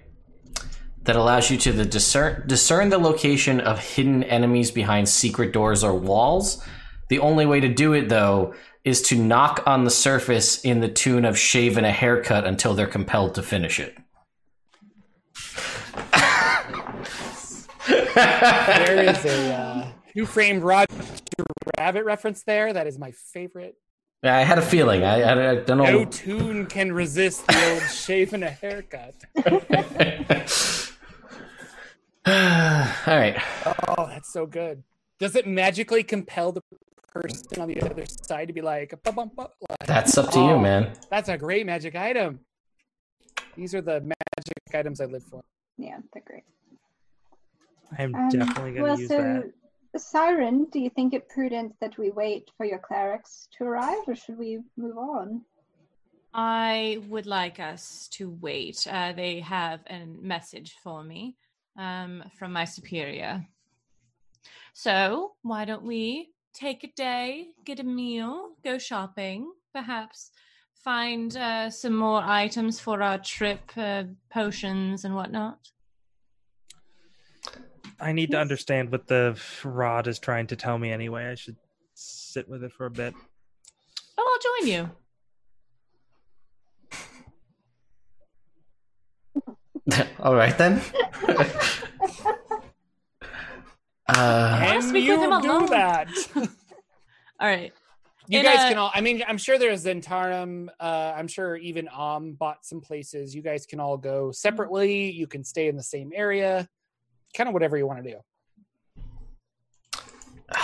[1.04, 5.84] that allows you to the discern discern the location of hidden enemies behind secret doors
[5.84, 6.64] or walls.
[7.10, 8.56] The only way to do it, though,
[8.86, 12.88] is to knock on the surface in the tune of shaving a haircut until they're
[12.88, 13.98] compelled to finish it.
[18.16, 20.94] There is a uh, Who Framed Roger
[21.78, 22.72] Rabbit reference there.
[22.72, 23.76] That is my favorite.
[24.24, 25.04] I had a feeling.
[25.04, 25.84] I, I, I don't know.
[25.84, 29.16] No tune can resist the old shaving a haircut.
[32.26, 32.34] All
[33.08, 33.38] right.
[33.66, 34.84] Oh, that's so good.
[35.20, 36.62] Does it magically compel the
[37.22, 40.40] person on the other side to be like, "Bum, bum, bum," like, That's up to
[40.40, 40.60] you, Oh.
[40.60, 40.94] man.
[41.10, 42.40] that's a great magic item.
[43.56, 45.42] These are the magic items I live for.
[45.78, 46.44] Yeah, they're great.
[47.98, 49.18] I'm Um, definitely going to well, use so,
[49.94, 50.02] that.
[50.02, 54.16] Siren, do you think it prudent that we wait for your clerics to arrive, or
[54.16, 55.46] should we move on?
[56.34, 58.86] I would like us to wait.
[58.92, 61.38] Uh, they have a message for me
[61.78, 63.48] um, from my superior.
[64.74, 70.32] So, why don't we take a day, get a meal, go shopping, perhaps
[70.84, 75.60] find uh, some more items for our trip, uh, potions and whatnot?
[78.00, 81.26] I need to understand what the rod is trying to tell me anyway.
[81.26, 81.56] I should
[81.94, 83.14] sit with it for a bit.
[84.18, 84.90] Oh, I'll join you.
[90.20, 90.82] All right then.
[94.08, 95.66] uh, wanna And speak you with him do alone.
[95.68, 96.10] that.
[97.40, 97.74] All right.
[98.28, 98.90] You In guys a- can all.
[98.94, 100.68] I mean, I'm sure there's Zhentarim.
[100.80, 103.36] Uh, I'm sure even Om bought some places.
[103.36, 105.12] You guys can all go separately.
[105.12, 106.68] You can stay in the same area.
[107.38, 108.18] Kind of whatever you want to do.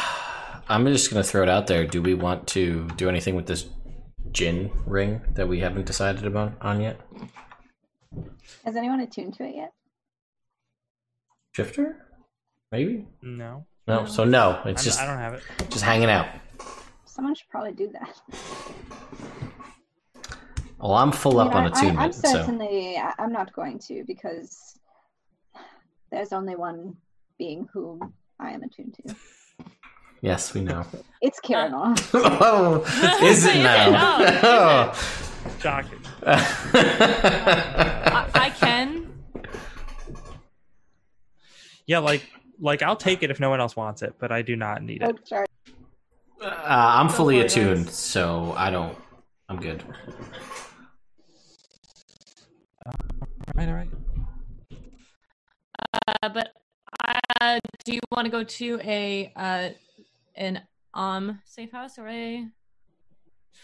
[0.70, 1.86] I'm just gonna throw it out there.
[1.86, 3.68] Do we want to do anything with this
[4.32, 7.00] gin ring that we haven't decided about on yet?
[8.66, 9.72] Has anyone attuned to it yet?
[11.52, 12.08] Shifter?
[12.72, 13.06] Maybe.
[13.22, 14.06] No, No.
[14.06, 14.62] So no.
[14.66, 15.44] It's I'm- just I don't have it.
[15.70, 16.28] just hanging out.
[17.06, 18.22] Someone should probably do that.
[20.80, 22.98] Well, I'm full I up mean, on I- I, am attunement, so certainly.
[22.98, 24.80] I, I'm not going to because
[26.12, 26.96] there's only one
[27.38, 29.16] being whom I am attuned to.
[30.22, 30.86] yes, we know.
[31.22, 32.00] It's Kiranor.
[32.14, 32.38] Ah.
[32.42, 32.82] oh,
[33.22, 33.64] is Is it it?
[33.64, 34.18] now?
[34.22, 35.58] Oh, oh.
[35.60, 36.00] Shocking.
[36.26, 39.12] I, I can.
[41.86, 42.24] Yeah, like
[42.62, 45.04] like I'll take it if no one else wants it, but I do not need
[45.04, 45.28] oh, it.
[45.28, 45.48] sorry.
[46.42, 47.96] Uh, I'm Go fully for attuned, guys.
[47.96, 48.98] so I don't.
[49.50, 49.84] I'm good.
[53.56, 53.90] Right, all right.
[56.08, 56.54] Uh, but
[57.42, 59.70] uh, do you want to go to a uh,
[60.36, 60.62] an
[60.94, 62.46] um safe house or a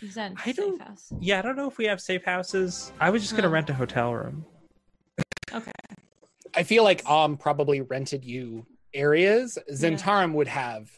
[0.05, 1.11] Zen I safe don't- house?
[1.19, 2.91] Yeah, I don't know if we have safe houses.
[2.99, 3.51] I was just gonna Oh.
[3.51, 4.45] rent a hotel room.
[5.53, 5.71] Okay.
[6.55, 9.57] I feel like Om probably rented you areas.
[9.71, 10.89] Zhentarim would have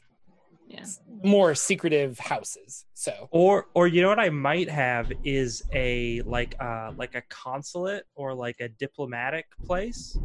[0.67, 0.85] Yeah.
[1.23, 2.85] more secretive houses.
[2.93, 7.21] So Or or you know what I might have is a like uh like a
[7.29, 10.17] consulate or like a diplomatic place.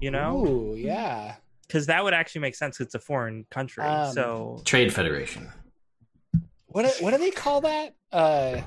[0.00, 0.46] You know?
[0.46, 1.36] Ooh, yeah.
[1.66, 2.80] Because that would actually make sense.
[2.80, 3.82] It's a foreign country.
[3.84, 5.48] Um, so Trade Federation.
[6.66, 7.94] What do- what do they call that?
[8.10, 8.60] Uh,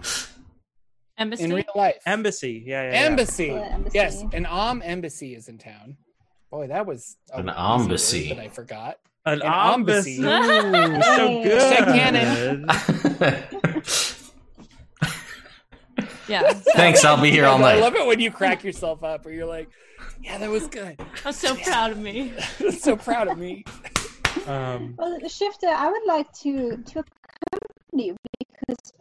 [1.18, 1.44] Embassy.
[1.44, 2.64] in real life, embassy.
[2.66, 3.00] Yeah, yeah, yeah.
[3.06, 3.52] embassy.
[3.52, 3.96] Uh, embassy.
[3.98, 5.98] Yes, an Om embassy is in town.
[6.56, 8.30] Boy, that was a An embassy.
[8.30, 8.98] word that I forgot.
[9.26, 10.26] An, An embassy.
[10.26, 10.98] embassy.
[10.98, 11.44] Ooh, so Hey.
[11.44, 11.78] good.
[11.78, 12.66] Check cannon.
[16.30, 16.54] Yeah.
[16.54, 17.04] Thanks.
[17.04, 17.78] I'll be here all night.
[17.78, 19.68] I love it when you crack yourself up, or you're like,
[20.24, 22.32] "Yeah, that was good." I'm so proud of me.
[22.80, 23.66] so proud of me.
[24.48, 28.92] Um, Well, Shifter, I would like to to accompany you because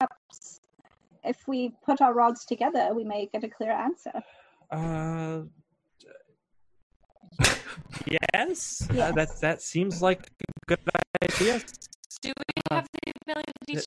[0.00, 0.60] perhaps
[1.24, 4.22] if we put our rods together, we may get a clear answer.
[4.70, 5.40] uh,
[8.06, 9.08] yes, Yeah.
[9.08, 10.78] Uh, that that seems like a good
[11.22, 11.60] idea.
[12.20, 13.86] Do we have the ability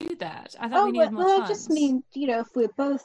[0.00, 0.54] do that?
[0.58, 2.68] I thought Oh, we well, needed more well, I just mean, you know, if we're
[2.76, 3.04] both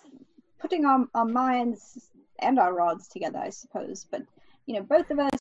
[0.60, 2.10] putting our, our minds
[2.40, 4.06] and our rods together, I suppose.
[4.10, 4.24] But,
[4.66, 5.40] you know, both of us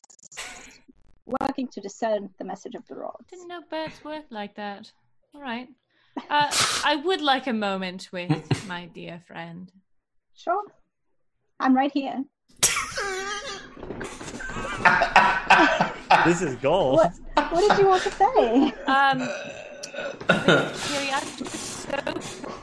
[1.41, 3.25] working to discern the message of the rods.
[3.29, 4.91] Didn't know birds work like that.
[5.33, 5.67] All right.
[6.29, 6.51] Uh,
[6.85, 9.71] I would like a moment with my dear friend.
[10.35, 10.63] Sure.
[11.59, 12.23] I'm right here.
[16.25, 16.97] This is gold.
[16.97, 17.13] What
[17.51, 18.73] what did you want to say?
[18.85, 19.19] Um,
[20.27, 21.97] Kiri, I'm so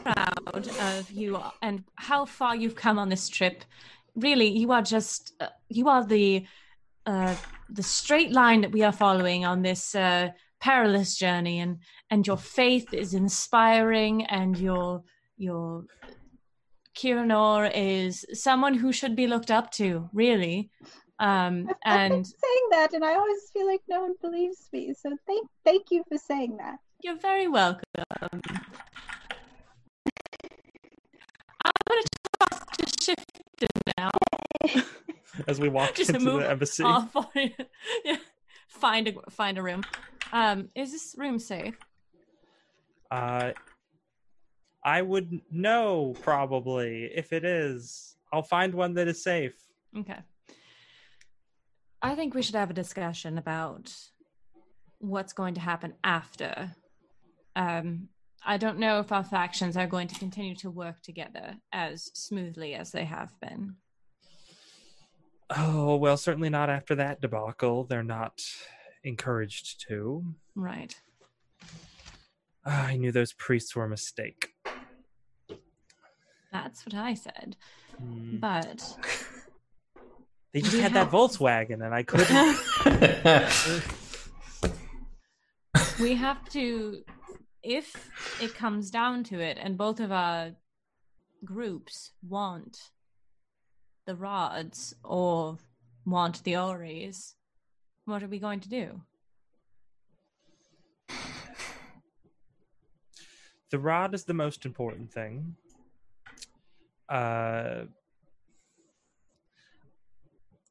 [0.05, 3.65] proud of you and how far you've come on this trip.
[4.15, 6.47] Really, you are just uh, you are the
[7.07, 7.35] uh,
[7.69, 10.31] the straight line that we are following on this uh,
[10.61, 11.79] perilous journey, and
[12.11, 15.03] and your faith is inspiring, and your
[15.37, 15.85] your
[16.97, 20.71] Kiranor is someone who should be looked up to, really.
[21.21, 24.95] Um, I've been and saying that, and I always feel like no one believes me.
[24.95, 26.79] So thank thank you for saying that.
[27.03, 27.83] You're very welcome.
[28.01, 28.41] I'm
[31.89, 32.09] going to
[32.41, 33.67] talk to Shifter
[33.99, 34.11] now.
[35.49, 36.85] As we walk Just into move the embassy.
[38.05, 38.17] yeah.
[38.69, 39.83] Find a find a room.
[40.33, 41.79] Um, is this room safe?
[43.11, 43.53] Uh,
[44.85, 48.17] I would know probably if it is.
[48.33, 49.55] I'll find one that is safe.
[49.97, 50.19] Okay.
[52.01, 53.93] I think we should have a discussion about
[54.99, 56.75] what's going to happen after.
[57.57, 58.09] Um,
[58.45, 62.75] I don't know if our factions are going to continue to work together as smoothly
[62.75, 63.77] as they have been.
[65.51, 67.85] Oh well, certainly not after that debacle.
[67.85, 68.41] They're not
[69.03, 70.25] encouraged to.
[70.55, 70.95] Right.
[72.67, 74.51] Ah, I knew those priests were a mistake.
[76.53, 77.57] That's what I said.
[77.99, 78.37] Hmm.
[78.39, 78.99] But
[80.53, 82.59] They just We had that Volkswagen, and I couldn't.
[86.01, 87.03] we have to
[87.63, 88.11] if
[88.41, 90.53] it comes down to it and both of our
[91.45, 92.79] groups want
[94.07, 95.59] the rods or
[96.07, 97.35] want the oris
[98.05, 99.01] what are we going to do
[103.71, 105.57] the rod is the most important thing.
[107.09, 107.85] Uh,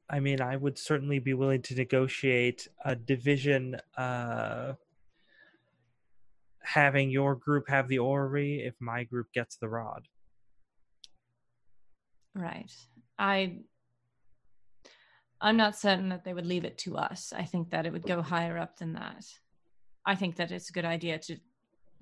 [0.10, 4.74] I mean, I would certainly be willing to negotiate a division, uh,
[6.64, 10.08] having your group have the orrery if my group gets the rod.
[12.36, 12.72] right.
[13.20, 13.60] I
[15.40, 17.34] i'm not certain that they would leave it to us.
[17.36, 19.26] I think that it would go higher up than that.
[20.06, 21.38] I think that it's a good idea to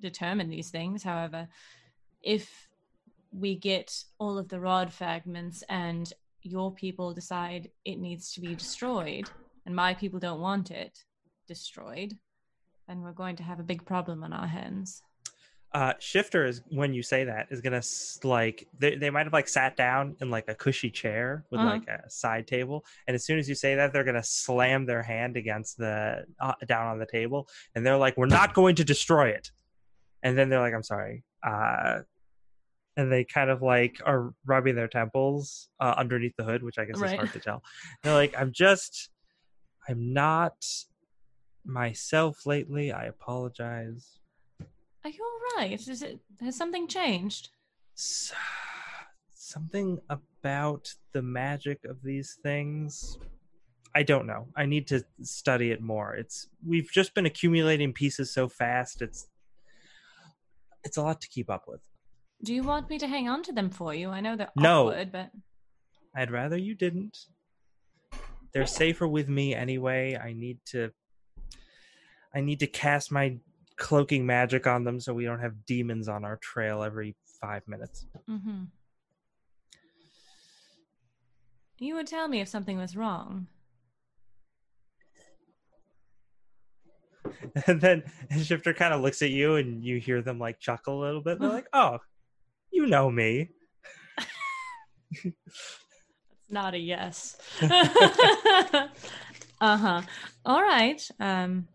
[0.00, 1.02] determine these things.
[1.02, 1.48] However
[2.22, 2.68] if
[3.30, 6.12] we get all of the rod fragments and
[6.46, 9.28] your people decide it needs to be destroyed
[9.66, 10.94] and my people don't want it
[11.48, 12.12] destroyed
[12.88, 15.02] then we're going to have a big problem on our hands
[15.72, 17.82] Uh, Shifter is when you say that is gonna
[18.36, 21.70] like they, they might have like sat down in like a cushy chair with Uh-huh.
[21.74, 25.02] like a side table, and as soon as you say that, they're gonna slam their
[25.02, 27.40] hand against the uh, down on the table,
[27.74, 29.46] and they're like, "We're not going to destroy it,"
[30.22, 31.94] and then they're like, "I'm sorry," uh,
[32.96, 36.84] and they kind of like are rubbing their temples uh, underneath the hood, which I
[36.84, 37.12] guess Right.
[37.12, 37.62] is hard to tell.
[38.02, 39.10] They're like, "I'm just,
[39.88, 40.64] I'm not
[41.64, 42.92] myself lately.
[42.92, 44.18] I apologize."
[45.04, 47.50] are you all right is it has something changed
[47.96, 48.32] S-
[49.34, 53.16] something about the magic of these things
[53.94, 58.32] i don't know i need to study it more it's we've just been accumulating pieces
[58.34, 59.28] so fast it's
[60.82, 61.82] it's a lot to keep up with
[62.42, 64.88] do you want me to hang on to them for you i know they're No.
[64.88, 65.30] awkward but
[66.14, 67.18] i'd rather you didn't
[68.52, 70.90] they're safer with me anyway i need to
[72.34, 73.36] i need to cast my
[73.76, 78.06] cloaking magic on them so we don't have demons on our trail every five minutes
[78.28, 78.64] Mm-hmm.
[81.78, 83.48] You would tell me if something was wrong.
[87.66, 88.02] And then
[88.42, 91.38] Shifter kind of looks at you and you hear them like chuckle a little bit.
[91.38, 91.98] They're like, oh,
[92.76, 93.48] you know me.
[95.10, 97.36] It's not a yes.
[97.62, 98.88] uh
[99.60, 100.02] huh.
[100.44, 101.02] All right.
[101.18, 101.66] Um.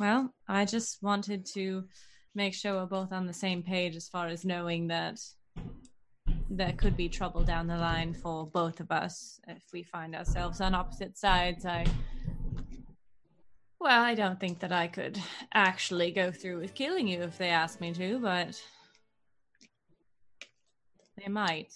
[0.00, 1.84] Well, I just wanted to
[2.34, 5.20] make sure we're both on the same page as far as knowing that
[6.48, 10.60] there could be trouble down the line for both of us if we find ourselves
[10.62, 11.66] on opposite sides.
[11.66, 11.84] I.
[13.78, 15.18] Well, I don't think that I could
[15.52, 18.60] actually go through with killing you if they asked me to, but
[21.16, 21.74] they might.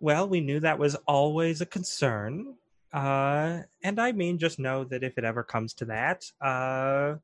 [0.00, 2.54] Well, we knew that was always a concern.
[2.92, 7.16] Uh, and I mean, just know that if it ever comes to that, uh,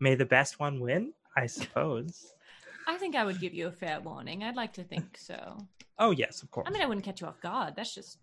[0.00, 2.32] may the best one win, I suppose.
[2.88, 4.42] I think I would give you a fair warning.
[4.42, 5.68] I'd like to think so.
[5.98, 6.66] Oh, yes, of course.
[6.68, 7.74] I mean, I wouldn't catch you off guard.
[7.76, 8.18] That's just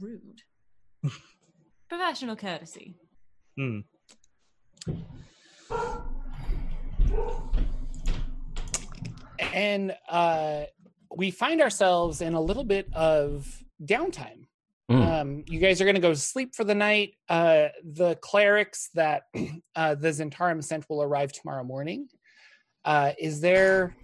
[0.00, 0.42] rude.
[1.88, 2.94] Professional courtesy.
[3.56, 3.80] Hmm.
[9.52, 10.64] And uh,
[11.14, 13.46] we find ourselves in a little bit of
[13.82, 14.46] downtime.
[14.90, 15.20] Mm.
[15.20, 17.14] Um, you guys are going to go sleep for the night.
[17.28, 19.24] Uh, the clerics that
[19.76, 22.08] uh, the Zhentarim sent will arrive tomorrow morning.
[22.84, 23.96] Uh, is there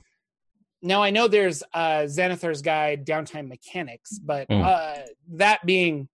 [0.83, 1.03] now?
[1.03, 4.65] I know there's uh, Xanathar's Guide Downtime Mechanics, but Mm.
[4.65, 6.09] uh, that being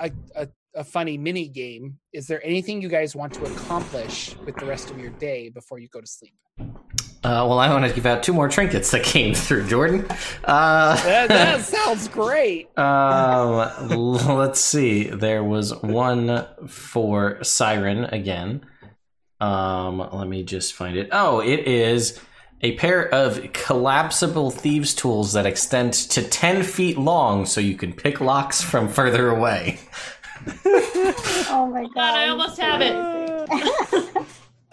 [0.00, 4.56] a, a, a funny mini game, is there anything you guys want to accomplish with
[4.56, 6.34] the rest of your day before you go to sleep?
[6.58, 10.06] Uh, well, I want to give out two more trinkets that came through, Jordan.
[10.44, 12.76] Uh, That, that sounds great.
[12.78, 13.88] um,
[14.36, 15.04] let's see.
[15.04, 18.66] There was one for Siren again.
[19.40, 21.08] Um, let me just find it.
[21.12, 22.20] Oh, it is
[22.60, 27.92] a pair of collapsible thieves' tools that extend to 10 feet long so you can
[27.92, 29.80] pick locks from further away.
[31.56, 31.94] Oh my god.
[31.94, 32.94] God, I almost have it.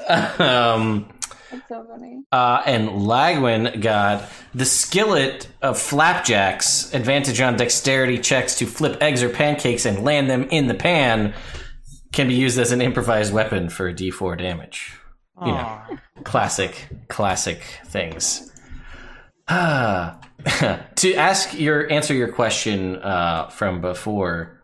[0.39, 1.07] um,
[1.51, 2.23] That's so funny.
[2.31, 9.21] Uh, and Lagwin got the skillet of flapjacks, advantage on dexterity checks to flip eggs
[9.21, 11.33] or pancakes and land them in the pan,
[12.11, 14.93] can be used as an improvised weapon for d4 damage.
[15.45, 15.81] You know.
[16.23, 18.47] Classic, classic things.
[19.53, 20.21] Ah.
[20.95, 24.60] to ask your answer your question uh, from before,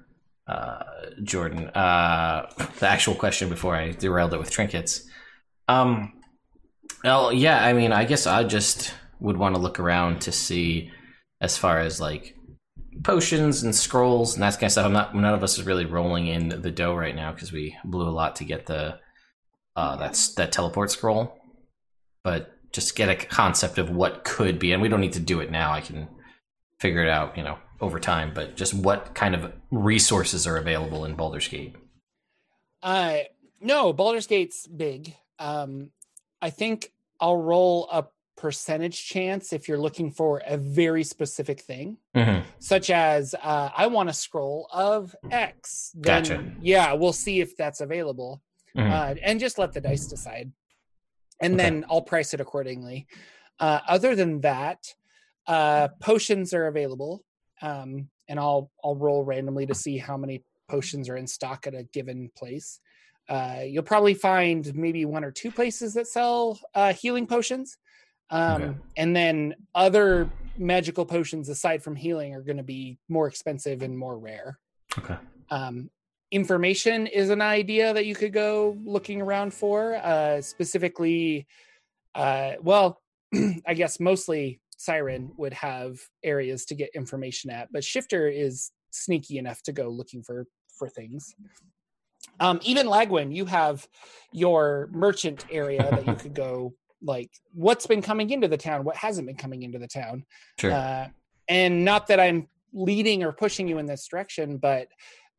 [0.48, 0.84] uh,
[1.24, 2.50] Jordan, uh,
[2.80, 5.08] the actual question before I derailed it with trinkets.
[5.68, 6.14] Um,
[7.04, 10.92] well, yeah, I mean, I guess I just would want to look around to see
[11.42, 12.36] as far as like
[13.04, 14.86] potions and scrolls and that kind of stuff.
[14.86, 15.16] I'm not.
[15.16, 18.12] None of us is really rolling in the dough right now because we blew a
[18.12, 19.00] lot to get the
[19.76, 21.38] uh, that's that teleport scroll.
[22.24, 25.40] But just get a concept of what could be, and we don't need to do
[25.40, 25.72] it now.
[25.72, 26.08] I can
[26.80, 28.32] figure it out, you know, over time.
[28.34, 31.76] But just what kind of resources are available in Baldur's Gate?
[32.84, 33.20] Uh,
[33.62, 35.14] no, Baldur's Gate's big.
[35.40, 35.92] Um,
[36.42, 38.06] I think I'll roll a
[38.36, 42.48] percentage chance if you're looking for a very specific thing, Mm-hmm.
[42.60, 45.92] such as uh, I want a scroll of X.
[45.96, 46.52] Then, Gotcha.
[46.62, 48.44] Yeah, we'll see if that's available,
[48.76, 48.92] Mhm.
[48.92, 50.52] uh, and just let the dice decide,
[51.42, 51.64] and Okay.
[51.64, 53.08] then I'll price it accordingly.
[53.60, 54.94] Uh, other than that,
[55.48, 57.24] uh, potions are available,
[57.62, 61.74] um, and I'll I'll roll randomly to see how many potions are in stock at
[61.74, 62.80] a given place.
[63.30, 67.78] Uh, you'll probably find maybe one or two places that sell uh, healing potions.
[68.30, 68.82] Um.
[68.98, 73.98] And then other magical potions aside from healing are going to be more expensive and
[73.98, 74.60] more rare.
[74.98, 75.16] Okay.
[75.50, 75.90] Um,
[76.32, 79.96] information is an idea that you could go looking around for.
[79.96, 81.48] Uh, specifically,
[82.16, 83.02] uh, well,
[83.66, 89.38] I guess mostly Siren would have areas to get information at, but Shifter is sneaky
[89.38, 90.46] enough to go looking for
[90.78, 91.36] for things.
[92.40, 93.88] Um, even Lagwin, you have
[94.32, 98.96] your merchant area that you could go like what's been coming into the town, what
[98.96, 100.26] hasn't been coming into the town.
[100.60, 100.72] Sure.
[100.72, 101.08] Uh,
[101.48, 104.88] and not that I'm leading or pushing you in this direction, but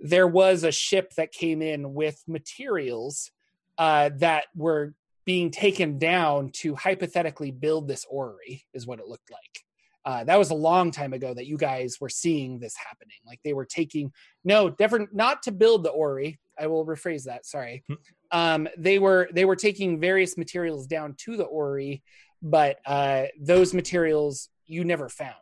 [0.00, 3.30] there was a ship that came in with materials
[3.76, 4.94] uh, that were
[5.28, 9.62] being taken down to hypothetically build this orrery, is what it looked like.
[10.02, 13.18] Uh, that was a long time ago that you guys were seeing this happening.
[13.26, 14.10] Like they were taking
[14.42, 16.40] no different, not to build the orrery.
[16.58, 17.44] I will rephrase that.
[17.44, 17.84] Sorry.
[17.86, 17.94] Hmm.
[18.30, 22.02] Um, they were they were taking various materials down to the orrery,
[22.40, 25.34] but uh, those materials you never found.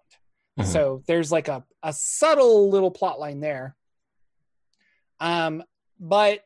[0.59, 0.65] Mhm.
[0.65, 3.77] So there's like a, a subtle little plot line there.
[5.21, 5.63] Um,
[6.01, 6.41] but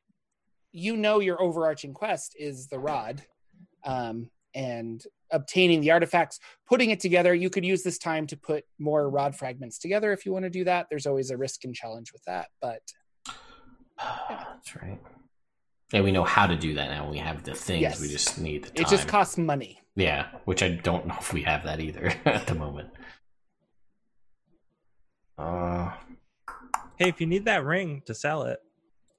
[0.72, 3.22] you know your overarching quest is the rod.
[3.84, 7.32] Um, and obtaining the artifacts, putting it together.
[7.32, 10.50] You could use this time to put more rod fragments together if you want to
[10.50, 10.88] do that.
[10.90, 12.80] There's always a risk and challenge with that, but
[14.28, 14.98] That's right.
[15.92, 17.08] Yeah, we know how to do that now.
[17.08, 17.82] We have the things.
[17.82, 18.00] Yes.
[18.00, 18.86] We just need the time.
[18.86, 19.80] it just costs money.
[19.94, 22.90] yeah, which I don't know if we have that either at the moment.
[25.38, 25.92] Uh,
[26.96, 28.58] Hey, if you need that ring to sell it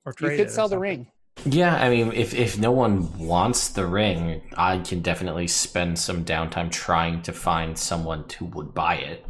[0.05, 1.07] or You trade it could or sell the ring.
[1.45, 6.23] Yeah, I mean, if if no one wants the ring, I can definitely spend some
[6.23, 9.25] downtime trying to find someone who would buy it.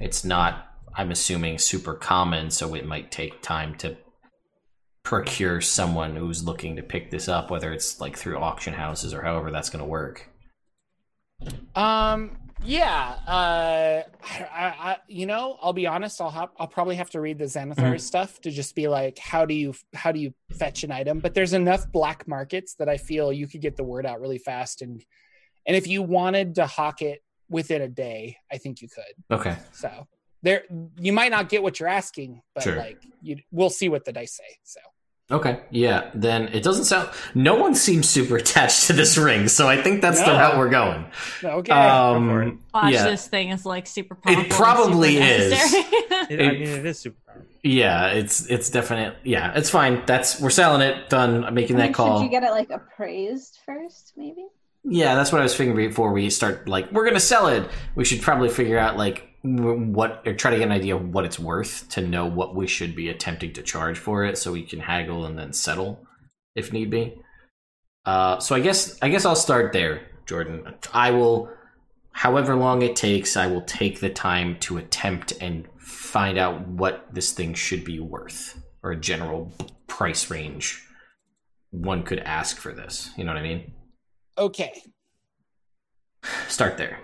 [0.00, 3.96] It's not, I'm assuming, super common, so it might take time to
[5.02, 9.22] procure someone who's looking to pick this up, whether it's like through auction houses or
[9.22, 10.28] however that's going to work.
[11.74, 13.16] Um, yeah.
[13.26, 16.20] Uh, I, I, you know, I'll be honest.
[16.20, 19.44] I'll have, I'll probably have to read the Xanathar stuff to just be like, how
[19.44, 21.20] do you, how do you fetch an item?
[21.20, 24.38] But there's enough black markets that I feel you could get the word out really
[24.38, 25.04] fast, and
[25.66, 29.36] and if you wanted to hawk it within a day, I think you could.
[29.38, 29.56] Okay.
[29.72, 30.06] So,
[30.42, 30.64] there
[30.98, 32.76] you might not get what you're asking, but Sure.
[32.76, 34.56] like you we'll see what the dice say.
[34.62, 34.80] So
[35.30, 36.10] Okay, yeah.
[36.14, 37.08] Then it doesn't sound.
[37.34, 40.68] No one seems super attached to this ring, so I think that's the route we're
[40.70, 41.06] going.
[41.44, 41.72] okay.
[41.72, 42.48] for it.
[42.48, 44.42] Um, Watch yeah, this thing is like super powerful.
[44.42, 45.74] and probably super is.
[46.30, 47.46] It, I mean, it is super powerful.
[47.62, 48.08] yeah.
[48.08, 49.16] It's it's definite.
[49.24, 50.02] Yeah, it's fine.
[50.06, 51.08] That's we're selling it.
[51.08, 51.44] Done.
[51.44, 52.18] I'm making I mean, that call.
[52.18, 54.44] Should you get it like appraised first, maybe?
[54.82, 56.66] Yeah, that's what I was figuring before we start.
[56.66, 57.68] Like, we're gonna sell it.
[57.94, 61.12] We should probably figure out like w- what or try to get an idea of
[61.12, 64.52] what it's worth to know what we should be attempting to charge for it, so
[64.52, 66.06] we can haggle and then settle
[66.54, 67.14] if need be.
[68.04, 70.74] Uh, so I guess I guess I'll start there, Jordan.
[70.92, 71.50] I will,
[72.12, 77.06] however long it takes, I will take the time to attempt and find out what
[77.12, 79.52] this thing should be worth or a general
[79.86, 80.82] price range
[81.70, 83.10] one could ask for this.
[83.16, 83.72] You know what I mean?
[84.38, 84.82] okay.
[86.48, 86.98] Start there.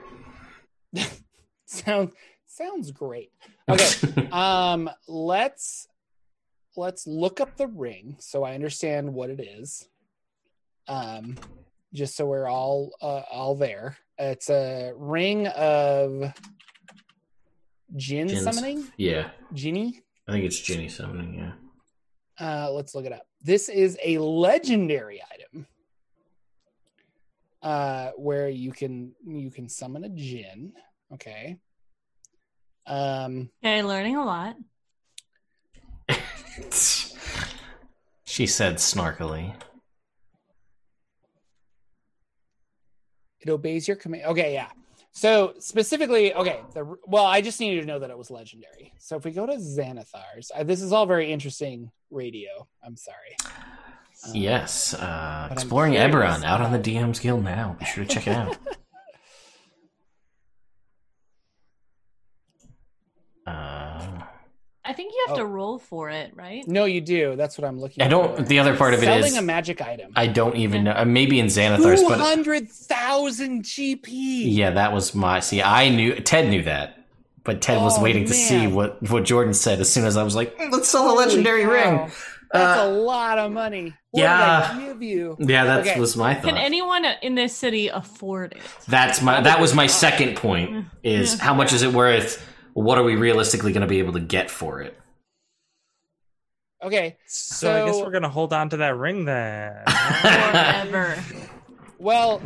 [1.69, 2.13] Sound
[2.47, 3.33] sounds great.
[3.69, 4.29] Okay.
[4.33, 5.89] um let's
[6.77, 9.89] let's look up the ring so I understand what it is.
[10.89, 11.37] Um
[11.93, 13.97] just so we're all uh, all there.
[14.19, 16.33] It's a ring of
[17.95, 18.87] Jin Jin's- summoning?
[18.97, 20.03] yeah, Ginny?
[20.29, 21.35] I think it's Djinni summoning.
[21.35, 21.53] Yeah.
[22.39, 23.27] Uh, let's look it up.
[23.43, 25.67] This is a legendary item,
[27.63, 30.73] uh, where you can you can summon a Jin.
[31.15, 31.59] Okay.
[32.87, 34.57] Um, okay, learning a lot.
[38.25, 39.55] she said snarkily.
[43.49, 44.25] it obeys your command.
[44.25, 44.69] Okay, yeah.
[45.13, 46.61] So specifically, okay.
[46.75, 48.93] The well, I just needed to know that it was legendary.
[48.99, 52.69] So if we go to Xanathars, uh, this is all very interesting radio.
[52.85, 53.37] I'm sorry.
[54.27, 57.77] Um, Yes, uh, exploring curious Eberron out on the DM's Guild now.
[57.79, 58.57] Be sure to check it out.
[64.89, 65.41] I think you have Oh.
[65.41, 66.67] to roll for it, right?
[66.69, 67.35] No, you do.
[67.37, 68.03] That's what I'm looking.
[68.03, 68.07] At.
[68.07, 68.37] I don't.
[68.37, 68.43] For.
[68.43, 70.13] The other part of it Selling is a magic item.
[70.15, 70.93] I don't even know.
[70.97, 74.03] uh, Maybe in Xanathar's, Two but hundred thousand GP.
[74.55, 75.41] yeah, that was my.
[75.41, 77.05] See, I knew Ted knew that,
[77.45, 80.23] but Ted was Oh, waiting to see what what Jordan said as soon as I
[80.23, 81.91] was like, "Mm, "Let's sell a legendary Holy cow.
[82.03, 82.13] ring."
[82.53, 83.93] That's Uh, a lot of money.
[84.13, 84.73] What yeah.
[84.73, 85.37] did I give you?
[85.41, 85.99] Yeah, that Okay.
[85.99, 86.45] was my thought.
[86.45, 88.63] Can anyone in this city afford it?
[88.87, 92.41] That's my that was my second point is how much is it worth?
[92.77, 94.99] What are we realistically going to be able to get for it?
[96.83, 97.17] Okay.
[97.27, 99.83] So, I guess we're gonna hold on to that ring then.
[100.21, 101.25] Forever.
[101.99, 102.43] Well,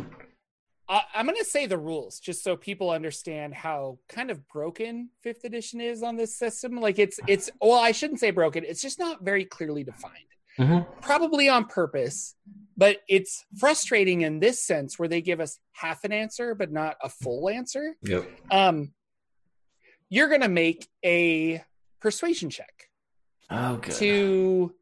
[0.87, 5.09] I, I'm going to say the rules just so people understand how kind of broken
[5.21, 6.79] fifth edition is on this system.
[6.79, 8.63] Like it's it's well, I shouldn't say broken.
[8.65, 10.15] It's just not very clearly defined.
[10.57, 10.87] Mhm.
[11.01, 12.35] Probably on purpose,
[12.77, 16.95] but it's frustrating in this sense where they give us half an answer but not
[17.03, 17.97] a full answer.
[18.03, 18.31] Yep.
[18.49, 18.93] Um,
[20.11, 21.63] you're going to make a
[22.01, 22.89] persuasion check.
[23.49, 23.95] Oh, good.
[23.95, 24.73] to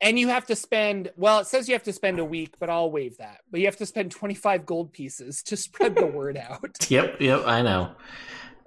[0.00, 2.68] and you have to spend well it says you have to spend a week but
[2.70, 6.36] i'll waive that but you have to spend 25 gold pieces to spread the word
[6.50, 7.20] out Yep.
[7.20, 7.42] Yep.
[7.46, 7.92] I know.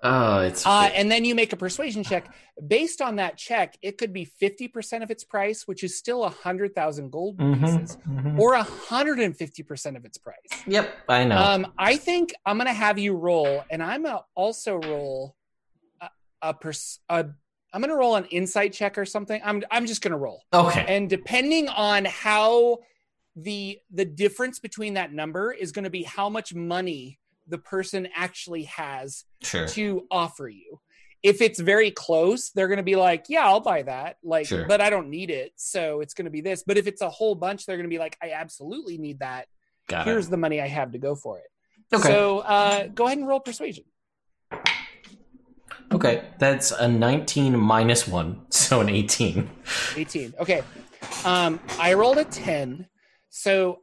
[0.02, 2.34] Oh, it's uh, and then you make a persuasion check
[2.66, 7.10] based on that check it could be 50% of its price which is still 100000
[7.12, 8.40] gold Mhm, pieces mhm.
[8.40, 10.90] or 150% of its price Yep.
[11.10, 11.38] I know.
[11.38, 15.36] um, i think i'm gonna have you roll and i'm gonna also roll
[16.02, 16.10] a,
[16.42, 17.26] a, pers- a
[17.74, 20.86] i'm gonna roll an insight check or something i'm, I'm just gonna roll okay.
[20.88, 22.80] and depending on how
[23.36, 27.20] the the difference between that number is going to be how much money
[27.50, 29.68] the person actually has Sure.
[29.68, 30.80] to offer you
[31.24, 34.66] if it's very close they're going to be like yeah i'll buy that like Sure.
[34.68, 37.10] but i don't need it so it's going to be this but if it's a
[37.10, 39.48] whole bunch they're going to be like i absolutely need that
[39.88, 40.32] Got here's it.
[40.32, 41.46] the money i have to go for it
[41.94, 42.08] Okay.
[42.08, 43.84] so uh go ahead and roll persuasion
[45.92, 46.24] okay.
[46.38, 49.50] That's a 19 minus one, so an 18.
[49.98, 50.62] 18 okay
[51.26, 52.88] um i rolled a 10
[53.30, 53.82] so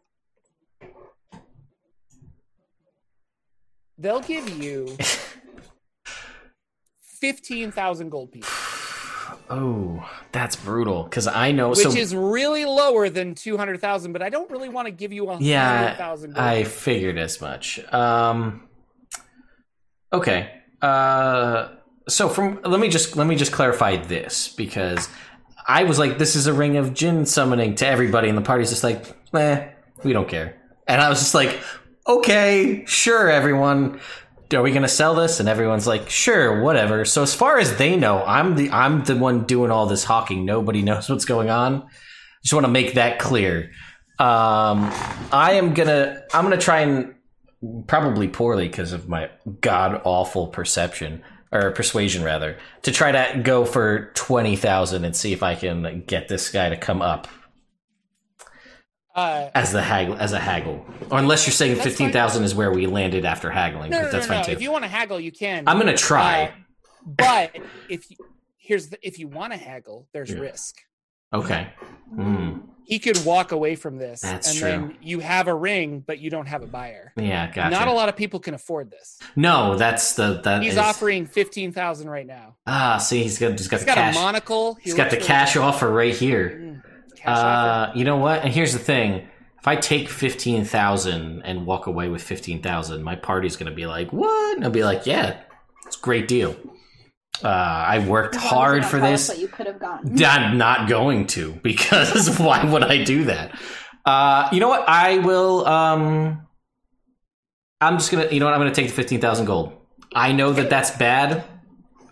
[3.99, 4.97] they'll give you
[7.01, 8.53] 15,000 gold pieces
[9.49, 11.05] Oh, that's brutal.
[11.05, 11.71] Because I know.
[11.71, 15.29] which so is really lower than 200,000 but I don't really want to give you
[15.31, 17.81] a Yeah, 100,000 gold I figured as much.
[17.93, 18.69] Um,
[20.13, 20.51] okay.
[20.83, 21.69] Uh,
[22.09, 25.09] so from let me just let me just clarify this because
[25.67, 28.71] I was like, this is a ring of Jin summoning to everybody, and the party's
[28.71, 29.05] just like,
[29.35, 29.69] eh,
[30.05, 30.55] we don't care.
[30.87, 31.59] And I was just like,
[32.07, 34.01] okay, sure, everyone.
[34.55, 35.41] Are we gonna sell this?
[35.41, 37.05] And everyone's like, sure, whatever.
[37.05, 40.45] So as far as they know, I'm the I'm the one doing all this hawking.
[40.45, 41.89] Nobody knows what's going on.
[42.45, 43.73] Just want to make that clear.
[44.19, 44.93] Um,
[45.33, 47.15] I am gonna I'm gonna try and
[47.89, 49.31] probably poorly because of my
[49.61, 55.33] god awful perception or persuasion rather, to try to go for twenty thousand and see
[55.33, 57.27] if I can get this guy to come up
[59.17, 60.85] Uh, as the haggle as a haggle.
[61.11, 64.29] Or unless you're saying fifteen thousand is where we landed after haggling, no, no, that's
[64.29, 64.43] no, no.
[64.43, 64.65] fine If too.
[64.65, 65.65] you want to haggle, you can.
[65.67, 66.45] I'm gonna try.
[66.45, 66.51] Uh,
[67.07, 67.57] but
[67.89, 68.17] if you,
[68.59, 70.41] here's the, if you want to haggle, there's Yeah.
[70.41, 70.77] risk.
[71.33, 71.69] okay.
[72.15, 72.59] Hmm.
[72.89, 74.69] He could walk away from this, That's and true.
[74.69, 77.13] then you have a ring, but you don't have a buyer.
[77.17, 77.71] Yeah, gotcha.
[77.71, 79.19] Not a lot of people can afford this.
[79.35, 82.57] No, that's the that He's is- offering fifteen thousand right now.
[82.67, 84.15] Ah, see, he's got he's got He's the got cash.
[84.17, 84.75] a monocle.
[84.75, 86.85] He he's got the cash offer right here.
[87.27, 87.93] Offer.
[87.93, 88.43] Uh, you know what?
[88.43, 89.27] And here's the thing:
[89.59, 93.87] if I take fifteen thousand and walk away with fifteen thousand, my party's gonna be
[93.87, 95.41] like, "What?" And I'll be like, "Yeah,
[95.87, 96.57] it's a great deal."
[97.45, 99.29] Uh, I worked As long as you hard for this.
[99.29, 100.25] What you could have gotten.
[100.25, 103.59] I'm not going to because why would I do that?
[104.05, 104.89] Uh, you know what?
[104.89, 105.67] I will.
[105.67, 106.47] Um,
[107.81, 108.29] I'm just gonna.
[108.31, 108.55] You know what?
[108.55, 109.73] I'm gonna take the fifteen thousand gold.
[110.15, 111.45] I know that that's bad,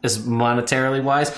[0.03, 1.31] as monetarily wise.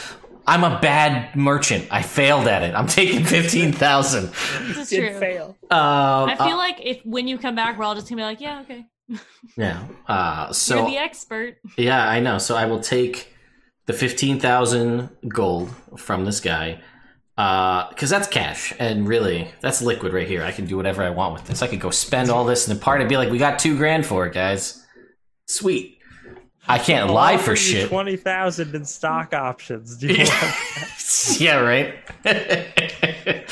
[0.47, 1.89] I'm a bad merchant.
[1.91, 2.75] I failed at it.
[2.75, 4.31] I'm taking fifteen thousand.
[4.75, 5.19] This is true.
[5.19, 5.57] fail.
[5.71, 8.41] Um, I feel like if when you come back, we're all just gonna be like,
[8.41, 8.87] yeah, okay.
[9.57, 9.87] yeah.
[10.07, 11.59] Uh, so You're the expert.
[11.77, 12.39] Yeah, I know.
[12.39, 13.35] So I will take
[13.87, 16.81] the fifteen thousand gold from this guy,
[17.37, 20.43] because that's cash, and really, that's liquid right here.
[20.43, 21.63] I can do whatever I want with this.
[21.63, 23.03] I could go spend all this in the party.
[23.03, 24.85] And be like, we got two grand for it, guys.
[25.47, 25.96] Sweet.
[26.69, 27.89] I can't lie for shit.
[27.89, 29.97] Twenty thousand in stock options.
[29.97, 31.95] Do you want yeah, right.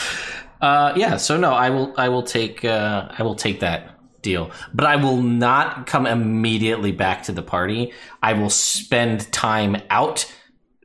[0.61, 1.17] uh, yeah.
[1.17, 1.95] So no, I will.
[1.97, 2.65] I will take.
[2.65, 7.43] Uh, I will take that deal, but I will not come immediately back to the
[7.43, 7.93] party.
[8.23, 10.33] I will spend time out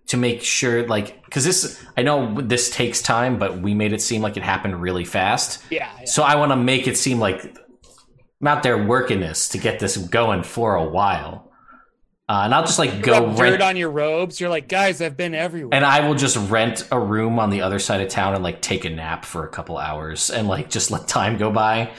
[0.07, 1.83] to make sure, like, because this.
[1.97, 5.63] I know this takes time, but we made it seem like it happened really fast.
[5.69, 5.89] Yeah.
[5.99, 6.05] yeah.
[6.05, 7.57] So I want to make it seem like
[8.41, 11.48] I'm out there working this to get this going for a while.
[12.29, 14.39] Uh, and I'll just like go Rub rent dirt on your robes.
[14.39, 15.73] You're like, guys, I've been everywhere.
[15.75, 18.61] and I will just rent a room on the other side of town and like
[18.61, 21.91] take a nap for a couple hours and like just let time go by.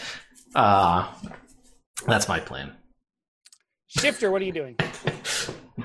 [0.55, 1.13] Uh
[2.07, 2.73] that's my plan.
[3.89, 4.77] Shifter, what are you doing?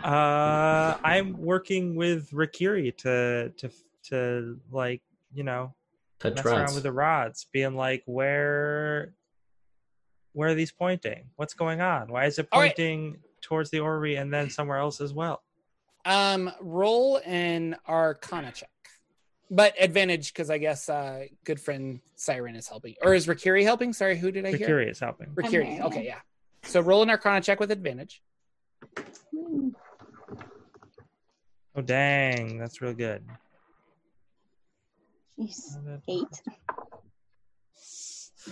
[0.04, 3.72] Uh, I'm working with Rikiri to to
[4.10, 5.02] to like
[5.34, 5.74] you know
[6.20, 6.58] Touch mess rods.
[6.58, 9.14] around with the rods, being like, where
[10.34, 11.30] where are these pointing?
[11.38, 12.10] What's going on?
[12.12, 15.44] Why is it pointing towards the orrery and then somewhere else as well?
[16.04, 18.70] Um, roll an Arcana check,
[19.50, 23.94] but advantage because I guess uh, good friend Siren is helping, or is Rakiri helping?
[23.94, 24.68] Sorry, who did I hear?
[24.68, 25.28] Rikiri is helping.
[25.30, 25.76] Rakiri.
[25.76, 25.82] Okay.
[25.84, 26.20] Okay, yeah.
[26.64, 28.22] So roll an Arcana check with advantage.
[31.76, 33.24] Oh dang, that's real good.
[35.40, 35.76] Jeez.
[36.08, 36.24] Eight.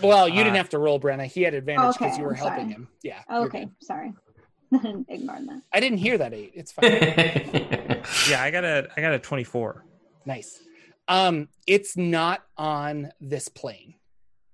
[0.02, 1.24] Well, you didn't Uh, have to roll, Brenna.
[1.26, 2.72] He had advantage because Okay, you were I'm helping sorry.
[2.72, 2.88] him.
[3.04, 3.22] Yeah.
[3.28, 4.12] Oh, okay, sorry.
[5.08, 5.62] Ignore that.
[5.72, 6.52] I didn't hear that eight.
[6.54, 6.84] It's fine.
[8.28, 9.84] Yeah, I got a I got a 24.
[10.26, 10.60] nice.
[11.08, 13.94] Um, it's not on this plane.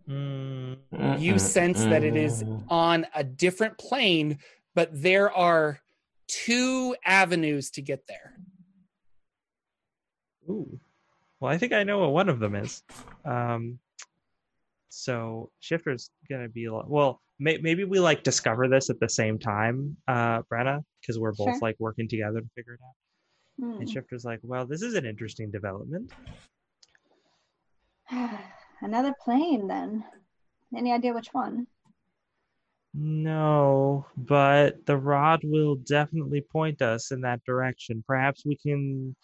[0.09, 0.79] Mm,
[1.21, 4.39] You sense that it is on a different plane,
[4.75, 5.81] but there are
[6.27, 8.35] two avenues to get there.
[10.49, 10.81] ooh.
[11.39, 12.83] Well, I think I know what one of them is.
[13.25, 13.79] Um,
[14.89, 19.39] so Shifter's gonna be like, well, may, maybe we like discover this at the same
[19.39, 21.59] time, uh, Brenna, because we're both Sure.
[21.61, 22.95] like working together to figure it out.
[23.65, 23.81] Hmm.
[23.81, 26.13] And Shifter's like, well, this is an interesting development.
[28.81, 30.05] Another plane, then.
[30.77, 31.67] Any idea which one?
[32.93, 38.03] No, but the rod will definitely point us in that direction.
[38.07, 39.15] Perhaps we can,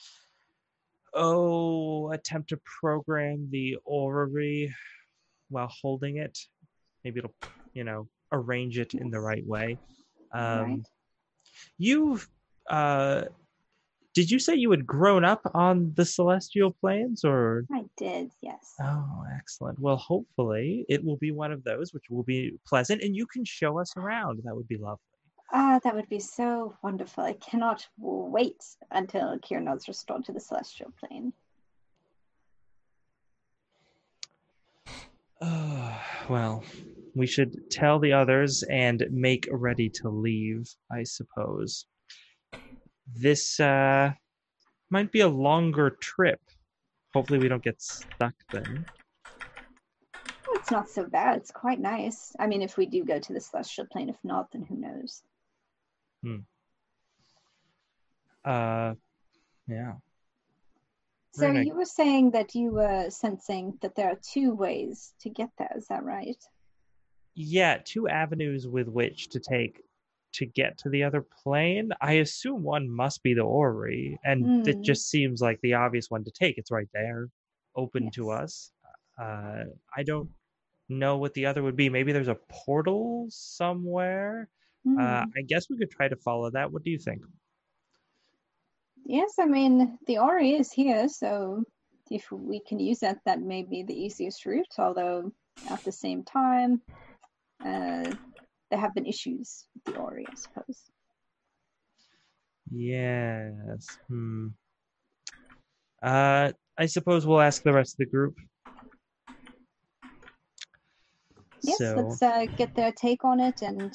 [1.15, 4.73] oh, attempt to program the orrery
[5.49, 6.39] while holding it.
[7.03, 7.35] Maybe it'll,
[7.77, 9.79] you know, arrange it in the right way.
[10.33, 10.81] Um, right.
[11.79, 12.29] You've,
[12.71, 13.25] uh,
[14.15, 17.67] did you say you had grown up on the celestial planes, or?
[17.71, 18.75] I did, yes.
[18.81, 19.79] Oh, excellent.
[19.79, 23.45] Well, hopefully it will be one of those, which will be pleasant, and you can
[23.45, 24.41] show us around.
[24.45, 25.03] That would be lovely.
[25.53, 27.25] Ah, that would be so wonderful.
[27.25, 31.33] I cannot wait until Kieran is restored to the celestial plane.
[35.41, 35.99] Uh,
[36.29, 36.65] well,
[37.17, 41.87] we should tell the others and make ready to leave, I suppose.
[43.15, 44.13] This uh,
[44.91, 46.41] might be a longer trip.
[47.15, 48.85] Hopefully, we don't get stuck then.
[50.51, 51.39] It's not so bad.
[51.39, 52.37] It's quite nice.
[52.39, 55.23] I mean, if we do go to the celestial plane, if not, then who knows?
[56.23, 56.37] Hmm.
[58.45, 58.95] Uh,
[59.67, 59.95] yeah.
[61.33, 65.51] So you were saying that you were sensing that there are two ways to get
[65.59, 65.73] there.
[65.77, 66.43] Is that right?
[67.37, 69.83] Yeah, two avenues with which to take
[70.33, 71.91] to get to the other plane.
[72.01, 74.83] I assume one must be the orrery, and it Hmm.
[74.83, 76.59] just seems like the obvious one to take.
[76.59, 77.29] It's right there,
[77.75, 78.73] open to us.
[79.19, 79.65] Uh,
[79.97, 80.31] I don't
[80.89, 81.89] know what the other would be.
[81.89, 84.49] Maybe there's a portal somewhere.
[84.85, 84.99] Hmm.
[84.99, 86.71] Uh, I guess we could try to follow that.
[86.73, 87.23] What do you think?
[89.05, 91.65] yes, I mean the orrery is here, so
[92.11, 94.75] if we can use that, that may be the easiest route.
[94.79, 95.33] Although
[95.71, 96.83] at the same time,
[97.65, 98.13] uh,
[98.71, 100.81] there have been issues with the orrery, I suppose.
[102.71, 103.99] Yes.
[104.09, 104.49] Hmm.
[106.03, 108.35] Uh, I suppose we'll ask the rest of the group.
[111.63, 113.63] Yes, so, let's uh, get their take on it.
[113.63, 113.93] And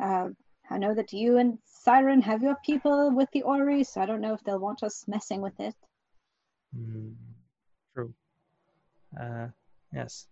[0.00, 0.28] uh,
[0.70, 4.20] I know that you and Siren have your people with the orrery, so I don't
[4.20, 5.74] know if they'll want us messing with it.
[6.74, 7.10] hmm,
[7.94, 8.14] true.
[9.18, 9.48] Uh,
[9.92, 10.26] yes.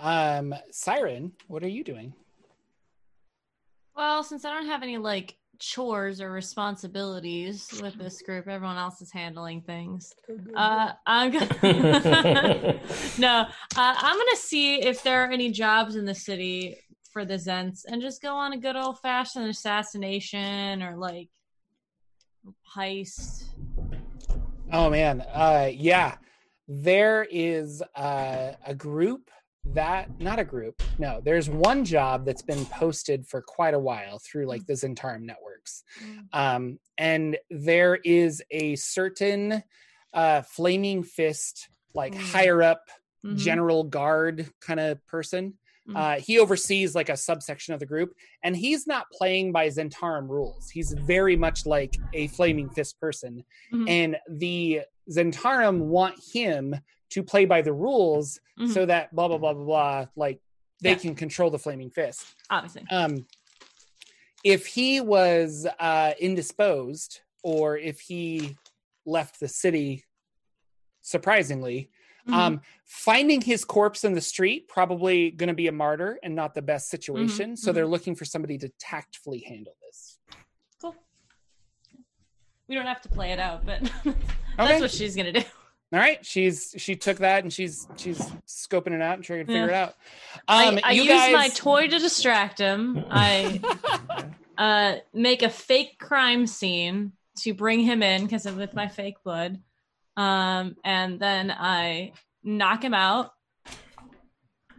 [0.00, 0.08] Okay.
[0.08, 2.14] Um, Siren, what are you doing?
[3.96, 9.02] Well, since I don't have any like chores or responsibilities with this group, everyone else
[9.02, 10.14] is handling things.
[10.56, 11.46] Uh, I'm gonna
[13.18, 13.46] no.
[13.76, 16.78] Uh, I'm gonna see if there are any jobs in the city
[17.12, 21.28] for the Zhents, and just go on a good old fashioned assassination or like
[22.74, 23.44] heist.
[24.72, 26.16] Oh man, uh, yeah,
[26.68, 29.28] there is uh, a group
[29.64, 30.82] that not a group.
[30.98, 35.22] No, there's one job that's been posted for quite a while through like the Zhentarim
[35.22, 35.84] networks,
[36.32, 39.62] um, and there is a certain
[40.12, 42.32] uh, flaming fist, like Mm.
[42.32, 42.88] higher up
[43.24, 43.36] Mhm.
[43.36, 45.56] general guard kind of person.
[45.88, 45.96] Mhm.
[45.96, 48.12] Uh, he oversees like a subsection of the group,
[48.42, 50.68] and he's not playing by Zhentarim rules.
[50.68, 53.88] He's very much like a flaming fist person, Mhm.
[53.88, 56.74] and the Zhentarim want him
[57.10, 58.72] to play by the rules Mhm.
[58.72, 60.40] so that blah blah blah blah blah, like
[60.80, 60.96] they Yeah.
[60.96, 62.24] can control the flaming fist.
[62.48, 62.84] Obviously.
[62.90, 63.26] Um,
[64.42, 68.56] if he was uh, indisposed, or if he
[69.04, 70.04] left the city,
[71.02, 71.90] surprisingly,
[72.26, 72.32] Mhm.
[72.34, 76.54] um, finding his corpse in the street probably going to be a martyr and not
[76.54, 77.56] the best situation.
[77.56, 77.74] So mhm.
[77.74, 80.18] they're looking for somebody to tactfully handle this.
[80.80, 80.94] cool.
[82.68, 84.14] We don't have to play it out, but Okay.
[84.56, 85.42] that's what she's gonna do.
[85.92, 89.46] All right, she's she took that and she's she's scoping it out and trying to
[89.46, 89.82] figure Yeah.
[89.86, 89.94] it out.
[90.46, 93.04] Um, I, I use guys, my toy to distract him.
[93.10, 93.60] I
[94.58, 99.16] uh, make a fake crime scene to bring him in because of with my fake
[99.24, 99.60] blood,
[100.16, 102.12] um, and then I
[102.44, 103.32] knock him out.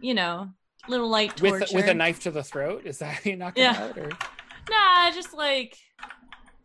[0.00, 0.48] You know,
[0.88, 2.86] little light torture with with a knife to the throat.
[2.86, 3.74] Is that how you knock Yeah.
[3.74, 3.98] him out?
[3.98, 4.08] Or?
[4.70, 5.76] Nah, just like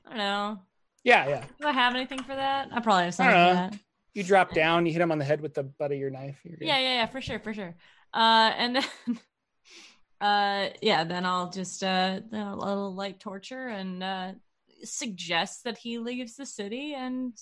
[0.06, 0.60] I don't know.
[1.04, 1.44] Yeah, yeah.
[1.60, 2.70] Do I have anything for that?
[2.72, 3.74] I probably have something for that.
[4.18, 6.40] You drop down, you hit him on the head with the butt of your knife.
[6.44, 7.76] Yeah, yeah, yeah, for sure, for sure.
[8.12, 8.84] Uh, and then,
[10.22, 14.32] uh, yeah, then I'll just uh, a little light torture and uh,
[14.84, 17.38] suggest that he leaves the city and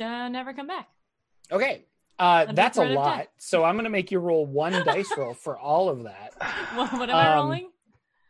[0.00, 0.86] uh, never come back.
[1.50, 1.84] Okay.
[2.16, 3.26] Uh, that's a lot.
[3.38, 6.32] So I'm going to make you roll one dice roll for all of that.
[6.76, 7.70] What, what am I Um, rolling?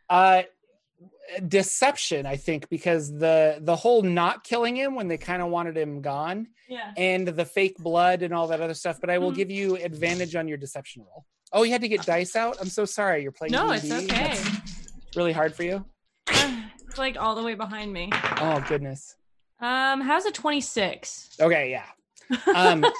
[0.09, 0.41] Uh,
[1.47, 5.77] deception, I think, because the the whole not killing him when they kind of wanted
[5.77, 6.91] him gone, Yeah.
[6.97, 8.99] and the fake blood and all that other stuff.
[8.99, 9.35] But I will Mhm.
[9.35, 11.25] give you advantage on your deception roll.
[11.51, 12.57] Oh, you had to get dice out.
[12.59, 13.21] I'm so sorry.
[13.23, 13.51] You're playing.
[13.51, 14.05] No, it's okay.
[14.35, 15.85] That's really hard for you.
[16.27, 18.09] it's like all the way behind me.
[18.13, 19.15] Oh goodness.
[19.59, 21.29] Um, how's a twenty-six?
[21.39, 21.85] Okay, yeah.
[22.55, 22.83] Um,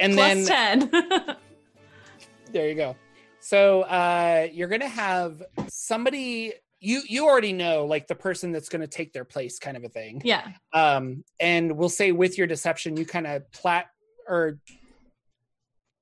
[0.00, 0.90] and Plus then ten.
[2.52, 2.96] there you go.
[3.44, 8.86] So uh, you're gonna have somebody you you already know like the person that's gonna
[8.86, 10.22] take their place, kind of a thing.
[10.24, 10.48] yeah.
[10.72, 13.86] Um, and we'll say with your deception, you kind of plat
[14.26, 14.58] or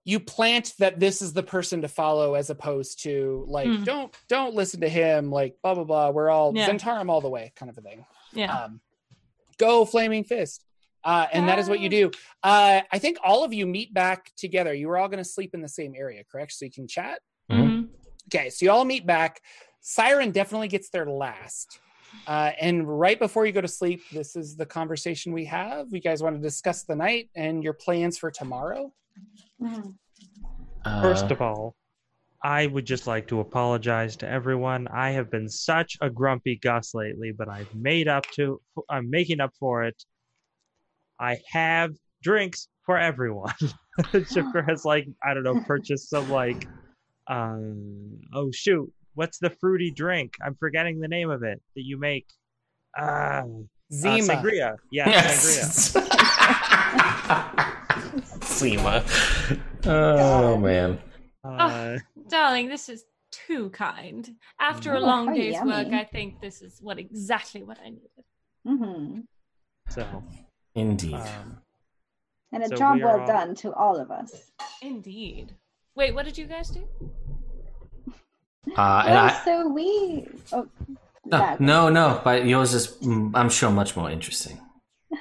[0.04, 3.84] you plant that this is the person to follow as opposed to like Hmm.
[3.84, 6.68] don't don't listen to him like blah blah blah we're all Yeah.
[6.68, 8.52] Zhentarim all the way kind of a thing Yeah.
[8.64, 8.80] um,
[9.58, 10.64] go flaming fist
[11.04, 12.10] uh, and that is what you do
[12.42, 15.54] uh, i think all of you meet back together you were all going to sleep
[15.54, 17.20] in the same area correct so you can chat.
[18.34, 19.40] Okay so you all meet back
[19.80, 21.80] siren definitely gets there last
[22.26, 26.00] uh, and right before you go to sleep this is the conversation we have you
[26.00, 28.92] guys want to discuss the night and your plans for tomorrow
[29.62, 29.94] Mm.
[31.00, 31.76] First Uh, of all,
[32.42, 34.88] I would just like to apologize to everyone.
[34.88, 39.40] I have been such a grumpy Gus lately, but I've made up to I'm making
[39.40, 40.02] up for it.
[41.20, 41.92] I have
[42.22, 43.54] drinks for everyone.
[44.32, 46.66] Sugar has like, I don't know, purchased some like
[47.28, 50.34] um oh shoot, what's the fruity drink?
[50.44, 52.26] I'm forgetting the name of it that you make.
[52.96, 53.44] Ah, uh,
[53.92, 54.76] zima sangria.
[54.90, 55.94] Yeah, sangria.
[55.94, 55.96] yes.
[58.44, 59.04] Zima.
[59.86, 60.98] Oh man.
[61.44, 64.30] Uh, Darling, this is too kind.
[64.60, 65.88] After a Oh, long how day's work.
[65.92, 68.24] I think this is what exactly what I needed.
[68.66, 69.20] Mm-hmm.
[69.90, 70.22] So,
[70.74, 71.14] Indeed.
[71.14, 71.58] um,
[72.52, 74.52] And a So job we are well all- done to all of us.
[74.82, 75.54] Indeed.
[75.94, 76.86] Wait, what did you guys do?
[78.76, 80.26] Uh, and Well, I, so we.
[80.52, 80.66] Oh,
[81.26, 84.60] no, no, no, but yours is, mm, I'm sure, much more interesting.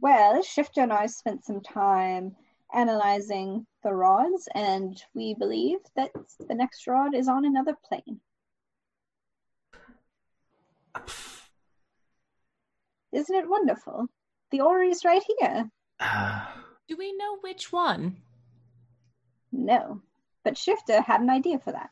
[0.00, 2.34] Well, Shifter and I spent some time
[2.74, 6.10] analyzing the rods, and we believe that
[6.48, 8.18] the next rod is on another plane.
[13.12, 14.08] Isn't it wonderful?
[14.50, 15.70] The orrery's right here.
[16.00, 16.46] Uh,
[16.88, 18.16] Do we know which one?
[19.52, 20.00] No,
[20.44, 21.90] but Shifter had an idea for that.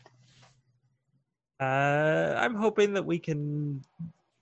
[1.60, 3.82] uh, I'm hoping that we can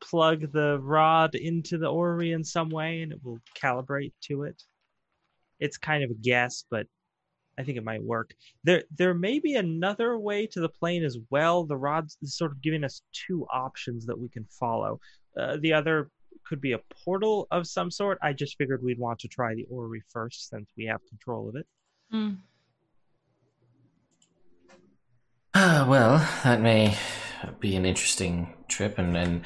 [0.00, 4.62] plug the rod into the orrery in some way, and it will calibrate to it.
[5.58, 6.86] It's kind of a guess, but
[7.58, 8.32] I think it might work.
[8.62, 11.64] There, there may be another way to the plane as well.
[11.64, 15.00] The rod's sort of giving us two options that we can follow.
[15.36, 16.10] Uh, the other
[16.46, 18.18] could be a portal of some sort.
[18.22, 21.56] I just figured we'd want to try the orrery first, since we have control of
[21.56, 21.66] it.
[22.12, 22.34] Hmm.
[25.70, 26.96] Ah, well, that may
[27.60, 29.42] be an interesting trip, and, and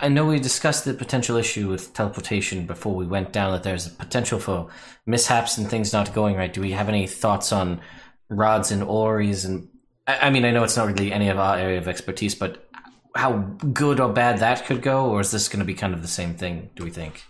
[0.00, 3.52] I know we discussed the potential issue with teleportation before we went down.
[3.52, 4.70] That there's a potential for
[5.04, 6.50] mishaps and things not going right.
[6.50, 7.82] Do we have any thoughts on
[8.30, 9.44] rods and orreries?
[9.44, 9.68] And
[10.06, 12.66] I, I mean, I know it's not really any of our area of expertise, but
[13.14, 13.32] how
[13.74, 16.08] good or bad that could go, or is this going to be kind of the
[16.08, 16.70] same thing?
[16.76, 17.24] Do we think?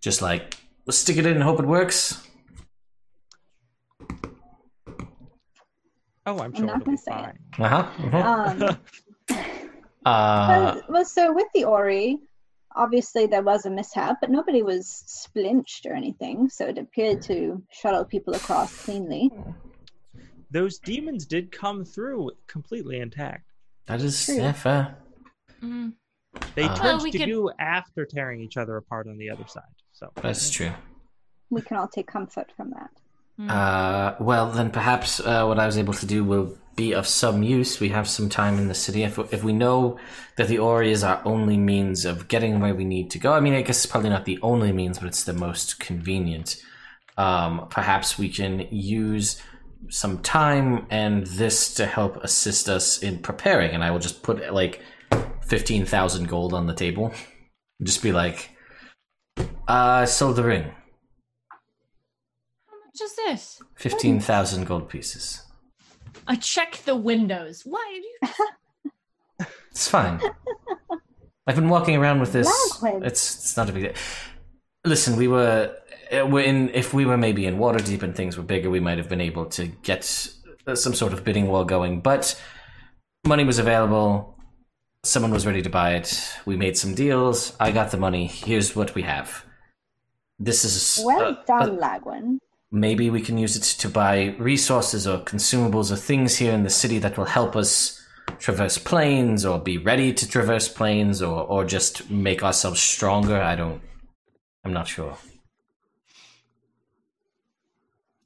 [0.00, 2.26] Just like let's stick it in and hope it works.
[6.26, 7.36] Oh, I'm sure not it'll gonna be say it.
[7.62, 8.76] Uh huh.
[9.32, 9.36] Um,
[10.04, 12.18] uh, well, well, so with the orrery,
[12.74, 17.62] obviously there was a mishap, but nobody was splinched or anything, so it appeared to
[17.70, 19.30] shuttle people across cleanly.
[20.50, 23.44] Those demons did come through completely intact.
[23.86, 24.36] that is True.
[24.36, 24.96] yeah, fair.
[25.60, 25.90] Hmm.
[26.54, 29.30] They Uh, turned Well, we to could- do after tearing each other apart on the
[29.30, 29.62] other side.
[29.92, 30.72] So That's true.
[31.50, 32.90] We can all take comfort from that.
[33.36, 33.50] Hmm.
[33.50, 37.42] Uh, well, then perhaps uh, what I was able to do will be of some
[37.42, 37.80] use.
[37.80, 39.02] We have some time in the city.
[39.02, 39.98] If, if we know
[40.36, 43.40] that the orrery is our only means of getting where we need to go, I
[43.40, 46.56] mean, I guess it's probably not the only means, but it's the most convenient.
[47.16, 49.40] Um, perhaps we can use
[49.88, 53.72] some time and this to help assist us in preparing.
[53.72, 54.80] And I will just put like
[55.42, 57.12] 15,000 gold on the table.
[57.82, 58.50] Just be like,
[59.36, 60.70] uh, I sold the ring.
[62.94, 63.62] Much is this?
[63.76, 65.42] 15,000 gold pieces.
[66.26, 67.62] I check the windows.
[67.64, 68.46] Why did you?
[69.70, 70.20] It's fine.
[71.46, 72.46] I've been walking around with this.
[72.84, 73.92] It's it's not a big deal.
[74.84, 75.74] Listen, we were
[76.12, 76.68] uh, we're in.
[76.74, 79.46] If we were maybe in Waterdeep and things were bigger, we might have been able
[79.46, 80.28] to get
[80.66, 82.02] uh, some sort of bidding war going.
[82.02, 82.38] But
[83.26, 84.38] money was available.
[85.04, 86.22] Someone was ready to buy it.
[86.44, 87.56] We made some deals.
[87.58, 88.26] I got the money.
[88.26, 89.42] Here's what we have.
[90.38, 92.38] This is Well uh, done, Lagwin.
[92.72, 96.70] Maybe we can use it to buy resources or consumables or things here in the
[96.70, 98.02] city that will help us
[98.38, 103.40] traverse plains or be ready to traverse plains or, or just make ourselves stronger.
[103.40, 103.82] I don't,
[104.64, 105.16] I'm not sure.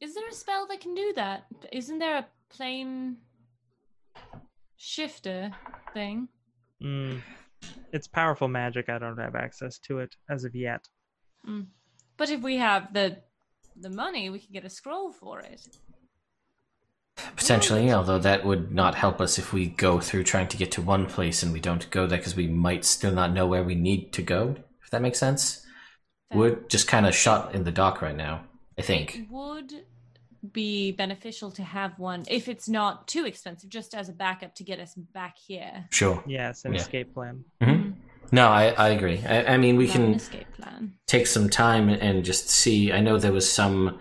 [0.00, 1.46] Is there a spell that can do that?
[1.72, 3.16] Isn't there a plane
[4.76, 5.50] shifter
[5.92, 6.28] thing?
[6.80, 7.20] mm,
[7.92, 8.88] it's powerful magic.
[8.88, 10.86] I don't have access to it as of yet.
[12.16, 13.18] But if we have the
[13.80, 15.60] the money, we could get a scroll for it.
[17.36, 20.82] Potentially, although that would not help us if we go through trying to get to
[20.82, 23.74] one place and we don't go there because we might still not know where we
[23.74, 24.56] need to go.
[24.82, 25.64] If that makes sense.
[26.30, 26.38] Fair.
[26.38, 28.44] We're just kind of shot in the dark right now,
[28.78, 29.16] I think.
[29.16, 29.72] It would
[30.52, 34.64] be beneficial to have one if it's not too expensive, just as a backup to
[34.64, 35.86] get us back here.
[35.90, 36.22] Sure.
[36.26, 36.80] Yes, an Yeah.
[36.80, 37.44] escape plan.
[37.62, 37.85] Mhm.
[38.32, 39.22] No, I, I agree.
[39.26, 40.14] I, I mean, we can.
[40.14, 40.94] escape plan.
[41.06, 42.92] take some time and just see.
[42.92, 43.98] I know there was some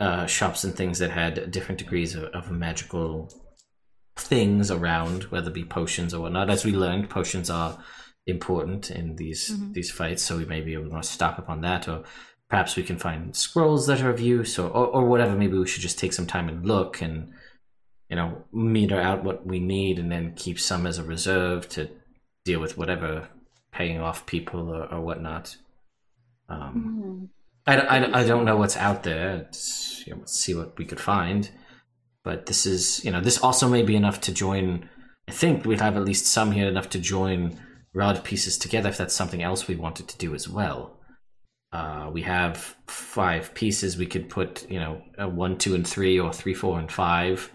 [0.00, 3.30] uh, shops and things that had different degrees of, of magical
[4.16, 6.50] things around, whether it be potions or whatnot.
[6.50, 7.78] As we learned, potions are
[8.26, 9.72] important in these Mhm.
[9.74, 12.04] these fights, so we may be able to stop upon that, or
[12.48, 15.34] perhaps we can find scrolls that are of use, or, or or whatever.
[15.36, 17.32] Maybe we should just take some time and look and
[18.08, 21.88] you know meter out what we need, and then keep some as a reserve to
[22.44, 23.28] deal with whatever
[23.74, 25.56] paying off people or, or whatnot.
[26.48, 27.24] Um, Hmm.
[27.66, 29.36] I, I, I don't know what's out there.
[29.36, 31.50] It's, you know, let's see what we could find.
[32.22, 34.88] But this is, you know, this also may be enough to join.
[35.28, 37.58] I think we'd have at least some here enough to join
[37.94, 41.00] rod pieces together if that's something else we wanted to do as well.
[41.72, 43.96] Uh, we have five pieces.
[43.96, 47.50] We could put, you know, one, two, and three, or three, four, and five.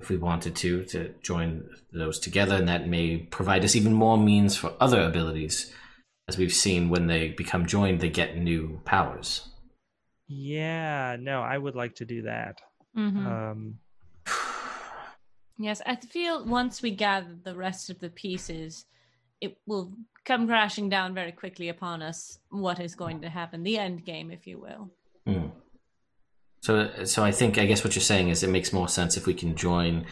[0.00, 4.16] If we wanted to, to join those together, and that may provide us even more
[4.16, 5.72] means for other abilities.
[6.28, 9.48] As we've seen, when they become joined, they get new powers.
[10.28, 12.60] Yeah, no, I would like to do that.
[12.96, 13.26] Mhm.
[13.26, 13.78] Um,
[15.60, 18.86] Yes, I feel once we gather the rest of the pieces,
[19.40, 19.92] it will
[20.24, 24.30] come crashing down very quickly upon us what is going to happen, the end game,
[24.30, 24.92] if you will.
[25.26, 25.48] Hmm.
[26.68, 29.26] So, so I think I guess what you're saying is it makes more sense if
[29.26, 30.04] we can join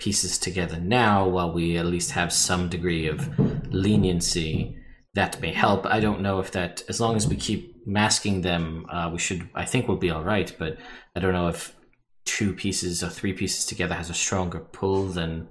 [0.00, 3.38] pieces together now, while we at least have some degree of
[3.72, 4.76] leniency.
[5.14, 5.86] That may help.
[5.86, 9.48] I don't know if that, as long as we keep masking them, uh, we should.
[9.54, 10.52] I think we'll be all right.
[10.58, 10.78] But
[11.14, 11.76] I don't know if
[12.24, 15.46] two pieces or three pieces together has a stronger pull than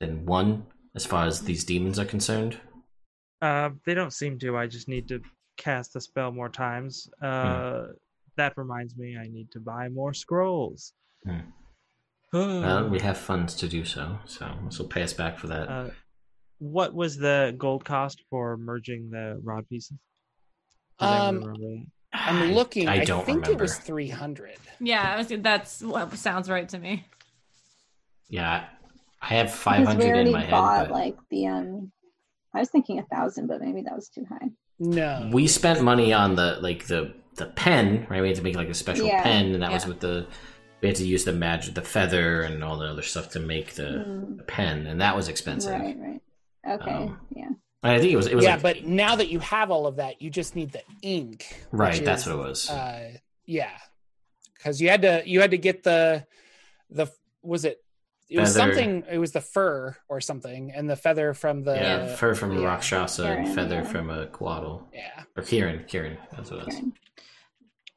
[0.00, 2.58] than one, as far as these demons are concerned.
[3.40, 4.56] uh, they don't seem to.
[4.56, 5.20] I just need to
[5.56, 7.08] cast the spell more times.
[7.22, 7.86] Uh,
[8.36, 10.92] That reminds me, I need to buy more scrolls.
[11.24, 11.38] Hmm.
[12.32, 15.68] Well, we have funds to do so, so this will pay us back for that.
[15.70, 15.90] Uh,
[16.58, 19.96] what was the gold cost for merging the rod pieces?
[20.98, 21.86] Does Um.
[22.12, 22.88] I'm looking.
[22.88, 23.52] I, I don't think remember.
[23.52, 24.56] it was 300.
[24.80, 27.06] Yeah, I that's what sounds right to me.
[28.28, 28.64] Yeah,
[29.22, 30.50] I have 500 we in already my head.
[30.50, 31.92] bought but like the um.
[32.54, 34.48] I was thinking a thousand, but maybe that was too high.
[34.78, 35.30] No.
[35.32, 38.20] we spent money on the like the the pen, right?
[38.22, 39.22] We had to make like a special Yeah.
[39.22, 39.88] pen, and that was Yeah.
[39.88, 40.26] with the
[40.82, 43.74] we had to use the magic, the feather, and all the other stuff to make
[43.74, 44.36] the, Mm.
[44.36, 45.72] the pen, and that was expensive.
[45.80, 46.20] Right, right.
[46.68, 47.48] Okay, Um, yeah.
[47.82, 49.96] I think it was it was yeah, like, but now that you have all of
[49.96, 51.46] that, you just need the ink.
[51.72, 52.04] right.
[52.04, 52.68] That's is, what it was.
[52.70, 53.12] Uh,
[53.46, 53.70] yeah,
[54.54, 56.26] because you had to you had to get the
[56.90, 57.06] the
[57.42, 57.82] was it
[58.28, 62.14] it was something it was the fur or something and the feather from the yeah,
[62.16, 62.66] fur from a yeah.
[62.66, 63.82] Rakshasa and ki-rin, feather yeah.
[63.84, 64.82] from a Quaddle.
[64.92, 66.74] yeah Or ki-rin, ki-rin, that's what it was.
[66.76, 66.84] Okay.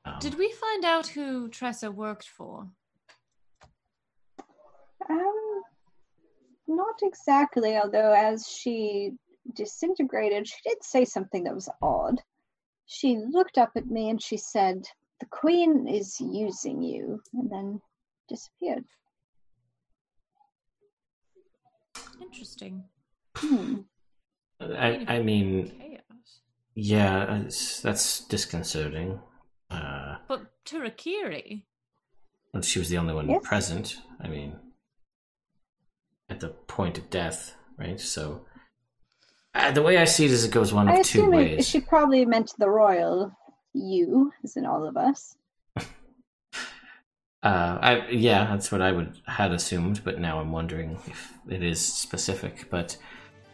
[0.10, 2.68] Um, Did we find out who Tressa worked for?
[5.10, 5.62] Um,
[6.68, 7.78] not exactly.
[7.78, 9.12] Although as she
[9.56, 12.22] disintegrated, she did say something that was odd.
[12.86, 14.84] She looked up at me and she said,
[15.20, 17.82] "The Queen is using you," and then
[18.28, 18.86] disappeared.
[22.22, 22.84] Interesting.
[23.36, 23.82] Hmm.
[24.60, 26.42] I, I mean, Chaos.
[26.76, 29.20] yeah, it's, that's disconcerting.
[29.70, 31.64] Uh, But Turakiri,
[32.54, 33.42] and she was the only one Yes.
[33.44, 33.98] present.
[34.20, 34.56] I mean,
[36.30, 38.00] at the point of death, right?
[38.00, 38.46] So,
[39.54, 41.68] uh, the way I see it is, it goes one I of two ways.
[41.68, 43.36] she probably meant the royal
[43.74, 45.36] you, as in all of us.
[47.42, 51.64] Uh, I yeah, that's what I would had assumed, but now I'm wondering if it
[51.64, 52.70] is specific.
[52.70, 52.98] But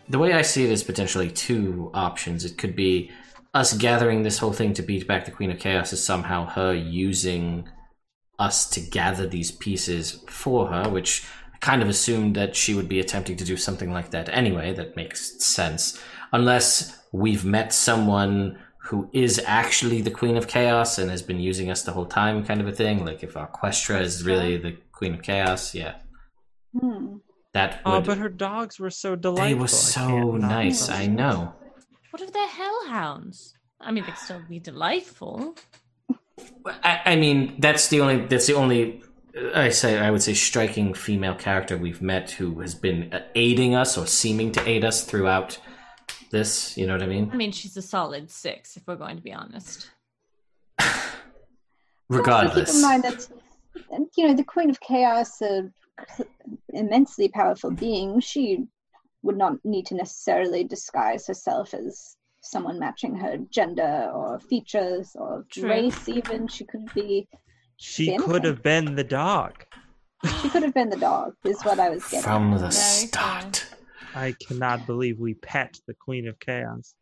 [0.10, 2.46] the way I see it is potentially two options.
[2.46, 3.12] It could be
[3.56, 6.74] us gathering this whole thing to beat back the Queen of Chaos is somehow her
[6.74, 7.68] using
[8.38, 12.90] us to gather these pieces for her, which I kind of assumed that she would
[12.90, 14.74] be attempting to do something like that anyway.
[14.74, 16.00] That makes sense.
[16.34, 18.60] Unless we've met someone
[18.90, 22.46] who is actually the Queen of Chaos and has been using us the whole time,
[22.46, 23.06] kind of a thing.
[23.06, 25.96] Like if Questra is really the Queen of Chaos, yeah.
[26.80, 27.18] Hmm.
[27.54, 29.48] That Oh, but her dogs were so delightful.
[29.48, 30.90] they were so can't nice.
[30.90, 31.16] love I them.
[31.16, 31.54] know.
[32.16, 33.56] What of the hellhounds?
[33.82, 35.54] I mean, they'd still be delightful.
[36.66, 38.26] I, I mean, that's the only.
[38.26, 39.04] That's the only.
[39.54, 43.76] I say I would say striking female character we've met who has been uh, aiding
[43.76, 45.60] us or seeming to aid us throughout
[46.32, 46.78] this.
[46.78, 47.30] You know what I mean?
[47.34, 49.90] I mean, she's a solid six, if we're going to be honest.
[52.08, 53.28] Regardless, keep in mind that
[54.16, 55.74] you know the Queen of Chaos, an
[56.70, 58.68] immensely powerful being, she
[59.26, 65.46] would not need to necessarily disguise herself as someone matching her gender or features or
[65.50, 65.68] True.
[65.70, 66.08] race.
[66.08, 67.28] Even she could be.
[67.78, 68.28] She anything.
[68.28, 69.66] could have been the dog.
[70.42, 71.34] She could have been the dog.
[71.44, 72.22] Is what I was getting.
[72.22, 73.66] from the Very start.
[74.14, 76.96] I cannot believe we pet the Queen of Chaos.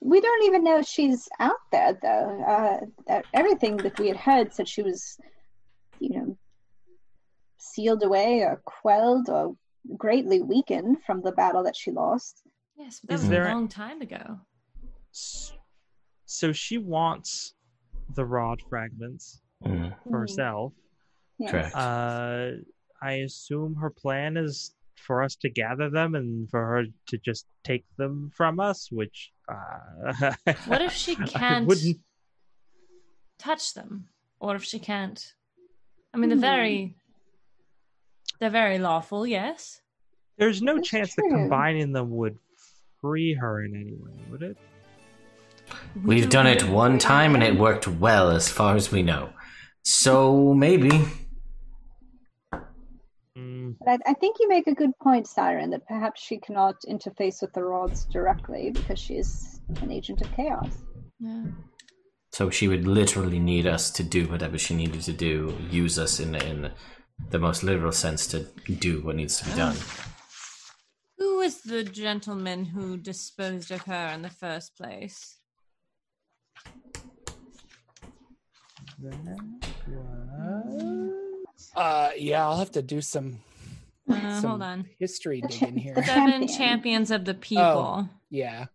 [0.00, 2.88] We don't even know she's out there, though.
[3.08, 5.18] Uh, everything that we had heard said she was,
[6.00, 6.38] you know,
[7.58, 9.54] sealed away or quelled or
[9.96, 12.42] greatly weakened from the battle that she lost.
[12.76, 14.40] Yes, but that Is was there a a- long time ago.
[15.12, 17.54] So she wants
[18.14, 20.14] the rod fragments Mm, for Hmm.
[20.14, 20.72] herself.
[21.38, 21.50] Yes.
[21.50, 21.74] correct.
[21.74, 22.50] Uh,
[23.02, 27.46] I assume her plan is for us to gather them and for her to just
[27.64, 29.32] take them from us, which.
[29.48, 30.34] Uh,
[30.66, 32.00] What if she can't wouldn't-
[33.38, 34.08] touch them?
[34.40, 35.34] Or if she can't?
[36.14, 36.40] I mean, they're Hmm.
[36.40, 36.96] very.
[38.40, 39.80] They're very lawful, yes.
[40.36, 42.38] There's no That's chance that combining them would
[43.00, 44.56] free her in any way, would it?
[45.94, 49.30] We We've done it one time and it worked well, as far as we know.
[49.82, 50.90] So maybe.
[53.36, 53.76] Mm.
[53.84, 57.52] But I think you make a good point, Siren, that perhaps she cannot interface with
[57.52, 60.70] the rods directly because she is an agent of chaos.
[61.18, 61.44] Yeah.
[62.32, 66.20] So she would literally need us to do whatever she needed to do, use us
[66.20, 66.70] in in
[67.30, 68.46] the most literal sense to
[68.78, 69.76] do what needs to be done.
[71.18, 75.36] Who was the gentleman who disposed of her in the first place?
[81.76, 83.40] Uh, yeah, I'll have to do some
[84.10, 84.88] Uh, Some- hold on.
[84.98, 85.94] history The digging here.
[85.96, 86.48] Seven champion.
[86.58, 88.08] champions of the people.
[88.30, 88.66] Yeah,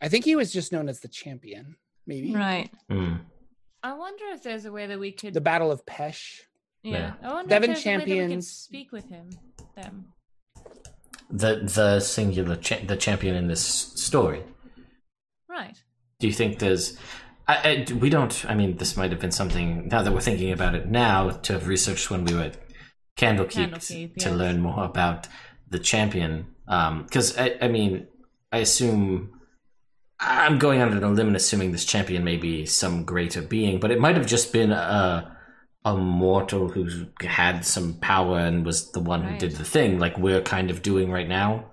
[0.00, 1.76] I think he was just known as the champion.
[2.06, 2.70] Maybe Right.
[2.90, 3.14] Hmm.
[3.82, 5.32] I wonder if there's a way that we could.
[5.32, 6.40] the Battle of Pesh.
[6.82, 7.14] Yeah.
[7.22, 8.50] I wonder Seven if there's a way that we could champions.
[8.50, 9.30] speak with him.
[9.76, 10.06] Them.
[11.30, 14.42] The the singular cha- the champion in this story.
[15.48, 15.76] Right.
[16.20, 16.98] Do you think there's?
[17.48, 18.44] I, I, we don't.
[18.48, 19.88] I mean, this might have been something.
[19.88, 22.56] Now that we're thinking about it, now to have researched when we were at
[23.16, 24.38] Candlekeep, Candlekeep, to yes.
[24.38, 25.28] learn more about
[25.68, 26.46] the champion.
[26.68, 28.06] Um, Because I, I mean,
[28.52, 29.40] I assume
[30.20, 33.90] I'm going on an limb and assuming this champion may be some greater being, but
[33.90, 35.36] it might have just been a
[35.84, 36.88] a mortal who
[37.20, 40.82] had some power and was the one who did the thing, like we're kind of
[40.82, 41.64] doing right now.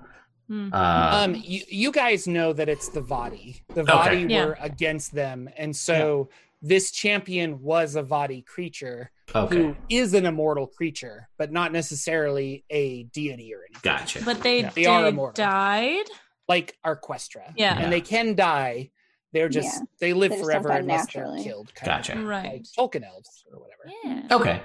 [0.48, 0.74] Hmm.
[0.74, 3.62] Uh, um, you, you guys know that it's the Vaati.
[3.76, 4.46] The Vaati Yeah.
[4.46, 6.30] were against them, and so
[6.62, 12.66] this champion was a Vaati creature okay, who is an immortal creature, but not necessarily
[12.72, 13.82] a deity or anything.
[13.84, 14.22] gotcha.
[14.26, 14.72] But they, Yeah.
[14.76, 15.44] They are immortal.
[15.46, 16.06] died.
[16.48, 17.54] Like Arquestra.
[17.56, 17.78] Yeah.
[17.80, 18.90] and they can die.
[19.32, 19.86] They're just Yeah.
[20.00, 21.44] they live They just forever don't die unless naturally.
[21.44, 21.76] they're killed.
[21.76, 22.14] kind Gotcha.
[22.18, 22.54] of Right.
[22.54, 23.84] Like Tolkien elves or whatever.
[24.04, 24.36] Yeah.
[24.36, 24.62] Okay.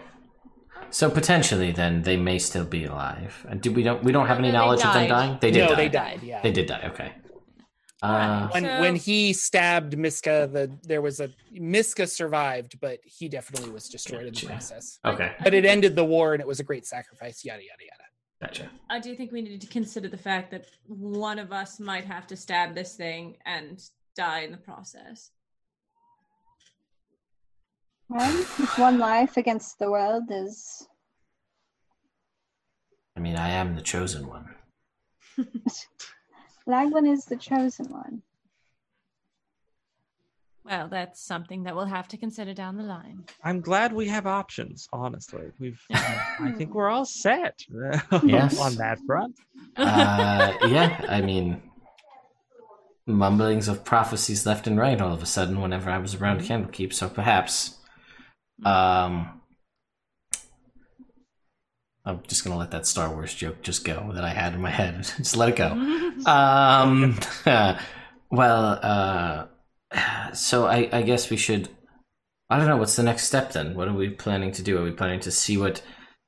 [0.90, 3.46] So potentially, then they may still be alive.
[3.48, 5.38] And do we don't we don't have any No, knowledge of them dying?
[5.40, 5.74] They did no, die.
[5.76, 6.20] they died.
[6.22, 6.40] Yeah.
[6.42, 6.82] They did die.
[6.92, 7.12] Okay.
[8.02, 13.28] Uh, when So- when he stabbed Miska, the there was a Miska survived, but he
[13.28, 14.98] definitely was destroyed in the process.
[15.04, 15.32] okay.
[15.42, 17.44] But it ended the war, and it was a great sacrifice.
[17.44, 18.04] Yada yada yada.
[18.42, 18.70] Gotcha.
[18.90, 22.26] I do think we need to consider the fact that one of us might have
[22.26, 23.82] to stab this thing and
[24.14, 25.30] die in the process.
[28.08, 28.30] Well,
[28.76, 30.86] one life against the world is
[33.16, 34.54] I mean, I am the chosen one.
[36.68, 38.22] Lagwin is the chosen one.
[40.64, 43.24] Well, that's something that we'll have to consider down the line.
[43.42, 44.88] I'm glad we have options.
[44.94, 45.80] Honestly, we've.
[45.92, 47.60] I think we're all set
[48.24, 48.58] Yes.
[48.58, 49.36] on that front.
[49.76, 51.04] Uh, yeah.
[51.08, 51.60] I mean,
[53.06, 56.92] mumblings of prophecies left and right all of a sudden whenever I was around Candlekeep.
[56.92, 57.78] So perhaps.
[58.64, 59.40] Um,
[62.06, 64.70] I'm just gonna let that Star Wars joke just go that I had in my
[64.70, 65.04] head.
[65.16, 66.00] just let it go.
[66.26, 67.18] Um,
[68.30, 69.46] well, uh,
[70.32, 71.68] so I, I guess we should.
[72.48, 72.76] I don't know.
[72.76, 73.74] What's the next step then?
[73.74, 74.78] What are we planning to do?
[74.78, 75.82] Are we planning to see what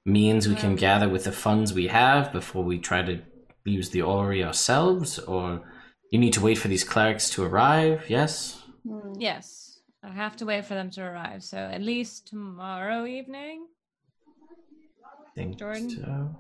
[0.04, 3.22] means we can Um, gather with the funds we have before we try to
[3.64, 5.62] use the orrery ourselves, or
[6.10, 8.08] you need to wait for these clerics to arrive?
[8.08, 8.62] Yes.
[8.86, 9.14] Hmm.
[9.18, 11.42] yes, I have to wait for them to arrive.
[11.42, 13.66] So at least tomorrow evening.
[15.04, 15.90] I think Jordan?
[15.90, 16.36] so.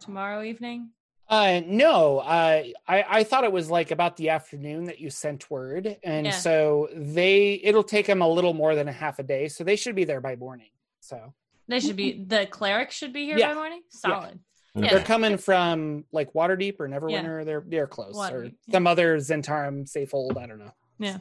[0.00, 0.90] Tomorrow evening.
[1.28, 5.50] Uh, no, uh, I I thought it was like about the afternoon that you sent
[5.50, 6.32] word, and Yeah.
[6.32, 9.76] so they it'll take them a little more than a half a day, so they
[9.76, 10.70] should be there by morning.
[11.00, 11.34] So
[11.66, 13.48] They should be the cleric should be here Yeah.
[13.48, 13.82] by morning.
[13.90, 14.38] Solid.
[14.76, 14.88] Okay.
[14.88, 17.44] they're coming from like Waterdeep or Neverwinter.
[17.44, 18.72] They're they're close, or Waterdeep, yeah.
[18.72, 20.36] some other Zhentarim Safehold.
[20.36, 20.72] I don't know.
[20.98, 21.18] Yeah.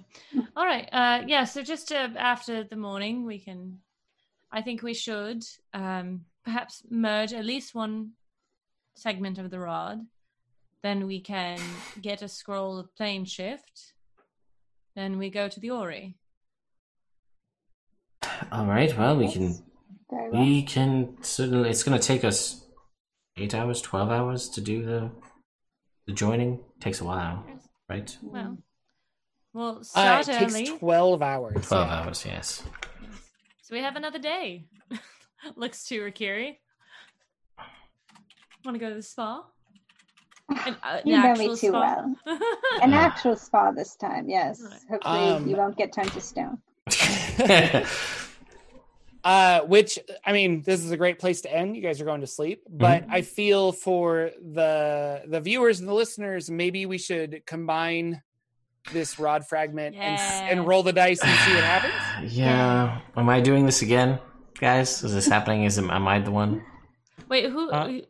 [0.55, 0.87] All right.
[0.91, 3.79] Uh yeah, so just uh, after the morning we can
[4.51, 5.43] I think we should
[5.73, 8.11] um perhaps merge at least one
[8.95, 10.05] segment of the rod.
[10.83, 11.59] Then we can
[12.01, 13.93] get a scroll of plane shift.
[14.95, 16.15] Then we go to the orrery.
[18.51, 18.95] All right.
[18.97, 19.63] Well, we can
[20.31, 21.69] we can certainly.
[21.69, 22.63] It's going to take us
[23.37, 25.11] eight hours, twelve hours to do the
[26.05, 26.59] the joining.
[26.79, 27.43] Takes a while,
[27.89, 28.15] right?
[28.21, 28.57] Well,
[29.53, 30.77] we'll Uh, start it takes early.
[30.77, 31.67] twelve hours.
[31.67, 32.01] Twelve yeah.
[32.01, 32.25] hours.
[32.25, 32.63] Yes.
[33.61, 34.67] So we have another day.
[35.55, 36.57] Looks to Rakiri.
[38.65, 39.43] Want to go to the spa?
[40.49, 42.05] An, uh, You know me too spa?
[42.81, 42.99] An Yeah.
[42.99, 44.61] actual spa this time, yes.
[44.61, 44.79] Right.
[44.89, 46.57] Hopefully Um, you won't get turned to stone.
[49.31, 49.93] uh which
[50.25, 52.59] i mean this is a great place to end you guys are going to sleep
[52.69, 53.11] but Mm-hmm.
[53.17, 58.21] i feel for the the viewers and the listeners maybe we should combine
[58.93, 60.19] this rod fragment and,
[60.51, 63.01] and roll the dice and see what happens yeah.
[63.17, 64.09] Am I doing this again,
[64.59, 65.03] guys?
[65.03, 65.65] Is this happening?
[65.65, 66.63] Is am am I the one?
[67.29, 67.69] Wait, who?
[67.69, 68.01] Uh, who-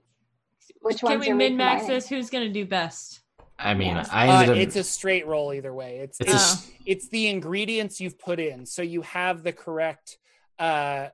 [0.81, 2.07] Which can we are min max this?
[2.07, 3.21] Who's gonna do best?
[3.57, 4.09] I mean, Yes.
[4.11, 4.57] I uh, up.
[4.57, 8.39] it's a straight roll either way it's It's it's, s- it's the ingredients you've put
[8.39, 10.19] in so you have the correct
[10.59, 11.07] uh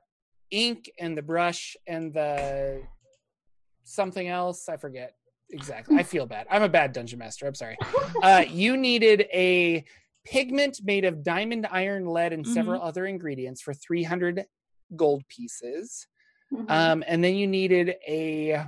[0.50, 2.82] ink and the brush and the
[3.84, 4.68] something else.
[4.68, 5.14] I forget
[5.50, 5.96] exactly.
[5.98, 6.46] I feel bad.
[6.50, 7.46] I'm a bad dungeon master.
[7.46, 7.76] I'm sorry.
[8.22, 9.84] Uh, you needed a
[10.24, 14.46] pigment made of diamond, iron, lead, and several other ingredients for 300
[14.96, 16.06] gold pieces.
[16.50, 16.70] Mhm.
[16.70, 18.66] Um, and then you needed a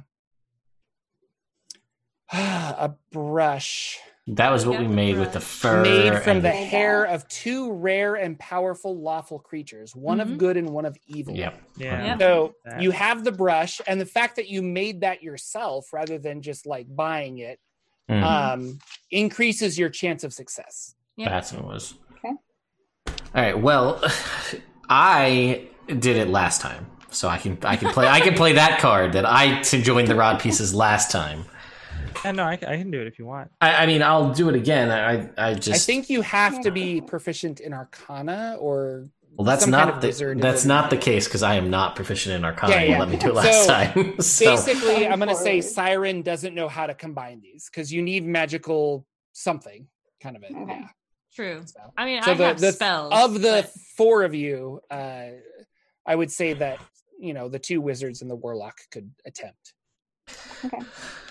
[2.32, 3.98] a brush
[4.28, 5.82] That was what we made with the fur.
[5.82, 10.36] made from and- the hair of two rare and powerful lawful creatures, one of Mhm.
[10.38, 11.34] good and one of evil.
[11.36, 11.60] Yep.
[11.76, 12.04] Yeah.
[12.04, 12.18] Yep.
[12.20, 16.18] So That- you have the brush, and the fact that you made that yourself rather
[16.18, 17.60] than just like buying it
[18.10, 18.22] Mhm.
[18.24, 18.78] um,
[19.12, 20.96] increases your chance of success.
[21.16, 21.28] Yep.
[21.30, 21.94] That's what it was.
[22.18, 22.34] Okay.
[23.06, 23.58] All right.
[23.58, 24.02] Well,
[24.88, 28.80] I did it last time, so I can I can play I can play that
[28.80, 31.44] card that I joined the rod pieces last time.
[32.24, 33.50] Yeah, no, I, I can do it if you want.
[33.60, 34.90] I, I mean, I'll do it again.
[34.90, 39.64] I I just I think you have to be proficient in Arcana or well, that's
[39.64, 40.20] some kind not of the, that's
[40.64, 40.68] ability.
[40.68, 42.72] not the case because I am not proficient in Arcana.
[42.74, 42.98] Yeah, You yeah.
[43.00, 44.20] Let me do it last So, time.
[44.20, 48.00] so basically i'm going to say siren doesn't know how to combine these because you
[48.00, 49.86] need magical something
[50.22, 50.78] kind of it Okay.
[50.80, 50.88] yeah
[51.34, 51.62] True.
[51.66, 54.80] so, I mean, so I the, have the spells of the but- four of you
[54.90, 55.26] uh
[56.06, 56.78] i would say that
[57.20, 59.74] you know the two wizards and the warlock could attempt
[60.64, 60.78] Okay.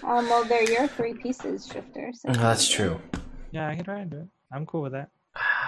[0.04, 2.12] Um, well, they're your three pieces, Shifter.
[2.14, 3.00] So Oh, that's true.
[3.52, 4.28] Yeah, I can try and do it.
[4.52, 5.10] I'm cool with that.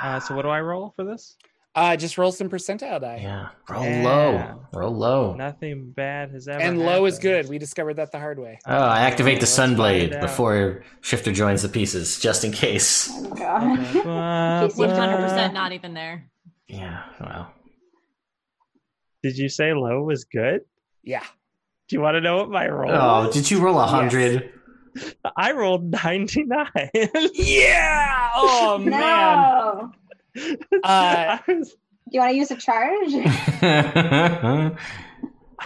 [0.04, 1.36] Uh, so what do I roll for this?
[1.76, 4.02] uh just roll some percentile die Yeah, roll Yeah.
[4.04, 5.34] low, roll low.
[5.36, 6.60] Nothing bad has ever.
[6.60, 9.56] and low is good we discovered that the hard way Oh, I activate the Let's
[9.58, 13.10] find sunblade before Shifter joins the pieces, just in case.
[13.12, 13.78] Oh, God.
[14.06, 16.28] One One hundred percent not even there.
[16.68, 17.54] Yeah, well,
[19.22, 20.62] Did you say low was good?
[21.04, 21.24] yeah
[21.88, 22.92] Do you want to know what my roll?
[22.92, 23.34] oh, was?
[23.34, 24.52] did you roll a hundred?
[25.36, 26.90] I rolled ninety nine.
[27.34, 29.92] yeah oh man
[30.36, 30.56] No.
[30.84, 31.64] uh Do
[32.12, 33.14] you want to use a charge?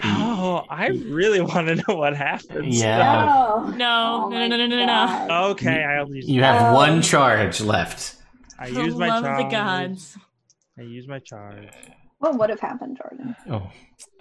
[0.03, 2.79] oh, I really want to know what happens.
[2.81, 2.97] Yeah.
[3.25, 3.67] No.
[3.75, 5.43] No, Oh no, no, no, no, no, no.
[5.51, 6.27] Okay, I'll use.
[6.27, 6.75] you have Oh.
[6.75, 8.15] one charge left.
[8.59, 9.43] I use my love charge.
[9.43, 10.17] of the gods.
[10.77, 11.67] I use my charge.
[12.21, 13.35] What would have happened, Jordan?
[13.49, 13.71] Oh,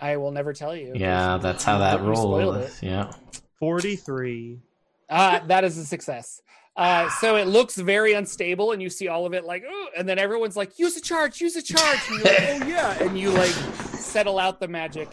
[0.00, 3.12] i will never tell you yeah, that's how that You spoiled Yeah.
[3.58, 4.60] Forty three.
[5.10, 6.40] Uh, that is a success.
[6.76, 10.08] Uh, so it looks very unstable, and you see all of it like, oh, and
[10.08, 11.98] then everyone's like, use a charge, use a charge.
[12.08, 13.52] And you're like, oh yeah, and you like
[13.92, 15.08] settle out the magic.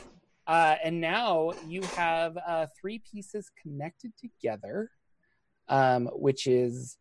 [0.46, 4.90] Uh, and now you have uh, three pieces connected together,
[5.68, 6.98] um, which is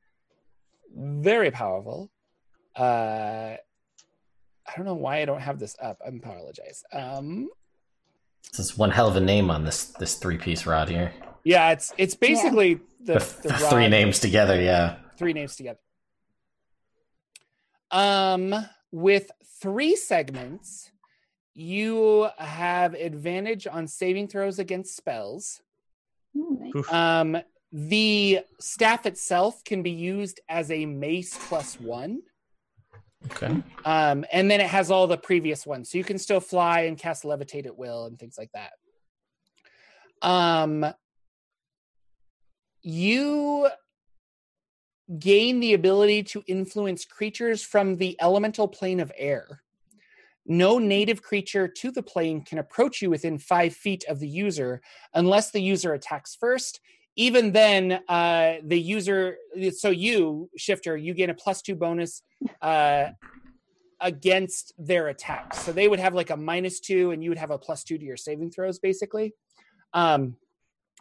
[0.96, 2.10] very powerful.
[2.74, 3.54] Uh,
[4.68, 6.00] I don't know why I don't have this up.
[6.04, 6.84] I apologize.
[6.92, 7.48] Um,
[8.58, 11.12] is one hell of a name on this this three piece rod here.
[11.44, 14.96] yeah, it's it's basically the, The, the the three names together, yeah.
[15.18, 15.78] three names together.
[17.90, 18.54] Um,
[18.92, 19.30] with
[19.60, 20.90] three segments,
[21.54, 25.62] you have advantage on saving throws against spells.
[26.34, 26.92] Hmm, nice.
[26.92, 27.36] Um,
[27.72, 32.22] the staff itself can be used as a mace plus one.
[33.30, 33.62] Okay.
[33.84, 35.90] Um, and then it has all the previous ones.
[35.90, 38.72] So you can still fly and cast levitate at will and things like that.
[40.22, 40.86] Um,
[42.82, 43.68] you
[45.18, 49.62] gain the ability to influence creatures from the elemental plane of air.
[50.46, 54.80] No native creature to the plane can approach you within five feet of the user
[55.14, 56.80] unless the user attacks first.
[57.16, 59.36] Even then, uh, the user,
[59.72, 62.22] so you, Shifter, you gain a plus two bonus
[62.60, 63.06] uh,
[64.00, 65.58] against their attacks.
[65.60, 67.96] So they would have like a minus two, and you would have a plus two
[67.96, 69.34] to your saving throws, basically.
[69.94, 70.36] Um,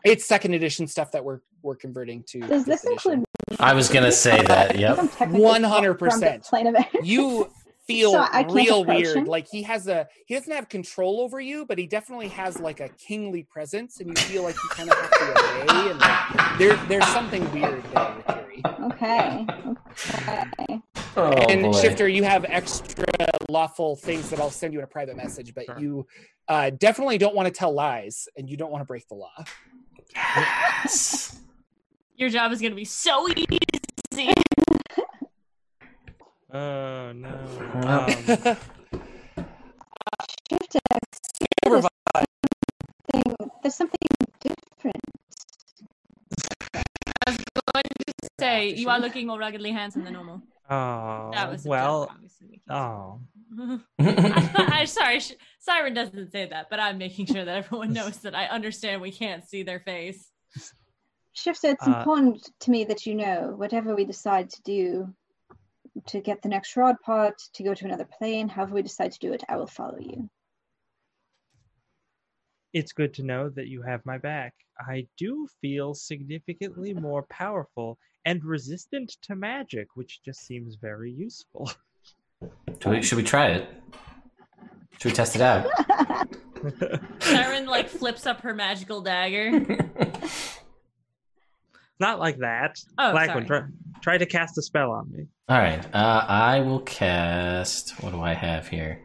[0.05, 2.39] it's second edition stuff that we're we're converting to.
[2.41, 3.11] Does fifth this edition.
[3.11, 3.25] include
[3.59, 4.77] I was gonna say that.
[4.77, 4.97] Yep.
[4.97, 6.45] 100%.
[6.45, 6.85] from of air.
[7.03, 7.51] you
[7.87, 9.15] feel So I real weird.
[9.17, 9.25] him?
[9.25, 12.79] Like he has a he doesn't have control over you, but he definitely has like
[12.79, 15.91] a kingly presence, and you feel like you kind of have to obey.
[15.91, 18.91] And like, there there's something weird there, Rikiri.
[18.91, 19.45] Okay.
[20.25, 20.81] Okay.
[21.17, 21.81] Oh, and boy.
[21.81, 23.05] Shifter, you have extra
[23.49, 25.79] lawful things that I'll send you in a private message, but Sure.
[25.79, 26.07] you
[26.49, 29.31] uh, definitely don't want to tell lies, and you don't want to break the law.
[30.13, 31.39] Yes.
[32.17, 33.59] Your job is going to be so easy.
[36.55, 37.35] Oh no.
[37.83, 38.57] Well- Um,
[40.49, 44.07] Shift X, Super there's something, there's something
[44.39, 45.03] different.
[46.75, 47.37] I was
[47.73, 50.41] going to say you are looking more ruggedly handsome than normal.
[50.69, 52.03] oh That was well.
[52.05, 52.47] joke, obviously.
[52.51, 53.19] we can't Oh,
[54.57, 58.33] I'm sorry, Sh- Siren doesn't say that, but I'm making sure that everyone knows that
[58.35, 60.31] I understand we can't see their face.
[61.33, 65.13] Shifter, it's Uh, important to me that you know whatever we decide to do
[66.07, 69.19] to get the next rod part, to go to another plane, however we decide to
[69.19, 70.29] do it, I will follow you.
[72.73, 74.53] It's good to know that you have my back.
[74.79, 81.71] I do feel significantly more powerful and resistant to magic, which just seems very useful.
[82.79, 83.69] Do we, should we try it?
[84.97, 85.67] Should we test it out?
[87.19, 89.77] Siren like flips up her magical dagger.
[91.99, 92.79] Not like that.
[92.97, 93.61] Oh, Blackwood, sorry.
[93.61, 93.69] try,
[94.01, 95.27] try to cast a spell on me.
[95.47, 95.83] All right.
[95.93, 97.91] Uh, I will cast.
[98.03, 99.01] What do I have here?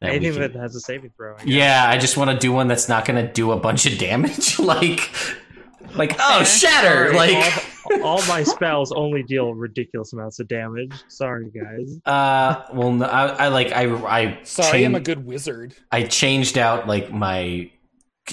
[0.00, 1.34] That we Anything can- that has a saving throw.
[1.34, 1.46] I guess.
[1.46, 3.98] Yeah, I just want to do one that's not going to do a bunch of
[3.98, 4.58] damage.
[4.60, 5.10] like,
[5.94, 7.12] like oh, shatter!
[7.12, 10.94] Sorry, Like, all, all my spells only deal ridiculous amounts of damage.
[11.08, 12.00] Sorry, guys.
[12.06, 15.74] uh, well, no, I, I like I I Sorry, I'm a good wizard.
[15.90, 17.70] I changed out like my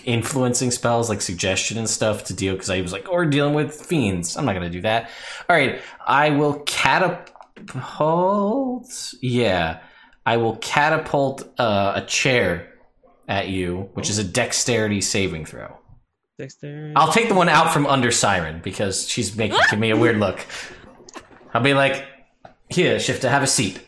[0.03, 3.74] influencing spells, like suggestion and stuff, to deal because I was like, or dealing with
[3.74, 4.38] fiends.
[4.38, 5.10] I'm not going to do that.
[5.49, 7.34] All right, I will catapult.
[9.22, 9.80] Yeah,
[10.26, 12.74] I will catapult uh, a chair
[13.28, 15.76] at you, which is a dexterity saving throw.
[16.38, 16.94] Dexterity.
[16.95, 20.45] I'll take the one out from under Siren because she's making me a weird look.
[21.53, 22.06] I'll be like,
[22.70, 23.80] here, Shifter, have a seat.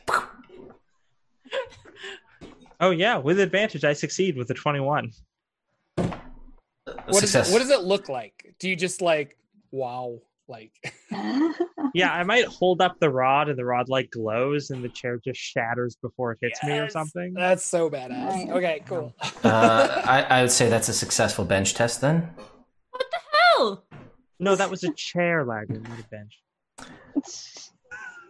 [2.80, 5.12] Oh yeah, with advantage, I succeed with a twenty-one.
[7.12, 7.52] What, is, Success.
[7.52, 8.56] what does it look like?
[8.60, 9.38] Do you just like,
[9.72, 10.72] wow, like,
[11.94, 15.20] Yeah, I might hold up the rod, and the rod like glows, and the chair
[15.24, 17.34] just shatters before it hits me or something.
[17.34, 18.50] That's so badass.
[18.50, 19.14] Okay, cool.
[19.44, 22.30] uh, I, I would say that's a successful bench test then.
[22.92, 23.84] what the hell?
[24.40, 26.40] No, that was a chair, Lagger, not a bench.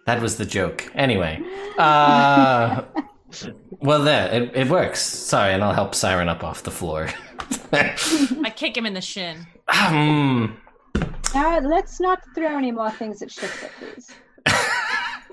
[0.07, 0.91] That was the joke.
[0.95, 1.41] Anyway,
[1.77, 2.83] uh,
[3.79, 5.01] well, there it, it works.
[5.01, 7.07] Sorry, and I'll help Siren up off the floor.
[8.61, 9.47] I kick him in the shin.
[9.69, 10.55] um,
[11.33, 14.11] now let's not throw any more things at Shifter, please.
[14.45, 15.23] I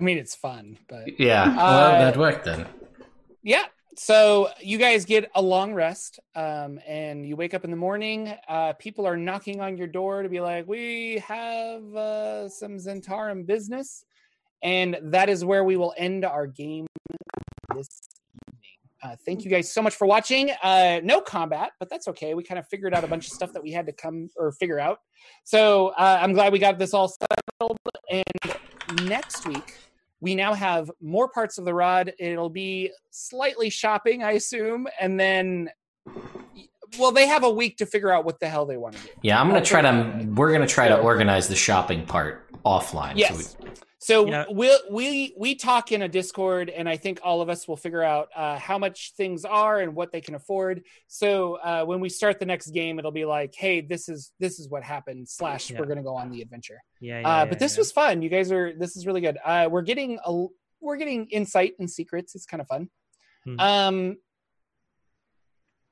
[0.00, 2.66] mean, it's fun, but yeah, well, Uh, that worked then.
[3.42, 3.64] yeah.
[3.96, 8.34] So you guys get a long rest, um, and you wake up in the morning.
[8.46, 13.46] Uh, people are knocking on your door to be like, "We have uh, some Zhentarim
[13.46, 14.04] business,"
[14.62, 16.86] and that is where we will end our game
[17.74, 18.19] this evening.
[19.02, 20.50] Uh, thank you guys so much for watching.
[20.62, 22.34] Uh, no combat, but that's okay.
[22.34, 24.52] We kind of figured out a bunch of stuff that we had to come or
[24.52, 24.98] figure out.
[25.44, 27.78] So uh, I'm glad we got this all settled.
[28.10, 29.78] And next week,
[30.20, 32.12] we now have more parts of the rod.
[32.18, 35.70] It'll be slightly shopping, I assume, and then.
[36.98, 39.10] Well, they have a week to figure out what the hell they want to do.
[39.22, 40.26] Yeah, I'm gonna try to.
[40.34, 43.12] We're gonna try to organize the shopping part offline.
[43.16, 43.52] Yes.
[43.52, 43.70] So we,
[44.02, 44.46] So Yeah.
[44.48, 48.02] we'll we we talk in a Discord, and I think all of us will figure
[48.02, 50.84] out uh, how much things are and what they can afford.
[51.06, 54.58] So uh, when we start the next game, it'll be like, hey, this is this
[54.58, 55.28] is what happened.
[55.28, 55.78] Slash, Yeah.
[55.80, 56.82] we're gonna go on the adventure.
[56.98, 57.26] Yeah, yeah.
[57.28, 58.22] Uh, yeah, but this was fun.
[58.22, 59.36] You guys are this is really good.
[59.44, 60.46] Uh, we're getting a
[60.80, 62.34] we're getting insight and secrets.
[62.34, 62.88] It's kind of fun.
[63.44, 63.60] Hmm.
[63.60, 64.16] Um,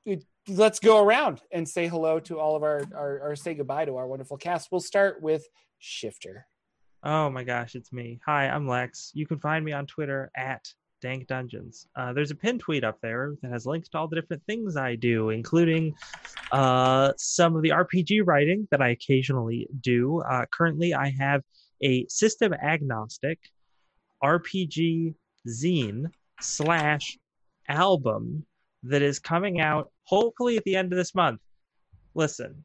[0.06, 3.84] it- let's go around and say hello to all of our, our or say goodbye
[3.84, 4.72] to our wonderful cast.
[4.72, 5.46] We'll start with
[5.78, 6.46] Shifter.
[7.02, 8.18] Oh my gosh, it's me.
[8.26, 9.12] Hi, I'm Lex.
[9.14, 10.68] You can find me on Twitter at
[11.00, 11.86] Dank Dungeons.
[11.94, 14.76] Uh, there's a pinned tweet up there that has links to all the different things
[14.76, 15.94] I do, including
[16.50, 20.22] uh, some of the RPG writing that I occasionally do.
[20.22, 21.42] Uh, currently, I have
[21.82, 23.38] a system agnostic
[24.24, 25.14] RPG
[25.46, 26.06] zine
[26.40, 27.16] slash
[27.68, 28.44] album
[28.82, 31.40] that is coming out hopefully at the end of this month.
[32.14, 32.64] Listen,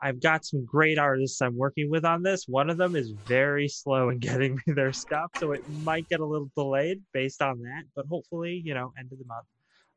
[0.00, 2.46] I've got some great artists I'm working with on this.
[2.46, 6.20] One of them is very slow in getting me their stuff, so it might get
[6.20, 7.84] a little delayed based on that.
[7.94, 9.46] But hopefully, you know, end of the month.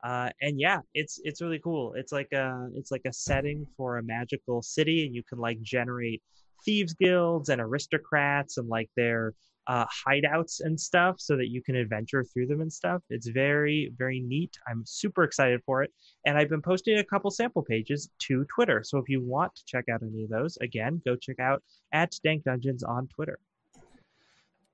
[0.02, 1.94] Uh, and yeah, it's it's really cool.
[1.94, 5.62] It's like a it's like a setting for a magical city, and you can like
[5.62, 6.22] generate
[6.64, 9.34] thieves guilds and aristocrats and like their
[9.68, 13.02] uh, hideouts and stuff, so that you can adventure through them and stuff.
[13.10, 14.58] It's very very neat.
[14.68, 15.92] I'm super excited for it
[16.26, 18.84] and I've been posting a couple sample pages to Twitter.
[18.84, 22.16] So if you want to check out any of those, again, go check out at
[22.24, 23.40] Dank Dungeons on Twitter.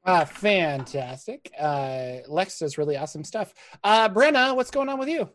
[0.05, 1.51] Ah, fantastic.
[1.59, 3.53] Uh, Lex does really awesome stuff.
[3.83, 5.29] Uh, Brenna, what's going on with you?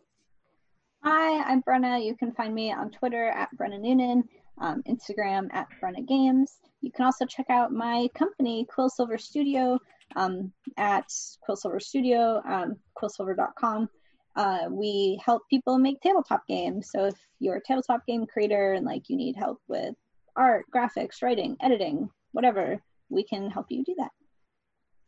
[1.03, 2.05] Hi, I'm Brenna.
[2.05, 4.23] You can find me on Twitter at Brenna Noonan,
[4.57, 6.57] um, Instagram at Brenna Games.
[6.81, 9.79] You can also check out my company, Quillsilver Studio,
[10.15, 11.07] um, at
[11.47, 13.89] Quillsilver Studio, um, quillsilver.com.
[14.35, 16.89] Uh, we help people make tabletop games.
[16.91, 19.95] So if you're a tabletop game creator and like you need help with
[20.35, 24.11] art, graphics, writing, editing, whatever, we can help you do that.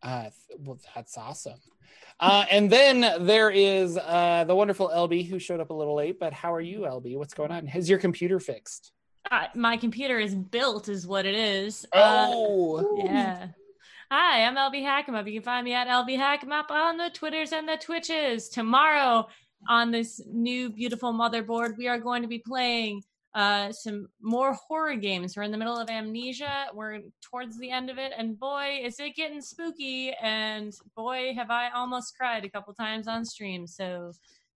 [0.02, 0.30] Uh,
[0.60, 1.60] well, that's awesome.
[2.20, 6.20] Uh, and then there is uh, the wonderful LB who showed up a little late,
[6.20, 7.18] but how are you, LB?
[7.18, 7.66] What's going on?
[7.68, 8.92] Has your computer fixed?
[9.32, 11.86] Uh, my computer is built, is what it is.
[11.94, 13.48] Uh, Oh, yeah.
[14.12, 15.26] Hi, I'm LB HackEmUp.
[15.28, 18.50] You can find me at LB HackEmUp on the Twitters and the Twitches.
[18.50, 19.28] Tomorrow,
[19.68, 23.02] on this new beautiful motherboard, we are going to be playing
[23.34, 25.36] uh, some more horror games.
[25.36, 26.68] We're in the middle of Amnesia.
[26.74, 30.14] We're towards the end of it, and boy, is it getting spooky!
[30.22, 33.66] And boy, have I almost cried a couple times on stream.
[33.66, 34.12] So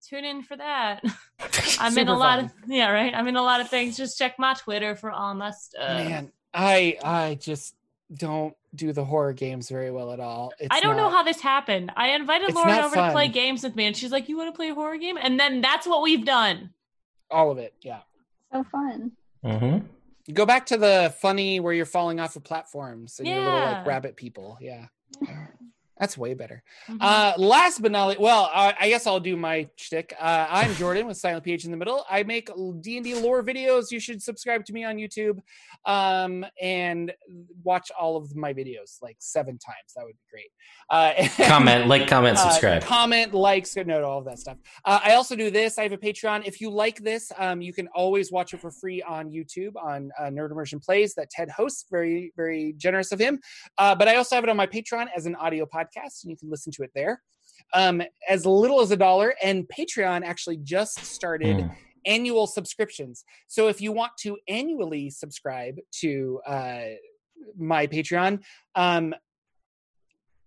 [0.08, 1.02] tune in for that.
[1.80, 2.44] I'm in a lot fun.
[2.46, 3.14] of yeah, right.
[3.14, 3.96] I'm in a lot of things.
[3.96, 5.88] Just check my Twitter for all my stuff.
[5.88, 7.74] Man, I I just
[8.14, 10.52] don't do the horror games very well at all.
[10.58, 11.92] It's I don't know how this happened.
[11.96, 14.36] I invited It's Lauren not over to play games with me, and she's like, "You
[14.36, 16.70] want to play a horror game?" And then that's what we've done.
[17.30, 17.74] all of it.
[17.82, 18.00] Yeah.
[18.52, 19.12] So fun.
[19.42, 19.78] hmm
[20.26, 23.60] You go back to the funny where you're falling off of platforms and you're little
[23.60, 24.56] like rabbit people.
[24.60, 24.86] Yeah.
[25.98, 26.62] That's way better.
[26.88, 26.98] Mhm.
[27.00, 30.14] Uh, last but not least, well, uh, I guess I'll do my shtick.
[30.20, 32.04] Uh, I'm Jordan with Silent PH in the middle.
[32.10, 32.50] I make
[32.80, 33.90] D and D lore videos.
[33.90, 35.38] You should subscribe to me on YouTube,
[35.86, 37.12] um, and
[37.64, 39.92] watch all of my videos like seven times.
[39.96, 40.50] That would be great.
[40.90, 42.82] Uh, and- Comment, like, comment, uh, subscribe.
[42.82, 44.58] comment, likes, good note, all of that stuff.
[44.84, 45.78] Uh, I also do this.
[45.78, 46.42] I have a Patreon.
[46.44, 50.10] If you like this, um, you can always watch it for free on YouTube on
[50.18, 51.86] uh, Nerd Immersion Plays that Ted hosts.
[51.90, 53.38] Very, very generous of him.
[53.78, 56.36] Uh, but I also have it on my Patreon as an audio podcast, and you
[56.36, 57.22] can listen to it there.
[57.72, 61.76] Um, as little as a dollar, and Patreon actually just started Mm.
[62.06, 63.24] Annual subscriptions.
[63.48, 66.80] So if you want to annually subscribe to uh,
[67.58, 68.42] my Patreon,
[68.74, 69.14] um,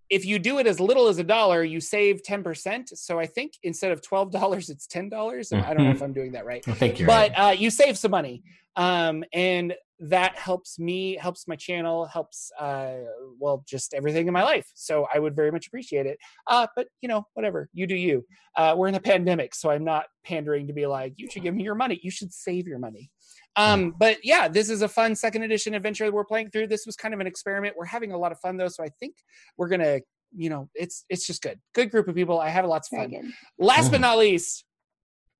[0.09, 2.97] if you do it as little as a dollar, you save 10%.
[2.97, 5.63] So I think instead of $12, it's $10.
[5.63, 6.67] I don't know if I'm doing that right.
[6.67, 7.49] I think you're But right.
[7.49, 8.41] uh, you save some money.
[8.75, 12.93] Um, and that helps me, helps my channel, helps, uh,
[13.39, 14.69] well, just everything in my life.
[14.75, 16.17] So I would very much appreciate it.
[16.47, 18.25] Uh, but, you know, whatever, you do you.
[18.55, 21.53] Uh, we're in a pandemic, so I'm not pandering to be like, you should give
[21.53, 21.99] me your money.
[22.01, 23.11] You should save your money.
[23.55, 26.67] Um, but yeah, this is a fun second edition adventure that we're playing through.
[26.67, 27.75] This was kind of an experiment.
[27.77, 29.15] We're having a lot of fun though, so I think
[29.57, 29.99] we're gonna,
[30.35, 31.59] you know, it's it's just good.
[31.73, 32.39] Good group of people.
[32.39, 33.33] I have lots of fun.
[33.57, 34.63] Last but not least,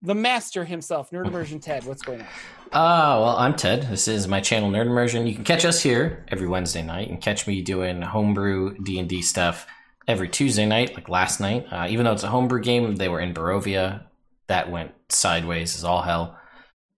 [0.02, 1.86] the master himself, Nerd Immersion Ted.
[1.86, 2.28] What's going on?
[2.72, 3.84] Uh, well, I'm Ted.
[3.84, 5.28] This is my channel, Nerd Immersion.
[5.28, 9.68] You can catch us here every Wednesday night and catch me doing homebrew D&D stuff
[10.08, 11.66] every Tuesday night, like last night.
[11.72, 14.04] Uh, even though it's a homebrew game, they were in Barovia.
[14.48, 16.38] That went sideways as all hell.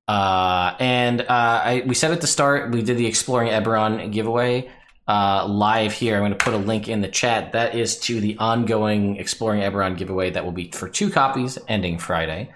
[0.07, 4.69] Uh, and uh, I, we said at the start, we did the Exploring Eberron giveaway
[5.07, 6.15] uh, live here.
[6.15, 7.53] I'm going to put a link in the chat.
[7.53, 11.97] That is to the ongoing Exploring Eberron giveaway that will be for two copies ending
[11.97, 12.51] Friday.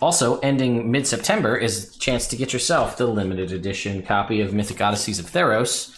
[0.00, 4.54] Also, ending mid September is a chance to get yourself the limited edition copy of
[4.54, 5.94] Mythic Odysseys of Theros.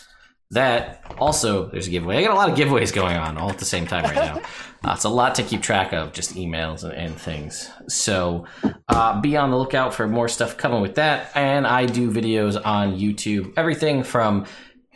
[0.52, 2.16] That also, there's a giveaway.
[2.16, 4.42] I got a lot of giveaways going on all at the same time right now.
[4.82, 7.70] Uh, it's a lot to keep track of, just emails and, and things.
[7.86, 8.46] So
[8.88, 11.30] uh, be on the lookout for more stuff coming with that.
[11.34, 14.46] And I do videos on YouTube, everything from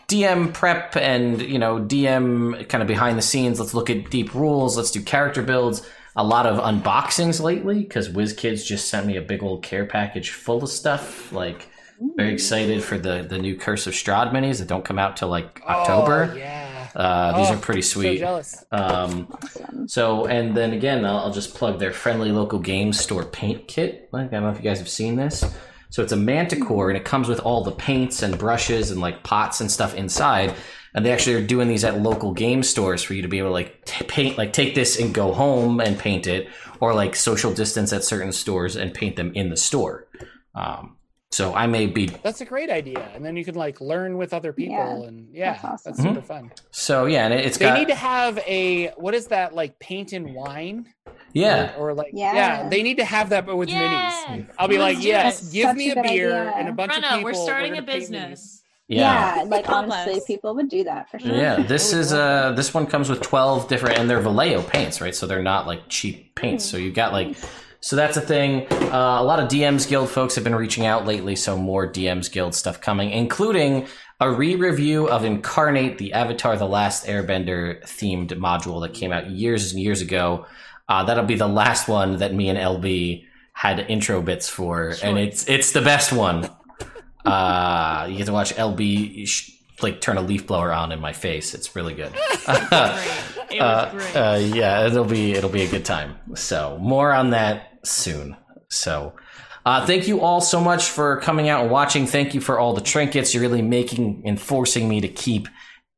[0.09, 3.59] DM prep and you know DM kind of behind the scenes.
[3.59, 4.77] Let's look at deep rules.
[4.77, 5.87] Let's do character builds.
[6.17, 10.31] A lot of unboxings lately because WizKids just sent me a big old care package
[10.31, 11.33] full of stuff.
[11.33, 11.69] Like
[12.17, 15.29] very excited for the the new Curse of Strahd minis that don't come out till
[15.29, 16.31] like October.
[16.33, 16.61] Oh, yeah.
[16.95, 18.19] Uh, these Oh, are pretty So sweet.
[18.19, 18.65] jealous.
[18.71, 19.89] Um, Awesome.
[19.89, 24.09] so, and then again, I'll, I'll just plug their friendly local game store paint kit.
[24.13, 25.43] Like, I don't know if you guys have seen this.
[25.91, 29.25] So it's a manticore, and it comes with all the paints and brushes and like
[29.25, 30.55] pots and stuff inside.
[30.95, 33.49] And they actually are doing these at local game stores for you to be able
[33.49, 36.49] to like t- paint, like take this and go home and paint it,
[36.81, 40.07] or like social distance at certain stores and paint them in the store.
[40.55, 40.97] Um,
[41.33, 43.09] so I may be That's a great idea.
[43.13, 46.15] And then you can like learn with other people Yeah, and yeah, that's that's, awesome.
[46.15, 46.53] super fun.
[46.71, 49.81] so yeah, and it- it's They got need to have a what is that like
[49.81, 50.87] paint and wine?
[51.33, 51.75] yeah.
[51.77, 52.35] Or, or like yeah.
[52.35, 52.69] Yeah.
[52.69, 54.13] they need to have that but with Yeah.
[54.29, 54.49] minis.
[54.61, 56.53] I'll be Let's like, yes, give me a a beer idea.
[56.57, 57.25] and a bunch of Brenna, people.
[57.25, 58.63] we're starting a gonna paint business.
[58.89, 59.37] Yeah.
[59.37, 61.35] Yeah, like Help honestly, people would do that for sure.
[61.35, 65.15] Yeah, this is uh this one comes with 12 different and they're Vallejo paints, right?
[65.15, 66.65] So they're not like cheap paints.
[66.65, 67.37] So you've got like
[67.85, 68.67] so that's a thing.
[68.73, 72.33] Uh, a lot of DMs Guild folks have been reaching out lately, so more DMs
[72.33, 73.87] Guild stuff coming, including
[74.21, 79.73] a re-review of Incarnate, the Avatar: The Last Airbender themed module that came out years
[79.73, 80.47] and years ago.
[80.89, 85.19] Uh, that'll be the last one that me and LB had intro bits for, and
[85.19, 86.49] it's it's the best one.
[87.25, 89.51] Uh, you get to watch LB sh-
[89.83, 91.55] like turn a leaf blower on in my face.
[91.55, 92.13] It's really good.
[93.51, 94.17] It was Uh, great.
[94.17, 96.17] uh, yeah, it'll be it'll be a good time.
[96.35, 98.37] So more on that soon.
[98.69, 99.13] So
[99.65, 102.07] uh, thank you all so much for coming out and watching.
[102.07, 103.33] Thank you for all the trinkets.
[103.33, 105.49] You're really making and forcing me to keep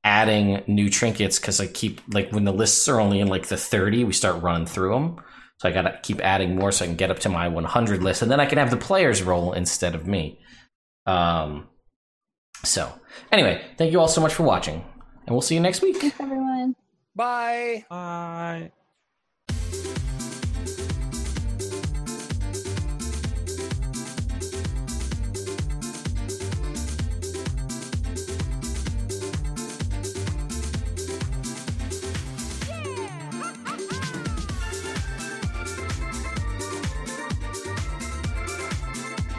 [0.04, 3.56] adding new trinkets because I keep like when the lists are only in like the
[3.56, 5.16] 30, we start running through them.
[5.58, 8.20] So I gotta keep adding more so I can get up to my 100 list,
[8.22, 10.38] and then I can have the players roll instead of me.
[11.06, 11.68] Um.
[12.64, 12.92] So
[13.30, 14.84] anyway, thank you all so much for watching,
[15.26, 15.98] and we'll see you next week.
[15.98, 16.74] Thanks, everyone.
[17.14, 17.84] Bye.
[17.88, 18.72] Bye.